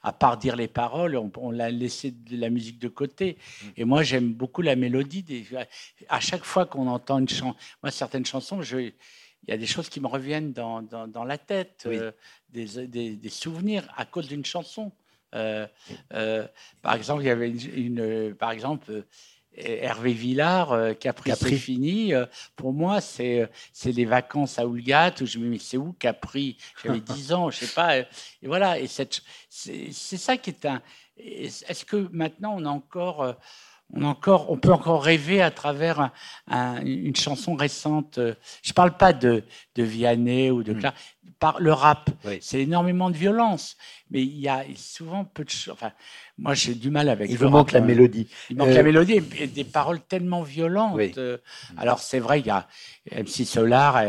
à 0.03 0.13
part 0.13 0.39
dire 0.39 0.57
les 0.57 0.67
paroles, 0.69 1.17
on, 1.17 1.31
on 1.37 1.51
l'a 1.51 1.71
laissé 1.71 2.11
de 2.11 2.37
la 2.37 2.51
musique 2.51 2.79
de 2.81 2.89
côté. 2.89 3.39
Et 3.77 3.85
moi, 3.85 4.03
j'aime 4.03 4.33
beaucoup 4.33 4.63
la 4.63 4.75
mélodie. 4.75 5.23
Des, 5.23 5.47
à 6.09 6.21
chaque 6.21 6.45
fois 6.45 6.67
qu'on 6.67 6.89
entend 6.89 7.19
une 7.21 7.29
chanson, 7.29 7.55
moi, 7.83 7.91
certaines 7.93 8.27
chansons, 8.27 8.63
je, 8.63 8.79
il 8.79 8.95
y 9.49 9.53
a 9.53 9.57
des 9.57 9.67
choses 9.67 9.89
qui 9.89 10.01
me 10.01 10.09
reviennent 10.09 10.53
dans, 10.53 10.83
dans, 10.83 11.07
dans 11.07 11.25
la 11.25 11.39
tête, 11.39 11.85
Oui. 11.89 11.99
euh, 11.99 12.11
des, 12.49 12.87
des, 12.89 13.15
des 13.17 13.29
souvenirs 13.29 13.87
à 13.97 14.05
cause 14.05 14.27
d'une 14.27 14.45
chanson. 14.45 14.91
Euh, 15.35 15.67
euh, 16.15 16.47
par 16.83 16.95
exemple, 16.95 17.23
il 17.23 17.27
y 17.27 17.31
avait 17.31 17.51
une, 17.51 17.99
une- 17.99 18.35
par 18.35 18.51
exemple, 18.51 19.05
Hervé 19.57 20.13
Villard, 20.13 20.73
euh, 20.73 20.93
Capri, 20.95 21.31
Capri. 21.31 21.51
c'est 21.51 21.57
fini. 21.57 22.13
Euh, 22.15 22.27
pour 22.57 22.73
moi, 22.73 23.01
c'est 23.01 23.41
euh, 23.43 23.47
c'est 23.73 23.93
les 23.93 24.05
vacances 24.05 24.59
à 24.59 24.67
Oulgat 24.67 25.15
où 25.21 25.27
je 25.27 25.39
me 25.39 25.45
dis, 25.45 25.51
mais 25.51 25.59
c'est 25.59 25.77
où 25.77 25.93
Capri 25.99 26.57
J'avais 26.85 27.01
10 27.01 27.33
ans, 27.33 27.51
je 27.51 27.59
sais 27.65 27.75
pas. 27.75 27.99
Et 27.99 28.07
voilà, 28.43 28.79
et 28.79 28.87
cette- 28.87 29.23
c'est 29.49 29.91
ça 30.17 30.37
qui 30.37 30.51
est 30.51 30.67
un. 30.67 30.83
Est-ce 31.19 31.85
que 31.85 32.09
maintenant 32.13 32.55
on 32.59 32.65
a 32.65 32.69
encore. 32.71 33.35
on, 33.95 34.03
a 34.05 34.07
encore, 34.09 34.51
on 34.51 34.59
peut 34.59 34.73
encore 34.73 35.03
rêver 35.05 35.41
à 35.41 35.51
travers 35.53 36.01
un- 36.01 36.13
un- 36.49 36.85
une 36.85 37.15
chanson 37.17 37.55
récente? 37.55 38.19
Je 38.19 38.71
ne 38.71 38.75
parle 38.75 38.97
pas 38.97 39.13
de, 39.13 39.45
de 39.77 39.83
Vianney 39.85 40.51
ou 40.51 40.63
de 40.65 40.73
Mm. 40.75 40.79
Clark. 40.81 40.97
Par 41.39 41.61
le 41.61 41.73
rap, 41.73 42.11
Oui. 42.25 42.39
c'est 42.41 42.61
énormément 42.63 43.11
de 43.11 43.17
violence, 43.17 43.77
mais 44.11 44.23
il 44.23 44.39
y 44.39 44.49
a 44.49 44.65
souvent 44.75 45.25
peu 45.25 45.45
de 45.45 45.51
choses. 45.51 45.75
Enfin, 45.75 45.93
moi, 46.39 46.55
j'ai 46.55 46.75
du 46.75 46.91
mal 46.91 47.09
avec. 47.09 47.31
Il 47.31 47.39
le 47.39 47.49
manque 47.49 47.71
rap, 47.71 47.73
la 47.73 47.81
hein. 47.81 47.87
mélodie. 47.87 48.29
Il 48.51 48.57
manque 48.57 48.69
Euh, 48.69 48.75
la 48.75 48.83
mélodie 48.83 49.21
et, 49.39 49.47
des 49.47 49.65
paroles 49.65 50.01
tellement 50.01 50.43
violentes. 50.43 50.95
Oui. 50.95 51.13
euh, 51.19 51.37
alors 51.77 51.99
c'est 51.99 52.19
vrai, 52.21 52.41
il 52.41 52.47
y 52.47 52.51
a 52.51 52.67
MC 53.13 53.45
Solar. 53.45 54.03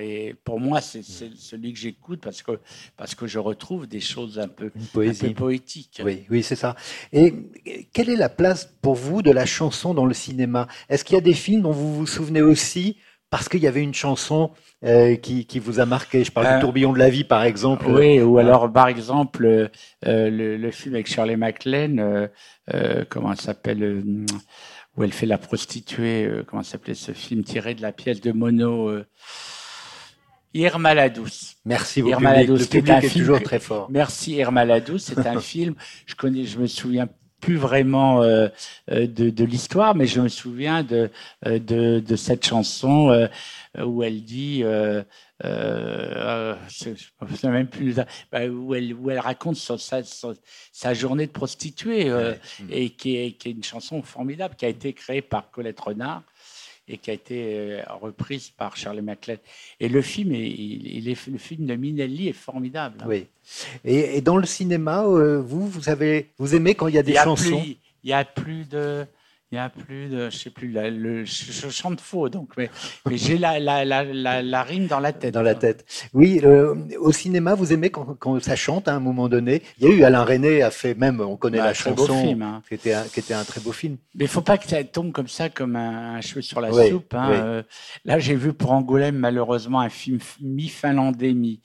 Et, 0.00 0.34
pour 0.44 0.60
moi, 0.60 0.80
c'est 0.80 1.02
celui 1.02 1.72
que 1.72 1.78
j'écoute 1.78 2.20
parce 2.22 2.42
que 2.42 2.58
parce 2.96 3.14
que 3.14 3.26
je 3.26 3.38
retrouve 3.38 3.86
des 3.86 4.00
choses 4.00 4.38
un 4.38 4.48
peu, 4.48 4.66
un 4.66 5.12
peu 5.12 5.34
poétiques. 5.34 6.00
Oui, 6.04 6.24
oui, 6.30 6.42
c'est 6.42 6.56
ça. 6.56 6.74
Et 7.12 7.34
quelle 7.92 8.08
est 8.08 8.16
la 8.16 8.28
place 8.28 8.72
pour 8.80 8.94
vous 8.94 9.22
de 9.22 9.30
la 9.30 9.46
chanson 9.46 9.94
dans 9.94 10.06
le 10.06 10.14
cinéma? 10.14 10.68
Est-ce 10.88 11.04
qu'il 11.04 11.14
y 11.14 11.18
a 11.18 11.22
des 11.22 11.34
films 11.34 11.62
dont 11.62 11.72
vous 11.72 11.94
vous 11.94 12.06
souvenez 12.06 12.42
aussi 12.42 12.96
parce 13.30 13.48
qu'il 13.48 13.60
y 13.60 13.66
avait 13.68 13.82
une 13.82 13.94
chanson 13.94 14.50
euh, 14.84 15.14
qui, 15.16 15.46
qui 15.46 15.58
vous 15.58 15.78
a 15.80 15.86
marqué 15.86 16.24
Je 16.24 16.32
parle 16.32 16.46
Euh, 16.46 16.54
du 16.56 16.60
tourbillon 16.60 16.92
de 16.92 16.98
la 16.98 17.08
vie, 17.10 17.24
par 17.24 17.44
exemple. 17.44 17.86
Oui, 17.88 18.20
ou 18.20 18.38
Ah. 18.38 18.42
alors 18.42 18.72
par 18.72 18.88
exemple 18.88 19.44
euh, 19.44 19.68
euh, 20.06 20.28
le, 20.30 20.56
le 20.56 20.70
film 20.70 20.94
avec 20.94 21.06
Shirley 21.06 21.36
MacLaine, 21.36 22.00
euh, 22.00 22.28
euh, 22.74 23.04
comment 23.08 23.34
s'appelle 23.36 23.82
euh, 23.82 24.26
où 24.96 25.04
elle 25.04 25.12
fait 25.12 25.26
la 25.26 25.38
prostituée, 25.38 26.24
euh, 26.26 26.42
comment 26.46 26.62
s'appelait 26.64 26.94
ce 26.94 27.12
film 27.12 27.44
tiré 27.44 27.74
de 27.74 27.82
la 27.82 27.92
pièce 27.92 28.20
de 28.20 28.32
Mono 28.32 28.88
euh, 28.88 29.06
Irma 30.52 30.94
la 30.94 31.08
douce. 31.08 31.54
Merci 31.64 32.02
beaucoup. 32.02 32.14
Irma 32.14 32.32
la 32.34 32.44
douce, 32.44 32.66
public 32.66 33.04
est, 33.04 33.08
toujours 33.08 33.40
très 33.40 33.60
fort. 33.60 33.88
Merci 33.90 34.32
Irma 34.34 34.64
la 34.64 34.80
douce. 34.80 35.04
C'est 35.14 35.26
un 35.26 35.38
film. 35.52 35.74
Je 36.06 36.16
connais, 36.16 36.44
je 36.44 36.58
me 36.58 36.66
souviens 36.66 37.06
plus 37.40 37.56
vraiment 37.56 38.22
euh, 38.22 38.48
euh, 38.90 39.06
de, 39.06 39.30
de 39.30 39.44
l'histoire, 39.44 39.94
mais 39.94 40.06
je 40.06 40.20
me 40.20 40.28
souviens 40.28 40.82
de, 40.82 41.10
euh, 41.46 41.58
de, 41.58 42.00
de 42.00 42.16
cette 42.16 42.44
chanson 42.44 43.28
où 43.78 44.02
elle 44.02 44.24
dit, 44.24 44.62
euh, 44.64 45.02
euh, 45.44 46.56
je 46.68 47.46
même 47.46 47.68
plus, 47.68 47.96
bah, 48.32 48.46
où, 48.46 48.74
elle, 48.74 48.94
où 48.94 49.10
elle 49.10 49.20
raconte 49.20 49.56
sa, 49.56 50.94
journée 50.94 51.26
de 51.26 51.32
prostituée, 51.32 52.10
et 52.68 52.90
qui 52.90 53.16
est, 53.16 53.32
qui 53.32 53.48
est 53.48 53.52
une 53.52 53.64
chanson 53.64 54.02
formidable 54.02 54.54
qui 54.56 54.66
a 54.66 54.68
été 54.68 54.92
créée 54.92 55.22
par 55.22 55.50
Colette 55.50 55.80
Renard 55.80 56.22
et 56.90 56.98
qui 56.98 57.10
a 57.10 57.14
été 57.14 57.36
euh, 57.38 57.82
reprise 58.00 58.50
par 58.50 58.76
Charlie 58.76 59.00
MacLeod. 59.00 59.38
Et 59.78 59.88
le 59.88 60.02
film, 60.02 60.34
il, 60.34 61.08
est, 61.08 61.26
le 61.28 61.38
film 61.38 61.66
de 61.66 61.76
Minelli 61.76 62.28
est 62.28 62.32
formidable. 62.32 62.98
Hein. 63.02 63.06
Oui. 63.08 63.26
Et, 63.84 64.20
dans 64.20 64.36
le 64.36 64.46
cinéma, 64.46 65.04
euh, 65.04 65.40
vous, 65.40 65.66
vous 65.68 65.88
avez, 65.88 66.30
vous 66.38 66.54
aimez 66.54 66.74
quand 66.74 66.88
il 66.88 66.94
y 66.94 66.98
a 66.98 67.02
des 67.02 67.14
chansons? 67.14 67.62
Il 68.02 68.06
n'y 68.06 68.12
a 68.12 68.24
plus 68.24 68.68
de 68.68 69.06
il 69.52 69.56
n'y 69.56 69.60
a 69.60 69.68
plus 69.68 70.08
de, 70.08 70.30
je 70.30 70.36
sais 70.36 70.50
plus, 70.50 70.68
le, 70.68 71.24
je, 71.24 71.68
chante 71.70 72.00
faux, 72.00 72.28
donc, 72.28 72.50
mais, 72.56 72.70
mais 73.08 73.16
j'ai 73.16 73.36
la, 73.36 73.58
la, 73.58 73.84
la, 73.84 74.62
rime 74.62 74.86
dans 74.86 75.00
la 75.00 75.12
tête. 75.12 75.34
Dans 75.34 75.42
la 75.42 75.56
tête. 75.56 75.84
Oui, 76.14 76.40
au 77.00 77.10
cinéma, 77.10 77.56
vous 77.56 77.72
aimez 77.72 77.90
quand, 77.90 78.14
quand, 78.14 78.40
ça 78.40 78.54
chante 78.54 78.86
à 78.86 78.94
un 78.94 79.00
moment 79.00 79.28
donné? 79.28 79.62
Il 79.78 79.88
y 79.88 79.90
a 79.90 79.94
eu 79.94 80.04
Alain 80.04 80.22
René 80.22 80.62
a 80.62 80.70
fait 80.70 80.94
même, 80.94 81.20
on 81.20 81.36
connaît 81.36 81.58
bah, 81.58 81.64
la 81.64 81.74
chanson, 81.74 82.28
film, 82.28 82.42
hein. 82.42 82.62
qui, 82.68 82.74
était 82.74 82.92
un, 82.92 83.02
qui 83.02 83.18
était 83.18 83.34
un 83.34 83.42
très 83.42 83.60
beau 83.60 83.72
film. 83.72 83.96
Mais 84.14 84.26
il 84.26 84.30
faut 84.30 84.40
pas 84.40 84.56
que 84.56 84.68
ça 84.68 84.84
tombe 84.84 85.10
comme 85.10 85.26
ça, 85.26 85.48
comme 85.48 85.74
un, 85.74 86.20
cheveu 86.20 86.42
sur 86.42 86.60
la 86.60 86.70
soupe. 86.70 87.12
Hein. 87.14 87.30
Euh, 87.32 87.62
là, 88.04 88.20
j'ai 88.20 88.36
vu 88.36 88.52
pour 88.52 88.70
Angoulême 88.70 89.16
malheureusement 89.16 89.80
un 89.80 89.90
film 89.90 90.20
mi-finlandais, 90.40 91.34
mi 91.34 91.60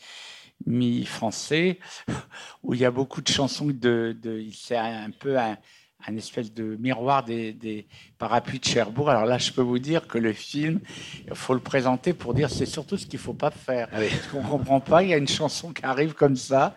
mi-français, 0.66 1.78
où 2.64 2.74
il 2.74 2.80
y 2.80 2.86
a 2.86 2.92
beaucoup 2.92 3.22
de 3.22 3.28
chansons 3.28 3.68
de, 3.68 4.16
de 4.20 4.44
c'est 4.52 4.78
un 4.78 5.12
peu 5.12 5.38
un, 5.38 5.58
un 6.08 6.18
espèce 6.18 6.54
de 6.54 6.78
miroir 6.80 7.24
des, 7.24 7.54
des, 7.54 7.86
parapluies 8.18 8.60
de 8.60 8.66
Cherbourg. 8.66 9.10
Alors 9.10 9.26
là, 9.26 9.38
je 9.38 9.52
peux 9.52 9.62
vous 9.62 9.80
dire 9.80 10.08
que 10.08 10.18
le 10.18 10.34
film, 10.34 10.80
il 11.28 11.36
faut 11.36 11.54
le 11.54 11.60
présenter 11.60 12.14
pour 12.14 12.34
dire 12.34 12.50
c'est 12.50 12.66
surtout 12.66 12.98
ce 12.98 13.06
qu'il 13.06 13.20
faut 13.20 13.34
pas 13.34 13.52
faire. 13.52 13.88
Ah 13.92 13.98
Parce 14.00 14.28
qu'on 14.28 14.42
comprend 14.42 14.80
pas, 14.80 15.04
il 15.04 15.10
y 15.10 15.14
a 15.14 15.18
une 15.18 15.28
chanson 15.28 15.74
qui 15.74 15.84
arrive 15.86 16.14
comme 16.14 16.36
ça, 16.36 16.76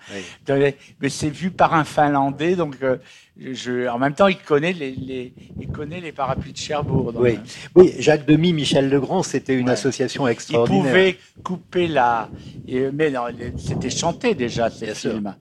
mais 0.48 1.08
c'est 1.08 1.30
vu 1.30 1.50
par 1.50 1.74
un 1.74 1.84
Finlandais, 1.84 2.56
donc 2.56 2.76
euh, 2.82 2.96
je, 3.38 3.86
en 3.88 3.98
même 3.98 4.14
temps, 4.14 4.26
il 4.26 4.38
connaît 4.38 4.72
les, 4.72 4.92
les, 4.92 5.32
il 5.60 5.68
connaît 5.68 6.00
les 6.00 6.12
parapluies 6.12 6.52
de 6.52 6.58
Cherbourg. 6.58 7.12
oui. 7.16 7.36
Euh, 7.36 7.68
oui, 7.74 7.94
Jacques 7.98 8.26
Demy, 8.26 8.52
Michel 8.52 8.88
Legrand, 8.88 9.22
c'était 9.22 9.54
une 9.54 9.68
association 9.68 10.26
extraordinaire. 10.26 10.82
Il 10.82 10.88
pouvait 10.88 11.18
couper 11.44 11.86
la, 11.86 12.28
mais 12.66 13.12
c'était 13.56 13.90
chanté 13.90 14.34
déjà 14.34 14.70
ces 14.70 14.94
films. 14.94 15.34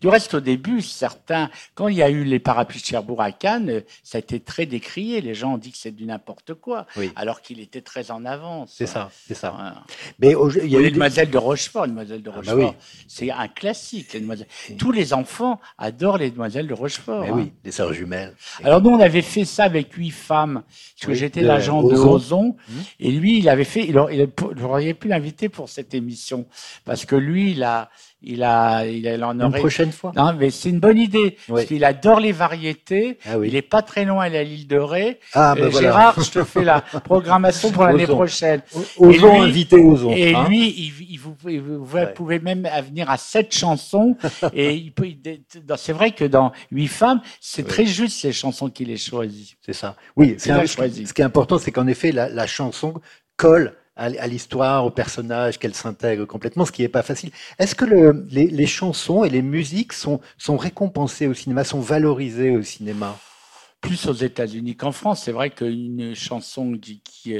Du 0.00 0.08
reste, 0.08 0.34
au 0.34 0.40
début, 0.40 0.82
certains, 0.82 1.50
quand 1.74 1.88
il 1.88 1.96
y 1.96 2.02
a 2.02 2.10
eu 2.10 2.24
les 2.24 2.38
parapluies 2.38 2.80
de 2.80 2.86
Cherbourg 2.86 3.22
à 3.22 3.32
Cannes, 3.32 3.82
ça 4.02 4.18
a 4.18 4.20
été 4.20 4.40
très 4.40 4.66
décrié. 4.66 5.20
Les 5.20 5.34
gens 5.34 5.54
ont 5.54 5.58
dit 5.58 5.72
que 5.72 5.78
c'est 5.78 5.90
du 5.90 6.06
n'importe 6.06 6.54
quoi, 6.54 6.86
alors 7.16 7.42
qu'il 7.42 7.60
était 7.60 7.80
très 7.80 8.10
en 8.10 8.24
avance. 8.24 8.74
C'est 8.76 8.86
ça, 8.86 9.10
c'est 9.26 9.34
ça. 9.34 9.74
Mais 10.18 10.34
il 10.62 10.70
y 10.70 10.76
a 10.76 10.80
eu 10.80 10.84
les 10.84 10.90
Demoiselles 10.90 11.30
de 11.30 11.38
Rochefort. 11.38 11.86
De 11.86 11.94
ah, 11.98 12.04
bah 12.04 12.32
Rochefort, 12.32 12.74
c'est 13.08 13.30
un 13.30 13.48
classique. 13.48 14.16
Tous 14.78 14.92
les 14.92 15.12
enfants 15.12 15.60
adorent 15.78 16.18
les 16.18 16.30
Demoiselles 16.30 16.66
de 16.66 16.74
Rochefort. 16.74 17.24
Mais 17.24 17.30
oui, 17.30 17.52
les 17.64 17.72
sœurs 17.72 17.92
jumelles. 17.92 18.34
Alors 18.64 18.80
nous, 18.80 18.90
on 18.90 19.00
avait 19.00 19.22
fait 19.22 19.44
ça 19.44 19.64
avec 19.64 19.92
huit 19.94 20.10
femmes, 20.10 20.62
parce 20.96 21.06
que 21.06 21.14
j'étais 21.14 21.42
l'agent 21.42 21.82
de 21.82 21.94
Ozon, 21.94 22.56
mmh. 22.56 22.72
et 23.00 23.10
lui, 23.10 23.38
il 23.38 23.48
avait 23.48 23.64
fait. 23.64 23.86
Il, 23.86 23.98
aurait 23.98 24.94
pu 24.94 25.08
l'inviter 25.08 25.48
pour 25.48 25.68
cette 25.68 25.94
émission, 25.94 26.46
parce 26.84 27.04
que 27.04 27.16
lui, 27.16 27.52
il 27.52 27.62
a 27.62 27.90
il 28.22 28.42
a, 28.42 28.84
il, 28.86 29.24
en 29.24 29.38
aurait. 29.40 29.46
Une 29.46 29.52
prochaine 29.52 29.92
fois. 29.92 30.12
Non, 30.14 30.34
mais 30.34 30.50
c'est 30.50 30.68
une 30.68 30.80
bonne 30.80 30.98
idée. 30.98 31.36
Parce 31.48 31.64
qu'il 31.64 31.84
adore 31.84 32.20
les 32.20 32.32
variétés. 32.32 33.18
Ah 33.24 33.36
il 33.42 33.56
est 33.56 33.62
pas 33.62 33.82
très 33.82 34.04
loin 34.04 34.24
à 34.24 34.28
la 34.28 34.42
l'île 34.42 34.66
de 34.66 34.76
Ré. 34.76 35.20
Ah, 35.32 35.54
ben 35.56 35.70
Gérard, 35.70 36.20
je 36.20 36.30
te 36.30 36.44
fais 36.44 36.64
la 36.64 36.80
programmation 37.04 37.70
pour 37.70 37.84
l'année 37.84 38.06
prochaine. 38.06 38.62
Osons 38.98 39.42
inviter 39.42 39.76
Ozon. 39.76 40.12
Et 40.12 40.34
hein. 40.34 40.46
lui, 40.48 40.92
il, 41.08 41.18
vous, 41.18 41.34
vous 41.42 41.96
pouvez 42.14 42.38
même 42.38 42.68
venir 42.86 43.10
à 43.10 43.16
sept 43.16 43.54
chansons. 43.54 44.16
et 44.52 44.74
il 44.74 44.92
peut, 44.92 45.06
c'est 45.76 45.92
vrai 45.92 46.10
que 46.12 46.24
dans 46.24 46.52
huit 46.70 46.88
femmes, 46.88 47.20
c'est 47.40 47.66
très 47.66 47.86
juste 47.86 48.20
ces 48.20 48.32
chansons 48.32 48.68
qu'il 48.68 48.90
ait 48.90 48.96
choisies. 48.96 49.54
C'est 49.64 49.72
ça. 49.72 49.96
Oui, 50.16 50.36
c'est 50.38 50.66
ce 50.66 51.12
qui 51.12 51.22
est 51.22 51.24
important, 51.24 51.58
c'est 51.58 51.72
qu'en 51.72 51.86
effet, 51.86 52.12
la, 52.12 52.28
la 52.28 52.46
chanson 52.46 52.94
colle 53.36 53.74
à, 54.00 54.26
l'histoire, 54.26 54.86
au 54.86 54.90
personnage, 54.90 55.58
qu'elle 55.58 55.74
s'intègre 55.74 56.24
complètement, 56.24 56.64
ce 56.64 56.72
qui 56.72 56.80
n'est 56.80 56.88
pas 56.88 57.02
facile. 57.02 57.30
Est-ce 57.58 57.74
que 57.74 57.84
le, 57.84 58.26
les, 58.30 58.66
chansons 58.66 59.24
et 59.24 59.28
les 59.30 59.42
musiques 59.42 59.92
sont, 59.92 60.20
récompensées 60.48 61.26
au 61.26 61.34
cinéma, 61.34 61.64
sont 61.64 61.80
valorisées 61.80 62.56
au 62.56 62.62
cinéma? 62.62 63.18
Plus 63.82 64.06
aux 64.06 64.14
États-Unis 64.14 64.76
qu'en 64.76 64.92
France. 64.92 65.22
C'est 65.24 65.32
vrai 65.32 65.50
qu'une 65.50 66.14
chanson 66.14 66.72
qui, 66.78 67.02
qui, 67.02 67.36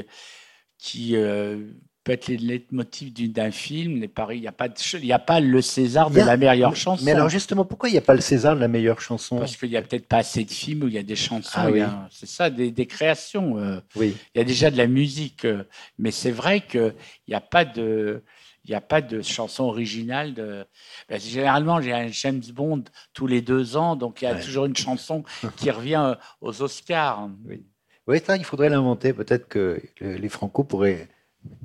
qui 0.77 1.15
euh, 1.15 1.65
peut 2.03 2.13
être 2.13 2.27
le 2.29 2.35
leitmotiv 2.35 3.13
d'un 3.31 3.51
film. 3.51 3.91
Il 3.93 3.99
n'y 3.99 4.47
a, 4.47 4.51
pas 4.51 4.65
a 4.65 5.19
pas 5.19 5.39
le 5.39 5.61
César 5.61 6.09
de 6.09 6.19
la 6.19 6.37
meilleure 6.37 6.75
chanson. 6.75 7.03
Mais 7.05 7.11
alors 7.11 7.29
justement, 7.29 7.65
pourquoi 7.65 7.89
il 7.89 7.91
n'y 7.93 7.97
a 7.97 8.01
pas 8.01 8.15
le 8.15 8.21
César 8.21 8.55
de 8.55 8.61
la 8.61 8.67
meilleure 8.67 9.01
chanson 9.01 9.37
Parce 9.37 9.55
qu'il 9.55 9.69
n'y 9.69 9.77
a 9.77 9.81
peut-être 9.81 10.07
pas 10.07 10.17
assez 10.17 10.43
de 10.43 10.51
films 10.51 10.83
où 10.83 10.87
il 10.87 10.93
y 10.93 10.97
a 10.97 11.03
des 11.03 11.15
chansons. 11.15 11.59
Ah 11.59 12.07
c'est 12.11 12.27
ça, 12.27 12.49
des, 12.49 12.87
créations. 12.87 13.57
Euh. 13.57 13.79
oui. 13.95 14.15
Il 14.33 14.39
y 14.39 14.41
a 14.41 14.43
déjà 14.43 14.71
de 14.71 14.77
la 14.77 14.87
musique. 14.87 15.45
Euh. 15.45 15.63
mais 15.99 16.11
c'est 16.11 16.31
vrai 16.31 16.61
qu'il 16.61 16.93
n'y 17.27 17.35
a 17.35 17.41
pas 17.41 17.65
de... 17.65 18.23
Il 18.63 18.69
n'y 18.69 18.75
a 18.75 18.81
pas 18.81 19.01
de 19.01 19.23
chanson 19.23 19.63
originale. 19.63 20.35
De... 20.35 20.67
Ben, 21.09 21.19
généralement, 21.19 21.81
j'ai 21.81 21.93
un 21.93 22.09
James 22.09 22.43
Bond 22.53 22.83
tous 23.11 23.25
les 23.25 23.41
deux 23.41 23.75
ans, 23.75 23.95
donc 23.95 24.21
il 24.21 24.25
y 24.25 24.27
a 24.27 24.35
toujours 24.35 24.65
une 24.65 24.75
chanson 24.75 25.23
qui 25.57 25.71
revient 25.71 26.11
euh, 26.11 26.15
aux 26.41 26.61
Oscars. 26.61 27.27
Oui, 27.47 27.65
oui 28.05 28.21
ça, 28.23 28.37
il 28.37 28.43
faudrait 28.43 28.69
l'inventer. 28.69 29.13
Peut-être 29.13 29.47
que 29.47 29.81
les 29.99 30.29
Franco 30.29 30.63
pourraient 30.63 31.09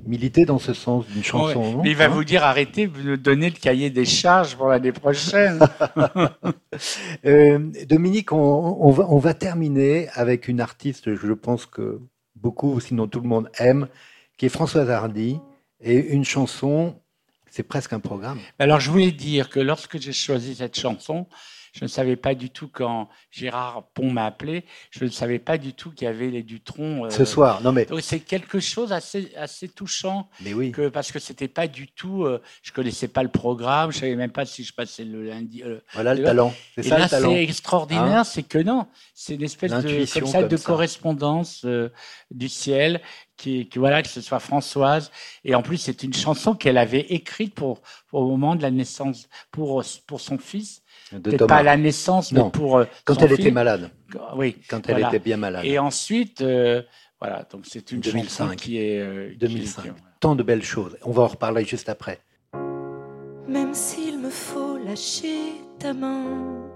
militer 0.05 0.45
dans 0.45 0.59
ce 0.59 0.73
sens 0.73 1.05
d'une 1.07 1.23
chanson. 1.23 1.81
il 1.85 1.95
va 1.95 2.05
hein 2.05 2.07
vous 2.09 2.23
dire 2.23 2.43
arrêtez 2.43 2.87
de 2.87 3.15
donner 3.15 3.49
le 3.49 3.55
cahier 3.55 3.89
des 3.89 4.05
charges 4.05 4.55
pour 4.55 4.67
l'année 4.67 4.91
prochaine. 4.91 5.59
euh, 7.25 7.59
Dominique, 7.87 8.31
on, 8.31 8.89
va, 8.91 9.05
on 9.09 9.19
va 9.19 9.33
terminer 9.33 10.07
avec 10.13 10.47
une 10.47 10.61
artiste, 10.61 11.13
je 11.15 11.33
pense 11.33 11.65
que 11.65 11.99
beaucoup, 12.35 12.79
sinon 12.79 13.07
tout 13.07 13.19
le 13.19 13.27
monde 13.27 13.49
aime, 13.59 13.87
qui 14.37 14.45
est 14.45 14.49
Françoise 14.49 14.89
Hardy, 14.89 15.39
et 15.81 15.97
une 15.97 16.25
chanson, 16.25 16.99
c'est 17.49 17.63
presque 17.63 17.93
un 17.93 17.99
programme. 17.99 18.39
Alors 18.59 18.79
je 18.79 18.89
voulais 18.89 19.11
dire 19.11 19.49
que 19.49 19.59
lorsque 19.59 19.99
j'ai 19.99 20.13
choisi 20.13 20.55
cette 20.55 20.79
chanson, 20.79 21.27
je 21.77 21.83
ne 21.83 21.87
savais 21.87 22.15
pas 22.15 22.33
du 22.33 22.49
tout 22.49 22.67
quand 22.67 23.07
Gérard 23.29 23.83
Pont 23.93 24.09
m'a 24.09 24.25
appelé, 24.25 24.65
je 24.89 25.05
ne 25.05 25.09
savais 25.11 25.37
pas 25.37 25.59
du 25.59 25.73
tout 25.73 25.91
qu'il 25.91 26.05
y 26.05 26.09
avait 26.09 26.31
les 26.31 26.41
Dutron. 26.41 27.05
Euh, 27.05 27.09
Ce 27.11 27.23
soir, 27.23 27.61
non 27.61 27.71
mais. 27.71 27.85
c'est 28.01 28.19
quelque 28.19 28.59
chose 28.59 28.91
assez, 28.91 29.31
assez 29.35 29.67
touchant. 29.67 30.27
Mais 30.41 30.55
oui. 30.55 30.71
Que, 30.71 30.89
parce 30.89 31.11
que 31.11 31.19
c'était 31.19 31.47
pas 31.47 31.67
du 31.67 31.87
tout. 31.87 32.23
Je 32.23 32.29
euh, 32.29 32.37
je 32.63 32.71
connaissais 32.71 33.07
pas 33.07 33.21
le 33.21 33.29
programme, 33.29 33.91
je 33.91 33.99
savais 33.99 34.15
même 34.15 34.31
pas 34.31 34.45
si 34.45 34.63
je 34.63 34.73
passais 34.73 35.03
le 35.03 35.23
lundi. 35.23 35.61
Euh, 35.63 35.79
voilà 35.93 36.15
le, 36.15 36.23
talent. 36.23 36.51
C'est 36.73 36.83
ça 36.83 36.97
là, 36.97 37.07
C'est 37.07 37.43
extraordinaire, 37.43 38.03
hein 38.03 38.23
c'est 38.23 38.43
que 38.43 38.57
non, 38.57 38.87
c'est 39.13 39.35
une 39.35 39.43
espèce 39.43 39.71
de, 39.71 40.19
comme 40.19 40.27
ça, 40.27 40.43
de 40.43 40.57
correspondance 40.57 41.63
du 42.31 42.49
ciel 42.49 43.01
qui, 43.37 43.69
qui, 43.69 43.77
voilà 43.77 44.01
que 44.01 44.09
ce 44.09 44.19
soit 44.19 44.39
Françoise 44.39 45.11
et 45.45 45.53
en 45.53 45.61
plus 45.61 45.77
c'est 45.77 46.01
une 46.01 46.13
chanson 46.13 46.55
qu'elle 46.55 46.77
avait 46.77 47.01
écrite 47.01 47.53
pour, 47.53 47.81
pour, 48.07 48.21
au 48.21 48.27
moment 48.27 48.55
de 48.55 48.63
la 48.63 48.71
naissance 48.71 49.29
pour 49.51 49.83
pour 50.07 50.21
son 50.21 50.39
fils 50.39 50.81
Peut-être 51.11 51.47
pas 51.47 51.57
à 51.57 51.63
la 51.63 51.77
naissance, 51.77 52.31
mais 52.31 52.41
pour. 52.51 52.77
Euh, 52.77 52.85
quand 53.05 53.21
elle 53.21 53.33
était 53.33 53.51
malade. 53.51 53.91
Oui. 54.35 54.57
Quand 54.69 54.87
elle 54.89 54.99
était 54.99 55.19
bien 55.19 55.37
malade. 55.37 55.63
Et 55.65 55.79
ensuite, 55.79 56.41
euh, 56.41 56.81
voilà, 57.19 57.47
donc 57.51 57.65
c'est 57.65 57.91
une 57.91 58.01
2005. 58.01 58.55
qui 58.55 58.77
est. 58.77 59.35
2005. 59.37 59.85
Euh, 59.85 59.89
Tant 60.19 60.35
de 60.35 60.43
belles 60.43 60.63
choses. 60.63 60.97
On 61.03 61.11
va 61.11 61.23
en 61.23 61.27
reparler 61.27 61.63
juste 61.63 61.89
après. 61.89 62.19
Même 63.47 63.73
s'il 63.73 64.19
me 64.19 64.29
faut 64.29 64.77
lâcher 64.77 65.53
ta 65.79 65.93
main, 65.93 66.69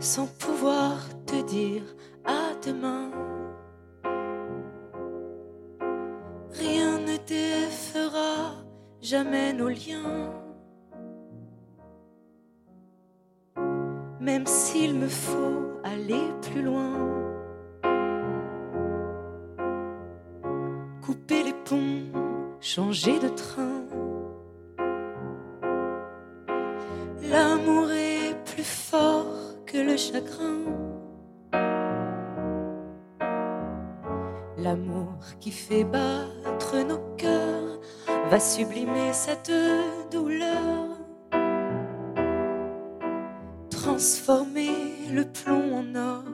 sans 0.00 0.26
pouvoir 0.26 0.98
te 1.26 1.46
dire 1.46 1.82
à 2.24 2.52
demain, 2.66 3.10
rien 6.50 6.98
ne 6.98 7.16
défera 7.26 8.54
jamais 9.00 9.52
nos 9.52 9.68
liens. 9.68 10.45
Même 14.26 14.46
s'il 14.46 14.98
me 14.98 15.06
faut 15.06 15.80
aller 15.84 16.26
plus 16.42 16.62
loin. 16.62 16.94
Couper 21.00 21.44
les 21.44 21.54
ponts, 21.68 22.10
changer 22.60 23.20
de 23.20 23.28
train. 23.28 23.82
L'amour 27.30 27.88
est 27.92 28.34
plus 28.50 28.68
fort 28.90 29.32
que 29.64 29.78
le 29.78 29.96
chagrin. 29.96 30.58
L'amour 34.58 35.18
qui 35.38 35.52
fait 35.52 35.84
battre 35.84 36.74
va 38.28 38.40
sublimer 38.40 39.12
cette 39.12 39.52
douleur, 40.10 40.95
transformer 43.96 45.08
le 45.10 45.24
plomb 45.24 45.72
en 45.72 45.94
or. 45.94 46.24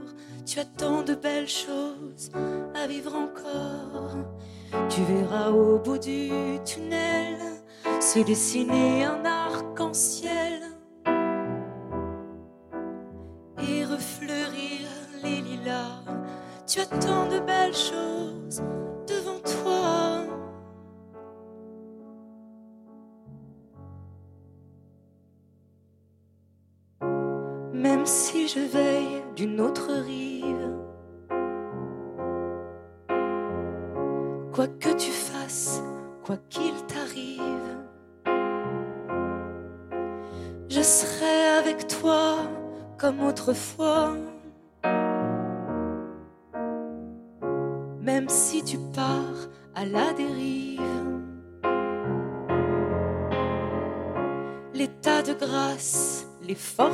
Tu 0.44 0.58
as 0.58 0.64
tant 0.64 1.02
de 1.04 1.14
belles 1.14 1.48
choses 1.48 2.32
à 2.74 2.88
vivre 2.88 3.14
encore. 3.14 4.16
Tu 4.88 5.00
verras 5.04 5.50
au 5.50 5.78
bout 5.78 5.98
du 5.98 6.28
tunnel 6.64 7.38
se 8.00 8.18
dessiner 8.18 9.04
un 9.04 9.24
arc-en-ciel 9.24 10.41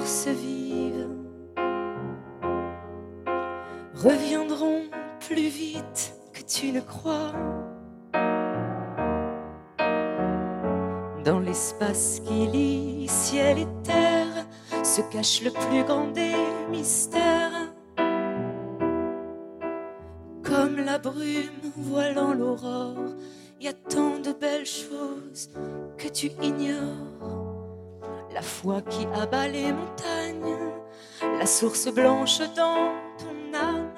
forces 0.09 0.29
vives 0.29 1.07
reviendront 3.95 4.85
plus 5.21 5.49
vite 5.49 6.15
que 6.33 6.41
tu 6.43 6.73
ne 6.73 6.81
crois. 6.81 7.33
Dans 11.25 11.41
l'espace 11.41 12.21
qui 12.25 12.47
lie 12.47 13.07
ciel 13.09 13.59
et 13.59 13.69
terre 13.83 14.47
se 14.83 15.03
cache 15.13 15.43
le 15.43 15.51
plus 15.51 15.85
grand 15.85 16.09
des 16.13 16.37
mystères. 16.71 17.75
Comme 20.43 20.77
la 20.77 20.99
brume 20.99 21.61
voilant 21.77 22.33
l'aurore, 22.33 23.15
il 23.61 23.67
y 23.67 23.69
a 23.69 23.75
tant 23.75 24.19
de 24.21 24.33
belles 24.33 24.65
choses 24.65 25.51
que 25.99 26.09
tu 26.09 26.31
ignores. 26.43 27.48
La 28.39 28.45
foi 28.45 28.81
qui 28.83 29.05
abat 29.21 29.49
les 29.49 29.73
montagnes, 29.73 30.55
la 31.41 31.45
source 31.45 31.93
blanche 31.93 32.39
dans 32.55 32.93
ton 33.19 33.53
âme. 33.53 33.91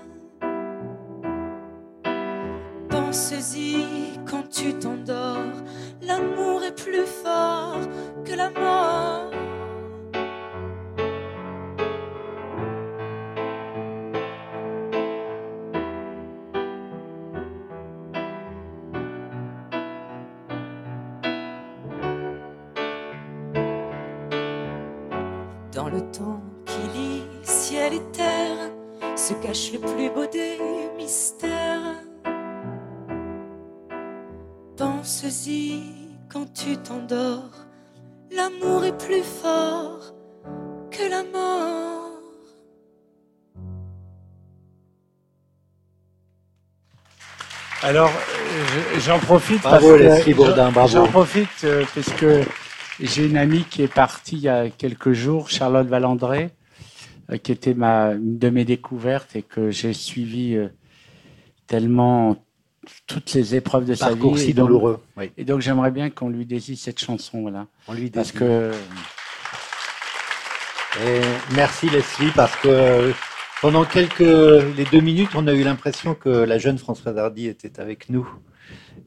Pense-y 2.89 3.85
quand 4.27 4.49
tu 4.49 4.73
t'endors, 4.79 5.53
l'amour 6.01 6.65
est 6.65 6.75
plus 6.75 7.05
fort 7.05 7.81
que 8.25 8.33
la 8.33 8.49
mort. 8.49 9.40
Cache 29.51 29.73
le 29.73 29.81
plus 29.81 30.11
beau 30.11 30.27
des 30.27 30.59
mystères. 30.97 31.97
Pense-y 34.77 35.83
quand 36.33 36.47
tu 36.55 36.77
t'endors, 36.77 37.51
l'amour 38.31 38.85
est 38.85 38.97
plus 38.97 39.25
fort 39.25 40.15
que 40.93 41.03
la 41.11 41.25
mort. 41.25 42.13
Alors, 47.83 48.11
je- 48.95 49.01
j'en 49.01 49.19
profite 49.19 49.63
Bravo, 49.63 49.89
parce 49.89 49.99
que- 49.99 50.03
Leslie 50.05 50.35
Bourdin, 50.35 50.67
j'en- 50.67 50.73
bravo. 50.73 50.89
J'en 50.89 51.07
profite 51.07 51.49
euh, 51.65 51.85
parce 51.95 52.13
que 52.13 52.43
j'ai 53.01 53.27
une 53.27 53.37
amie 53.39 53.65
qui 53.65 53.83
est 53.83 53.93
partie 53.93 54.37
il 54.37 54.43
y 54.43 54.49
a 54.49 54.69
quelques 54.69 55.13
jours, 55.13 55.49
Charlotte 55.49 55.87
Valandré, 55.87 56.51
qui 57.39 57.53
était 57.53 57.75
ma 57.75 58.13
une 58.13 58.39
de 58.39 58.51
mes 58.51 58.65
découvertes 58.65 59.37
et 59.37 59.43
que 59.43 59.71
j'ai 59.71 59.93
suivi 59.93 60.57
euh, 60.57 60.69
tellement 61.67 62.37
toutes 63.07 63.33
les 63.35 63.55
épreuves 63.55 63.85
de 63.85 63.95
sa 63.95 64.09
Parcours 64.09 64.35
vie. 64.35 64.43
si 64.45 64.51
Et 64.51 64.53
donc- 64.55 64.69
douloureux. 64.69 65.01
Oui, 65.17 65.31
Et 65.37 65.45
donc 65.45 65.61
j'aimerais 65.61 65.91
bien 65.91 66.11
qu'on 66.11 66.29
lui 66.29 66.47
dédie 66.47 66.77
cette 66.77 66.99
chanson, 66.99 67.43
voilà, 67.43 67.67
on 67.89 67.93
lui 67.95 68.11
parce 68.11 68.33
dédie. 68.33 68.39
que 68.45 68.73
Et 71.05 71.21
merci 71.55 71.89
Leslie 71.89 72.33
parce 72.35 72.55
que 72.57 73.13
pendant 73.63 73.85
quelques 73.85 74.19
les 74.21 74.85
deux 74.91 75.01
minutes, 75.01 75.31
on 75.35 75.47
a 75.47 75.53
eu 75.53 75.63
l'impression 75.63 76.15
que 76.15 76.29
la 76.31 76.59
jeune 76.59 76.79
Françoise 76.79 77.17
Hardy 77.17 77.47
était 77.47 77.79
avec 77.81 78.09
nous. 78.11 78.29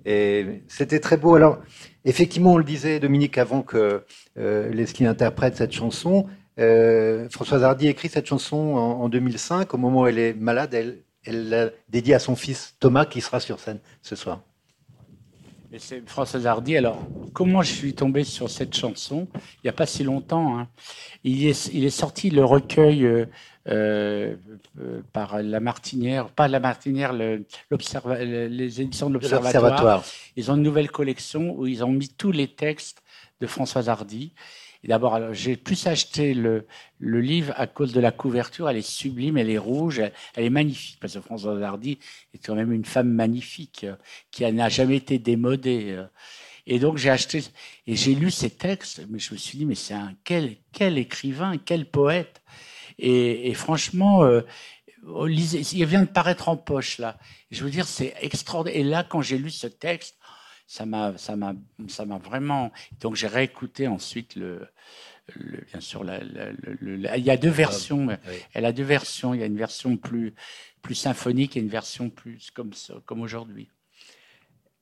Et 0.05 0.61
c'était 0.67 0.99
très 0.99 1.17
beau. 1.17 1.35
Alors, 1.35 1.57
effectivement, 2.05 2.53
on 2.53 2.57
le 2.57 2.63
disait, 2.63 2.99
Dominique, 2.99 3.37
avant 3.37 3.61
que 3.61 4.03
euh, 4.37 4.69
Leslie 4.69 5.05
interprète 5.07 5.55
cette 5.57 5.71
chanson. 5.71 6.27
Euh, 6.59 7.27
Françoise 7.29 7.63
Hardy 7.63 7.87
écrit 7.87 8.09
cette 8.09 8.25
chanson 8.27 8.57
en, 8.57 9.01
en 9.01 9.09
2005. 9.09 9.73
Au 9.73 9.77
moment 9.77 10.01
où 10.01 10.07
elle 10.07 10.19
est 10.19 10.33
malade, 10.33 10.73
elle, 10.73 10.99
elle 11.25 11.49
l'a 11.49 11.69
dédiée 11.89 12.13
à 12.15 12.19
son 12.19 12.35
fils 12.35 12.75
Thomas, 12.79 13.05
qui 13.05 13.21
sera 13.21 13.39
sur 13.39 13.59
scène 13.59 13.79
ce 14.01 14.15
soir. 14.15 14.41
Et 15.71 15.79
c'est 15.79 16.07
Françoise 16.07 16.45
Hardy. 16.45 16.77
Alors, 16.77 16.99
comment 17.33 17.63
je 17.63 17.71
suis 17.71 17.93
tombé 17.95 18.23
sur 18.23 18.47
cette 18.51 18.75
chanson? 18.75 19.27
Il 19.35 19.39
n'y 19.65 19.69
a 19.71 19.73
pas 19.73 19.87
si 19.87 20.03
longtemps. 20.03 20.59
hein. 20.59 20.67
Il, 21.23 21.47
est, 21.47 21.71
il 21.73 21.83
est 21.83 21.89
sorti 21.89 22.29
le 22.29 22.45
recueil 22.45 23.03
euh, 23.05 23.25
euh, 23.69 24.35
par 25.13 25.41
la 25.41 25.59
Martinière, 25.59 26.27
pas 26.29 26.47
la 26.47 26.59
Martinière, 26.59 27.11
le- 27.11 27.43
les 27.71 28.81
éditions 28.81 29.09
de 29.09 29.13
l'Observatoire. 29.15 29.61
Ils 30.35 30.51
ont 30.51 30.55
une 30.57 30.61
nouvelle 30.61 30.91
collection 30.91 31.55
où 31.57 31.65
ils 31.65 31.83
ont 31.83 31.91
mis 31.91 32.09
tous 32.09 32.31
les 32.31 32.49
textes 32.49 33.01
de 33.41 33.47
Françoise 33.47 33.89
Hardy. 33.89 34.33
D'abord, 34.83 35.33
j'ai 35.33 35.55
plus 35.55 35.87
acheté 35.87 36.33
le, 36.33 36.65
livre 36.99 37.53
à 37.55 37.67
cause 37.67 37.93
de 37.93 38.01
la 38.01 38.11
couverture. 38.11 38.69
Elle 38.69 38.77
est 38.77 38.81
sublime, 38.81 39.37
elle 39.37 39.49
est 39.49 39.57
rouge, 39.57 39.99
elle, 39.99 40.43
est 40.43 40.49
magnifique. 40.49 40.97
Parce 40.99 41.13
que 41.13 41.21
Françoise 41.21 41.61
Hardy 41.61 41.99
est 42.33 42.45
quand 42.45 42.55
même 42.55 42.73
une 42.73 42.83
femme 42.83 43.09
magnifique 43.09 43.85
euh, 43.85 43.95
qui 44.31 44.49
n'a 44.51 44.69
jamais 44.69 44.97
été 44.97 45.19
démodée. 45.19 45.91
euh. 45.91 46.05
Et 46.65 46.79
donc, 46.79 46.97
j'ai 46.97 47.09
acheté 47.09 47.43
et 47.87 47.95
j'ai 47.95 48.15
lu 48.15 48.29
ces 48.29 48.49
textes. 48.49 49.05
Mais 49.09 49.19
je 49.19 49.33
me 49.33 49.37
suis 49.37 49.57
dit, 49.57 49.65
mais 49.65 49.75
c'est 49.75 49.93
un 49.93 50.15
quel, 50.23 50.57
quel 50.73 50.97
écrivain, 50.97 51.57
quel 51.57 51.89
poète. 51.89 52.41
Et, 52.99 53.53
franchement, 53.53 54.23
euh, 54.23 54.41
il 55.05 55.85
vient 55.85 56.01
de 56.01 56.07
paraître 56.07 56.49
en 56.49 56.57
poche 56.57 56.99
là. 56.99 57.17
Je 57.51 57.63
veux 57.63 57.69
dire, 57.69 57.87
c'est 57.87 58.13
extraordinaire. 58.21 58.79
Et 58.79 58.83
là, 58.83 59.03
quand 59.03 59.21
j'ai 59.21 59.37
lu 59.37 59.49
ce 59.49 59.67
texte, 59.67 60.17
ça 60.65 60.85
m'a, 60.85 61.17
ça 61.17 61.35
m'a, 61.35 61.53
ça 61.87 62.05
m'a 62.05 62.17
vraiment. 62.17 62.71
Donc 63.01 63.15
j'ai 63.15 63.27
réécouté 63.27 63.87
ensuite 63.87 64.35
le, 64.35 64.67
le- 65.35 65.63
bien 65.71 65.79
sûr, 65.79 66.03
la- 66.03 66.23
la- 66.23 66.51
le- 66.51 66.77
le- 66.79 67.09
il 67.17 67.23
y 67.23 67.31
a 67.31 67.37
deux 67.37 67.49
versions. 67.49 68.07
oui. 68.07 68.15
Elle 68.53 68.65
a 68.65 68.71
deux 68.71 68.83
versions. 68.83 69.33
Il 69.33 69.39
y 69.39 69.43
a 69.43 69.47
une 69.47 69.57
version 69.57 69.97
plus, 69.97 70.33
plus 70.81 70.95
symphonique 70.95 71.55
et 71.57 71.59
une 71.59 71.69
version 71.69 72.09
plus 72.09 72.51
comme 72.51 72.71
comme 73.05 73.21
aujourd'hui. 73.21 73.69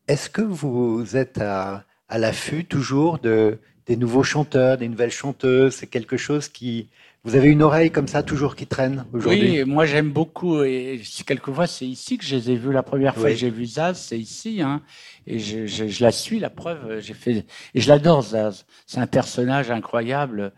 Est-ce 0.08 0.30
que 0.30 0.42
vous 0.42 1.16
êtes 1.16 1.38
à, 1.40 1.86
à 2.10 2.18
l'affût 2.18 2.66
toujours 2.66 3.20
de, 3.20 3.60
des 3.86 3.96
nouveaux 3.96 4.24
chanteurs, 4.24 4.78
des 4.78 4.90
nouvelles 4.90 5.12
chanteuses? 5.12 5.76
C'est 5.76 5.88
quelque 5.88 6.18
chose 6.18 6.48
qui... 6.50 6.90
Vous 7.24 7.36
avez 7.36 7.50
une 7.50 7.62
oreille 7.62 7.92
comme 7.92 8.08
ça 8.08 8.24
toujours 8.24 8.56
qui 8.56 8.66
traîne 8.66 9.06
aujourd'hui 9.14 9.62
Oui, 9.62 9.64
moi 9.66 9.86
j'aime 9.86 10.10
beaucoup. 10.12 10.64
Et 10.64 11.00
si 11.04 11.24
quelquefois, 11.24 11.68
c'est 11.68 11.86
ici 11.86 12.18
que 12.18 12.26
je 12.26 12.36
les 12.36 12.50
ai 12.52 12.56
vus 12.56 12.72
la 12.72 12.82
première 12.82 13.14
fois 13.14 13.26
Oui. 13.26 13.34
que 13.34 13.38
j'ai 13.38 13.52
vu 13.52 13.66
Zaz, 13.68 14.00
c'est 14.00 14.18
ici. 14.18 14.60
Hein, 14.64 14.82
et 15.28 15.38
je, 15.38 15.68
je, 15.68 15.88
je 15.88 16.04
la 16.04 16.12
suis, 16.12 16.40
la 16.40 16.50
preuve. 16.50 17.00
J'ai 17.00 17.14
fait 17.14 17.46
et 17.76 17.80
je 17.80 17.88
l'adore 17.90 18.24
Zaz. 18.24 18.66
C'est 18.88 19.00
un 19.00 19.06
personnage 19.06 19.70
incroyable. 19.70 20.52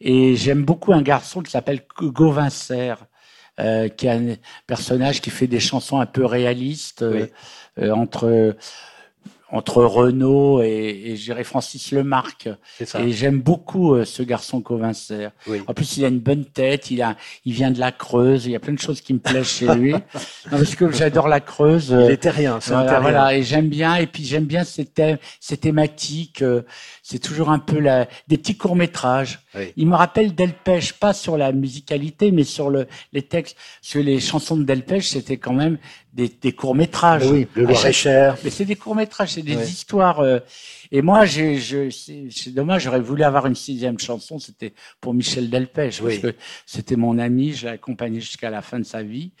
Et 0.00 0.36
j'aime 0.36 0.62
beaucoup 0.62 0.92
un 0.92 1.00
garçon 1.00 1.40
qui 1.40 1.50
s'appelle 1.50 1.80
Gauvin 1.98 2.50
Serre, 2.50 3.06
euh, 3.58 3.88
qui 3.88 4.06
est 4.06 4.10
un 4.10 4.36
personnage 4.66 5.22
qui 5.22 5.30
fait 5.30 5.46
des 5.46 5.60
chansons 5.60 6.00
un 6.00 6.06
peu 6.06 6.26
réalistes 6.26 7.00
euh, 7.00 7.28
Oui. 7.78 7.82
euh, 7.84 7.92
entre 7.92 8.54
entre 9.52 9.82
Renault 9.84 10.62
et, 10.62 11.14
et 11.14 11.44
Francis 11.44 11.92
Lemarque. 11.92 12.48
Ça. 12.84 13.00
Et 13.00 13.12
j'aime 13.12 13.40
beaucoup 13.40 13.94
euh, 13.94 14.04
ce 14.04 14.22
garçon 14.22 14.60
Covincer. 14.60 15.28
Oui. 15.46 15.62
En 15.66 15.74
plus, 15.74 15.96
il 15.96 16.04
a 16.04 16.08
une 16.08 16.20
bonne 16.20 16.44
tête, 16.44 16.90
il 16.90 17.02
a, 17.02 17.16
il 17.44 17.52
vient 17.52 17.70
de 17.70 17.80
la 17.80 17.92
Creuse, 17.92 18.46
il 18.46 18.52
y 18.52 18.56
a 18.56 18.60
plein 18.60 18.74
de 18.74 18.78
choses 18.78 19.00
qui 19.00 19.12
me 19.14 19.18
plaisent 19.18 19.48
chez 19.48 19.66
lui. 19.74 19.94
Non, 20.50 20.58
parce 20.58 20.74
que 20.74 20.90
j'adore 20.90 21.28
la 21.28 21.40
Creuse. 21.40 21.88
Il 21.90 21.96
euh, 21.96 22.08
est 22.10 22.16
terrien, 22.16 22.58
c'est 22.60 22.72
voilà, 22.72 23.00
voilà, 23.00 23.36
et 23.36 23.42
j'aime 23.42 23.68
bien, 23.68 23.96
et 23.96 24.06
puis 24.06 24.24
j'aime 24.24 24.44
bien 24.44 24.64
ces 24.64 24.84
thèmes, 24.84 25.18
ces 25.38 25.56
thématiques. 25.56 26.42
euh, 26.42 26.62
c'est 27.02 27.18
toujours 27.18 27.50
un 27.50 27.58
peu 27.58 27.78
la, 27.78 28.06
des 28.28 28.38
petits 28.38 28.56
courts 28.56 28.76
métrages. 28.76 29.40
Oui. 29.54 29.72
Il 29.76 29.88
me 29.88 29.96
rappelle 29.96 30.34
Delpech, 30.34 30.92
pas 30.94 31.12
sur 31.12 31.36
la 31.36 31.52
musicalité, 31.52 32.30
mais 32.30 32.44
sur 32.44 32.70
le, 32.70 32.86
les 33.12 33.22
textes. 33.22 33.56
Parce 33.82 33.94
que 33.94 33.98
les 33.98 34.20
chansons 34.20 34.56
de 34.56 34.62
Delpech, 34.64 35.08
c'était 35.08 35.36
quand 35.36 35.52
même 35.52 35.78
des, 36.12 36.28
des 36.28 36.52
courts 36.52 36.74
métrages. 36.74 37.24
Mais 37.24 37.30
oui, 37.30 37.46
le 37.54 37.64
Loir-et-Cher. 37.64 38.36
Mais 38.44 38.50
c'est 38.50 38.64
des 38.64 38.76
courts 38.76 38.94
métrages, 38.94 39.30
c'est 39.40 39.46
des 39.46 39.56
Ouais. 39.56 39.64
histoires. 39.68 40.20
euh, 40.20 40.38
et 40.92 41.02
moi, 41.02 41.24
j'ai, 41.24 41.56
je, 41.58 41.90
c'est, 41.90 42.28
c'est 42.30 42.52
dommage, 42.54 42.82
j'aurais 42.84 43.00
voulu 43.00 43.22
avoir 43.22 43.46
une 43.46 43.54
sixième 43.54 43.98
chanson. 43.98 44.38
C'était 44.38 44.72
pour 45.00 45.14
Michel 45.14 45.50
Delpech, 45.50 46.00
Oui. 46.02 46.18
parce 46.20 46.32
que 46.34 46.38
c'était 46.66 46.96
mon 46.96 47.18
ami. 47.18 47.52
Je 47.52 47.66
l'ai 47.66 47.72
accompagné 47.74 48.20
jusqu'à 48.20 48.50
la 48.50 48.62
fin 48.62 48.78
de 48.78 48.84
sa 48.84 49.02
vie. 49.02 49.32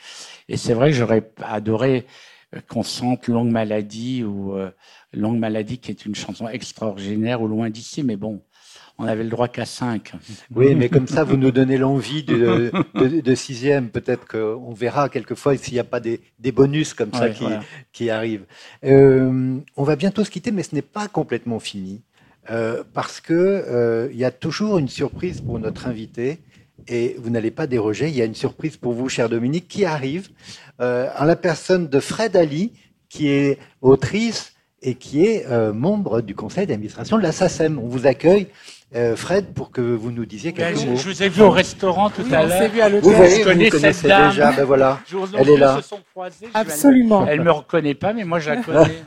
Et 0.48 0.56
c'est 0.56 0.74
vrai 0.74 0.90
que 0.90 0.96
j'aurais 0.96 1.30
adoré 1.42 2.06
euh, 2.54 2.60
qu'on 2.68 2.82
sente 2.82 3.28
Longue 3.28 3.50
Maladie 3.50 4.24
ou 4.24 4.54
euh, 4.56 4.70
Longue 5.12 5.38
Maladie, 5.38 5.78
qui 5.78 5.90
est 5.90 6.04
une 6.06 6.14
chanson 6.14 6.48
extraordinaire, 6.48 7.42
ou 7.42 7.48
Loin 7.48 7.70
d'ici. 7.70 8.02
Mais 8.02 8.16
bon, 8.16 8.42
on 9.00 9.06
avait 9.06 9.24
le 9.24 9.30
droit 9.30 9.48
qu'à 9.48 9.64
cinq. 9.64 10.12
Oui, 10.54 10.74
mais 10.74 10.88
comme 10.88 11.06
ça, 11.08 11.24
vous 11.24 11.36
nous 11.36 11.50
donnez 11.50 11.78
l'envie 11.78 12.22
de, 12.22 12.70
de, 12.94 13.20
de 13.20 13.34
sixième. 13.34 13.88
Peut-être 13.88 14.26
qu'on 14.28 14.72
verra 14.74 15.08
quelquefois 15.08 15.56
s'il 15.56 15.74
n'y 15.74 15.80
a 15.80 15.84
pas 15.84 16.00
des, 16.00 16.20
des 16.38 16.52
bonus 16.52 16.94
comme 16.94 17.12
ça 17.12 17.24
Ouais, 17.24 17.32
qui, 17.32 17.42
voilà. 17.44 17.60
qui 17.92 18.10
arrivent. 18.10 18.44
Euh, 18.84 19.56
on 19.76 19.84
va 19.84 19.96
bientôt 19.96 20.24
se 20.24 20.30
quitter, 20.30 20.52
mais 20.52 20.62
ce 20.62 20.74
n'est 20.74 20.82
pas 20.98 21.08
complètement 21.08 21.58
fini. 21.60 22.02
euh, 22.50 22.82
parce 22.94 23.20
que 23.20 23.32
euh, 23.34 24.08
y 24.12 24.24
a 24.24 24.30
toujours 24.30 24.78
une 24.78 24.88
surprise 24.88 25.40
pour 25.40 25.58
notre 25.58 25.86
invité. 25.88 26.38
Et 26.88 27.16
vous 27.18 27.28
n'allez 27.30 27.50
pas 27.50 27.66
déroger. 27.66 28.08
Il 28.08 28.16
y 28.16 28.22
a 28.22 28.24
une 28.24 28.34
surprise 28.34 28.76
pour 28.78 28.94
vous, 28.94 29.08
cher 29.08 29.28
Dominique, 29.28 29.68
qui 29.68 29.84
arrive 29.84 30.30
euh, 30.80 31.08
en 31.18 31.24
la 31.26 31.36
personne 31.36 31.88
de 31.88 32.00
Fred 32.00 32.34
Ali, 32.36 32.72
qui 33.08 33.28
est 33.28 33.58
autrice 33.82 34.54
et 34.82 34.94
qui 34.94 35.26
est 35.26 35.44
euh, 35.46 35.74
membre 35.74 36.22
du 36.22 36.34
conseil 36.34 36.66
d'administration 36.66 37.18
de 37.18 37.22
la 37.22 37.32
SACEM. 37.32 37.78
On 37.78 37.86
vous 37.86 38.06
accueille, 38.06 38.46
euh, 38.94 39.14
Fred, 39.16 39.54
pour 39.54 39.70
que 39.70 39.80
vous 39.80 40.10
nous 40.10 40.26
disiez 40.26 40.52
quelques 40.52 40.78
je, 40.78 40.86
mots. 40.88 40.96
je 40.96 41.08
vous 41.08 41.22
ai 41.22 41.28
vu 41.28 41.42
au 41.42 41.50
restaurant 41.50 42.10
tout 42.10 42.22
Oui, 42.22 42.34
à 42.34 42.44
on 42.44 42.48
s'est 42.48 42.58
l'heure. 42.60 42.70
vu 42.70 42.80
à 42.80 42.88
Vous 42.88 43.10
voyez, 43.10 43.30
je 43.34 43.38
vous 43.38 43.44
connais 43.44 43.64
nous 43.66 43.70
cette 43.70 43.80
connaissez 43.80 44.08
dame. 44.08 44.30
déjà, 44.30 44.52
ben 44.52 44.64
voilà. 44.64 45.00
Je 45.06 45.16
vous- 45.16 45.36
Elle 45.36 45.48
est 45.50 45.56
là. 45.56 45.76
yeux 45.76 45.82
se 45.82 45.88
sont 45.88 46.00
croisés, 46.10 46.46
je- 46.52 46.58
Absolument. 46.58 47.26
Elle 47.26 47.40
me 47.42 47.50
reconnaît 47.52 47.94
pas, 47.94 48.12
mais 48.12 48.24
moi 48.24 48.38
je 48.40 48.50
la 48.50 48.56
connais. 48.62 49.02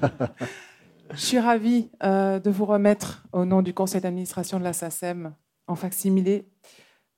Je 1.13 1.19
suis 1.19 1.39
ravie 1.39 1.89
euh, 2.03 2.39
de 2.39 2.49
vous 2.49 2.65
remettre, 2.65 3.23
au 3.33 3.45
nom 3.45 3.61
du 3.61 3.73
conseil 3.73 4.01
d'administration 4.01 4.57
de 4.59 4.63
la 4.63 4.73
SACEM, 4.73 5.33
en 5.67 5.75
facsimilé, 5.75 6.45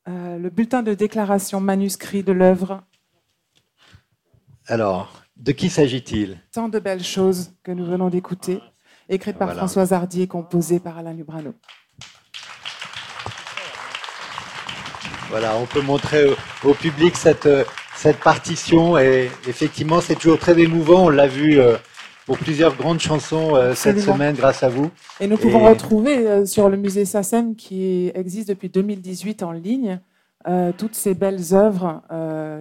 euh, 0.07 0.37
le 0.37 0.49
bulletin 0.49 0.83
de 0.83 0.93
déclaration 0.93 1.59
manuscrit 1.61 2.23
de 2.23 2.31
l'œuvre 2.31 2.83
Alors, 4.67 5.23
de 5.37 5.51
qui 5.51 5.69
s'agit-il? 5.69 6.39
Tant 6.51 6.69
de 6.69 6.79
belles 6.79 7.03
choses 7.03 7.51
que 7.63 7.71
nous 7.71 7.85
venons 7.85 8.09
d'écouter, 8.09 8.59
écrite 9.09 9.37
par 9.37 9.47
Voilà. 9.49 9.59
Françoise 9.61 9.93
Hardy 9.93 10.23
et 10.23 10.27
composée 10.27 10.79
par 10.79 10.97
Alain 10.97 11.13
Lubrano. 11.13 11.53
Voilà, 15.29 15.57
on 15.57 15.65
peut 15.65 15.81
montrer 15.81 16.25
au, 16.29 16.35
au 16.69 16.73
public 16.73 17.15
cette, 17.17 17.45
euh, 17.45 17.63
cette 17.95 18.19
partition 18.19 18.97
et 18.97 19.29
effectivement, 19.47 19.99
c'est 20.01 20.15
toujours 20.15 20.39
très 20.39 20.57
émouvant. 20.59 21.05
On 21.05 21.09
l'a 21.09 21.27
vu 21.27 21.59
euh, 21.59 21.75
pour 22.25 22.37
plusieurs 22.37 22.75
grandes 22.75 22.99
chansons 22.99 23.55
euh, 23.55 23.73
cette 23.73 23.99
semaine 23.99 24.35
grâce 24.35 24.63
à 24.63 24.69
vous. 24.69 24.91
Et 25.19 25.27
nous 25.27 25.37
pouvons 25.37 25.65
Et- 25.65 25.69
retrouver 25.69 26.27
euh, 26.27 26.45
sur 26.45 26.69
le 26.69 26.77
musée 26.77 27.05
SACEM, 27.05 27.55
qui 27.55 28.11
existe 28.13 28.47
depuis 28.49 28.69
2018 28.69 29.43
en 29.43 29.51
ligne, 29.51 29.99
toutes 30.77 30.93
ces 30.93 31.15
belles 31.15 31.53
œuvres 31.55 32.03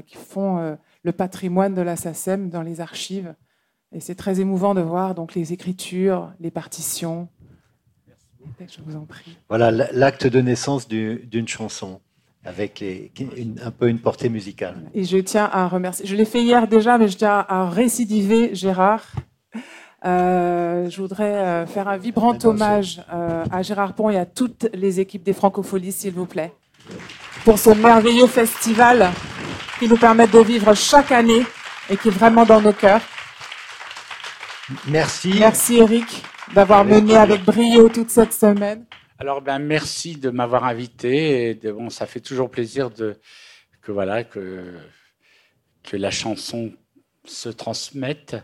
qui 0.07 0.17
font 0.17 0.75
le 1.03 1.13
patrimoine 1.13 1.75
de 1.75 1.83
la 1.83 1.97
SACEM 1.97 2.49
dans 2.49 2.63
les 2.63 2.81
archives. 2.81 3.35
Et 3.93 4.01
c'est 4.01 4.15
très 4.15 4.41
émouvant 4.41 4.75
de 4.75 4.81
voir 4.81 5.15
donc 5.15 5.35
les 5.35 5.53
écritures, 5.53 6.33
les 6.41 6.51
partitions. 6.51 7.29
Je 8.59 8.81
vous 8.87 8.97
en 8.97 9.05
prie. 9.05 9.37
Voilà 9.51 9.71
l'acte 9.71 10.27
de 10.27 10.41
naissance 10.41 10.89
du- 10.89 11.27
d'une 11.31 11.47
chanson 11.47 12.01
avec 12.45 12.81
les, 12.81 13.11
une- 13.37 13.59
un 13.65 13.71
peu 13.71 13.89
une 13.89 13.99
portée 13.99 14.29
musicale. 14.29 14.77
Et 14.95 15.05
je 15.05 15.19
tiens 15.19 15.49
à 15.53 15.67
remercier. 15.69 16.07
Je 16.07 16.15
l'ai 16.15 16.25
fait 16.25 16.43
hier 16.43 16.67
déjà, 16.69 16.99
mais 16.99 17.09
je 17.09 17.17
tiens 17.17 17.45
à 17.49 17.69
récidiver 17.71 18.55
Gérard. 18.55 19.05
Euh, 20.05 20.91
je 20.91 21.01
voudrais 21.01 21.33
euh, 21.35 21.67
faire 21.67 21.89
un 21.89 21.97
vibrant 21.97 22.37
hommage 22.45 23.03
euh, 23.13 23.45
à 23.51 23.63
Gérard 23.63 23.95
Pont 23.95 24.11
et 24.11 24.19
à 24.19 24.27
toutes 24.27 24.67
les 24.75 25.01
équipes 25.01 25.23
des 25.23 25.33
Francopholies, 25.33 25.93
s'il 25.93 26.13
vous 26.13 26.27
plaît, 26.27 26.53
pour 27.47 27.59
ce 27.59 27.71
merveilleux 27.71 28.27
festival 28.27 29.11
qui 29.79 29.89
nous 29.89 29.97
permet 29.97 30.27
de 30.27 30.39
vivre 30.41 30.75
chaque 30.75 31.11
année 31.11 31.47
et 31.89 31.97
qui 31.97 32.09
est 32.09 32.11
vraiment 32.11 32.45
dans 32.45 32.61
nos 32.61 32.75
cœurs. 32.75 33.01
Merci. 34.89 35.35
Merci 35.39 35.77
Eric 35.79 36.23
d'avoir 36.55 36.85
mené 36.85 37.17
avec 37.17 37.43
brio 37.45 37.89
toute 37.89 38.11
cette 38.11 38.33
semaine. 38.35 38.85
Alors 39.25 39.41
ben 39.41 39.59
merci 39.59 40.17
de 40.17 40.29
m'avoir 40.29 40.65
invité. 40.65 41.55
Bon, 41.55 41.89
ça 41.89 42.05
fait 42.05 42.21
toujours 42.21 42.51
plaisir 42.51 42.91
que 42.93 43.91
voilà 43.91 44.23
que 44.23 44.75
que 45.83 45.97
la 45.97 46.11
chanson 46.11 46.75
se 47.25 47.49
transmette 47.49 48.37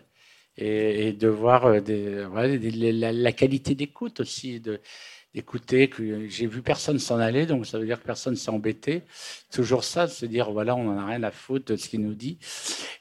et, 0.56 1.12
de 1.12 1.28
voir 1.28 1.66
euh, 1.66 3.12
la, 3.12 3.32
qualité 3.32 3.74
d'écoute 3.74 4.20
aussi 4.20 4.62
d'écouter 5.34 5.90
j'ai 6.28 6.46
vu 6.46 6.62
personne 6.62 6.98
s'en 6.98 7.18
aller 7.18 7.44
donc 7.44 7.66
ça 7.66 7.78
veut 7.78 7.84
dire 7.84 8.00
que 8.00 8.06
personne 8.06 8.36
s'est 8.36 8.50
embêté 8.50 9.02
toujours 9.52 9.84
ça 9.84 10.06
de 10.06 10.12
se 10.12 10.24
dire 10.24 10.50
voilà 10.50 10.74
on 10.76 10.88
en 10.88 10.96
a 10.96 11.04
rien 11.04 11.22
à 11.24 11.30
foutre 11.30 11.72
de 11.72 11.76
ce 11.76 11.90
qu'il 11.90 12.00
nous 12.00 12.14
dit 12.14 12.38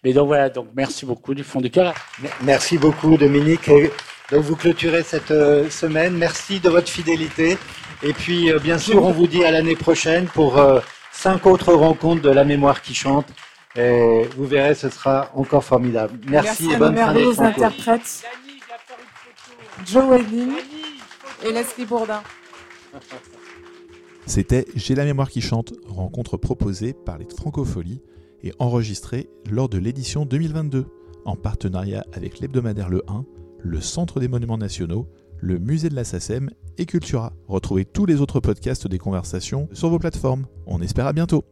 mais 0.03 0.11
donc 0.11 0.27
voilà 0.27 0.49
donc 0.49 0.67
merci 0.75 1.05
beaucoup 1.05 1.33
du 1.33 1.45
fond 1.45 1.61
du 1.61 1.71
cœur 1.71 1.95
Merci 2.43 2.77
beaucoup, 2.77 3.15
Dominique. 3.15 3.71
Donc, 4.31 4.43
vous 4.43 4.55
clôturez 4.55 5.03
cette 5.03 5.31
euh, 5.31 5.69
semaine. 5.69 6.15
Merci 6.15 6.59
de 6.59 6.69
votre 6.69 6.89
fidélité. 6.89 7.57
Et 8.03 8.13
puis, 8.13 8.51
euh, 8.51 8.59
bien 8.59 8.77
sûr, 8.77 9.03
on 9.03 9.11
vous 9.11 9.27
dit 9.27 9.43
à 9.43 9.51
l'année 9.51 9.75
prochaine 9.75 10.25
pour 10.27 10.57
euh, 10.57 10.79
cinq 11.11 11.47
autres 11.47 11.73
rencontres 11.73 12.21
de 12.21 12.29
la 12.29 12.43
mémoire 12.43 12.81
qui 12.81 12.93
chante. 12.93 13.25
Et 13.75 14.23
vous 14.37 14.45
verrez, 14.45 14.75
ce 14.75 14.89
sera 14.89 15.31
encore 15.35 15.63
formidable. 15.63 16.19
Merci, 16.27 16.71
et 16.71 16.77
bonne 16.77 16.95
fin 16.95 17.13
Franco. 17.13 17.41
interprètes, 17.41 18.23
Joe 19.85 20.05
Wedin 20.05 20.53
et 21.45 21.51
Leslie 21.51 21.85
Bourdin. 21.85 22.21
C'était 24.25 24.65
J'ai 24.75 24.95
la 24.95 25.05
mémoire 25.05 25.29
qui 25.29 25.41
chante, 25.41 25.73
rencontre 25.87 26.37
proposée 26.37 26.93
par 26.93 27.17
les 27.17 27.25
Francopholies 27.25 28.01
et 28.43 28.53
enregistrée 28.59 29.29
lors 29.49 29.69
de 29.69 29.77
l'édition 29.77 30.25
2022, 30.25 30.85
en 31.25 31.35
partenariat 31.35 32.05
avec 32.13 32.39
l'hebdomadaire 32.39 32.89
Le 32.89 33.03
1, 33.07 33.25
le 33.59 33.81
Centre 33.81 34.19
des 34.19 34.27
Monuments 34.27 34.57
Nationaux, 34.57 35.07
le 35.37 35.59
Musée 35.59 35.89
de 35.89 35.95
la 35.95 36.03
SACEM 36.03 36.49
et 36.77 36.85
Cultura. 36.85 37.33
Retrouvez 37.47 37.85
tous 37.85 38.05
les 38.05 38.21
autres 38.21 38.39
podcasts 38.39 38.87
des 38.87 38.97
conversations 38.97 39.67
sur 39.73 39.89
vos 39.89 39.99
plateformes. 39.99 40.45
On 40.65 40.81
espère 40.81 41.07
à 41.07 41.13
bientôt 41.13 41.43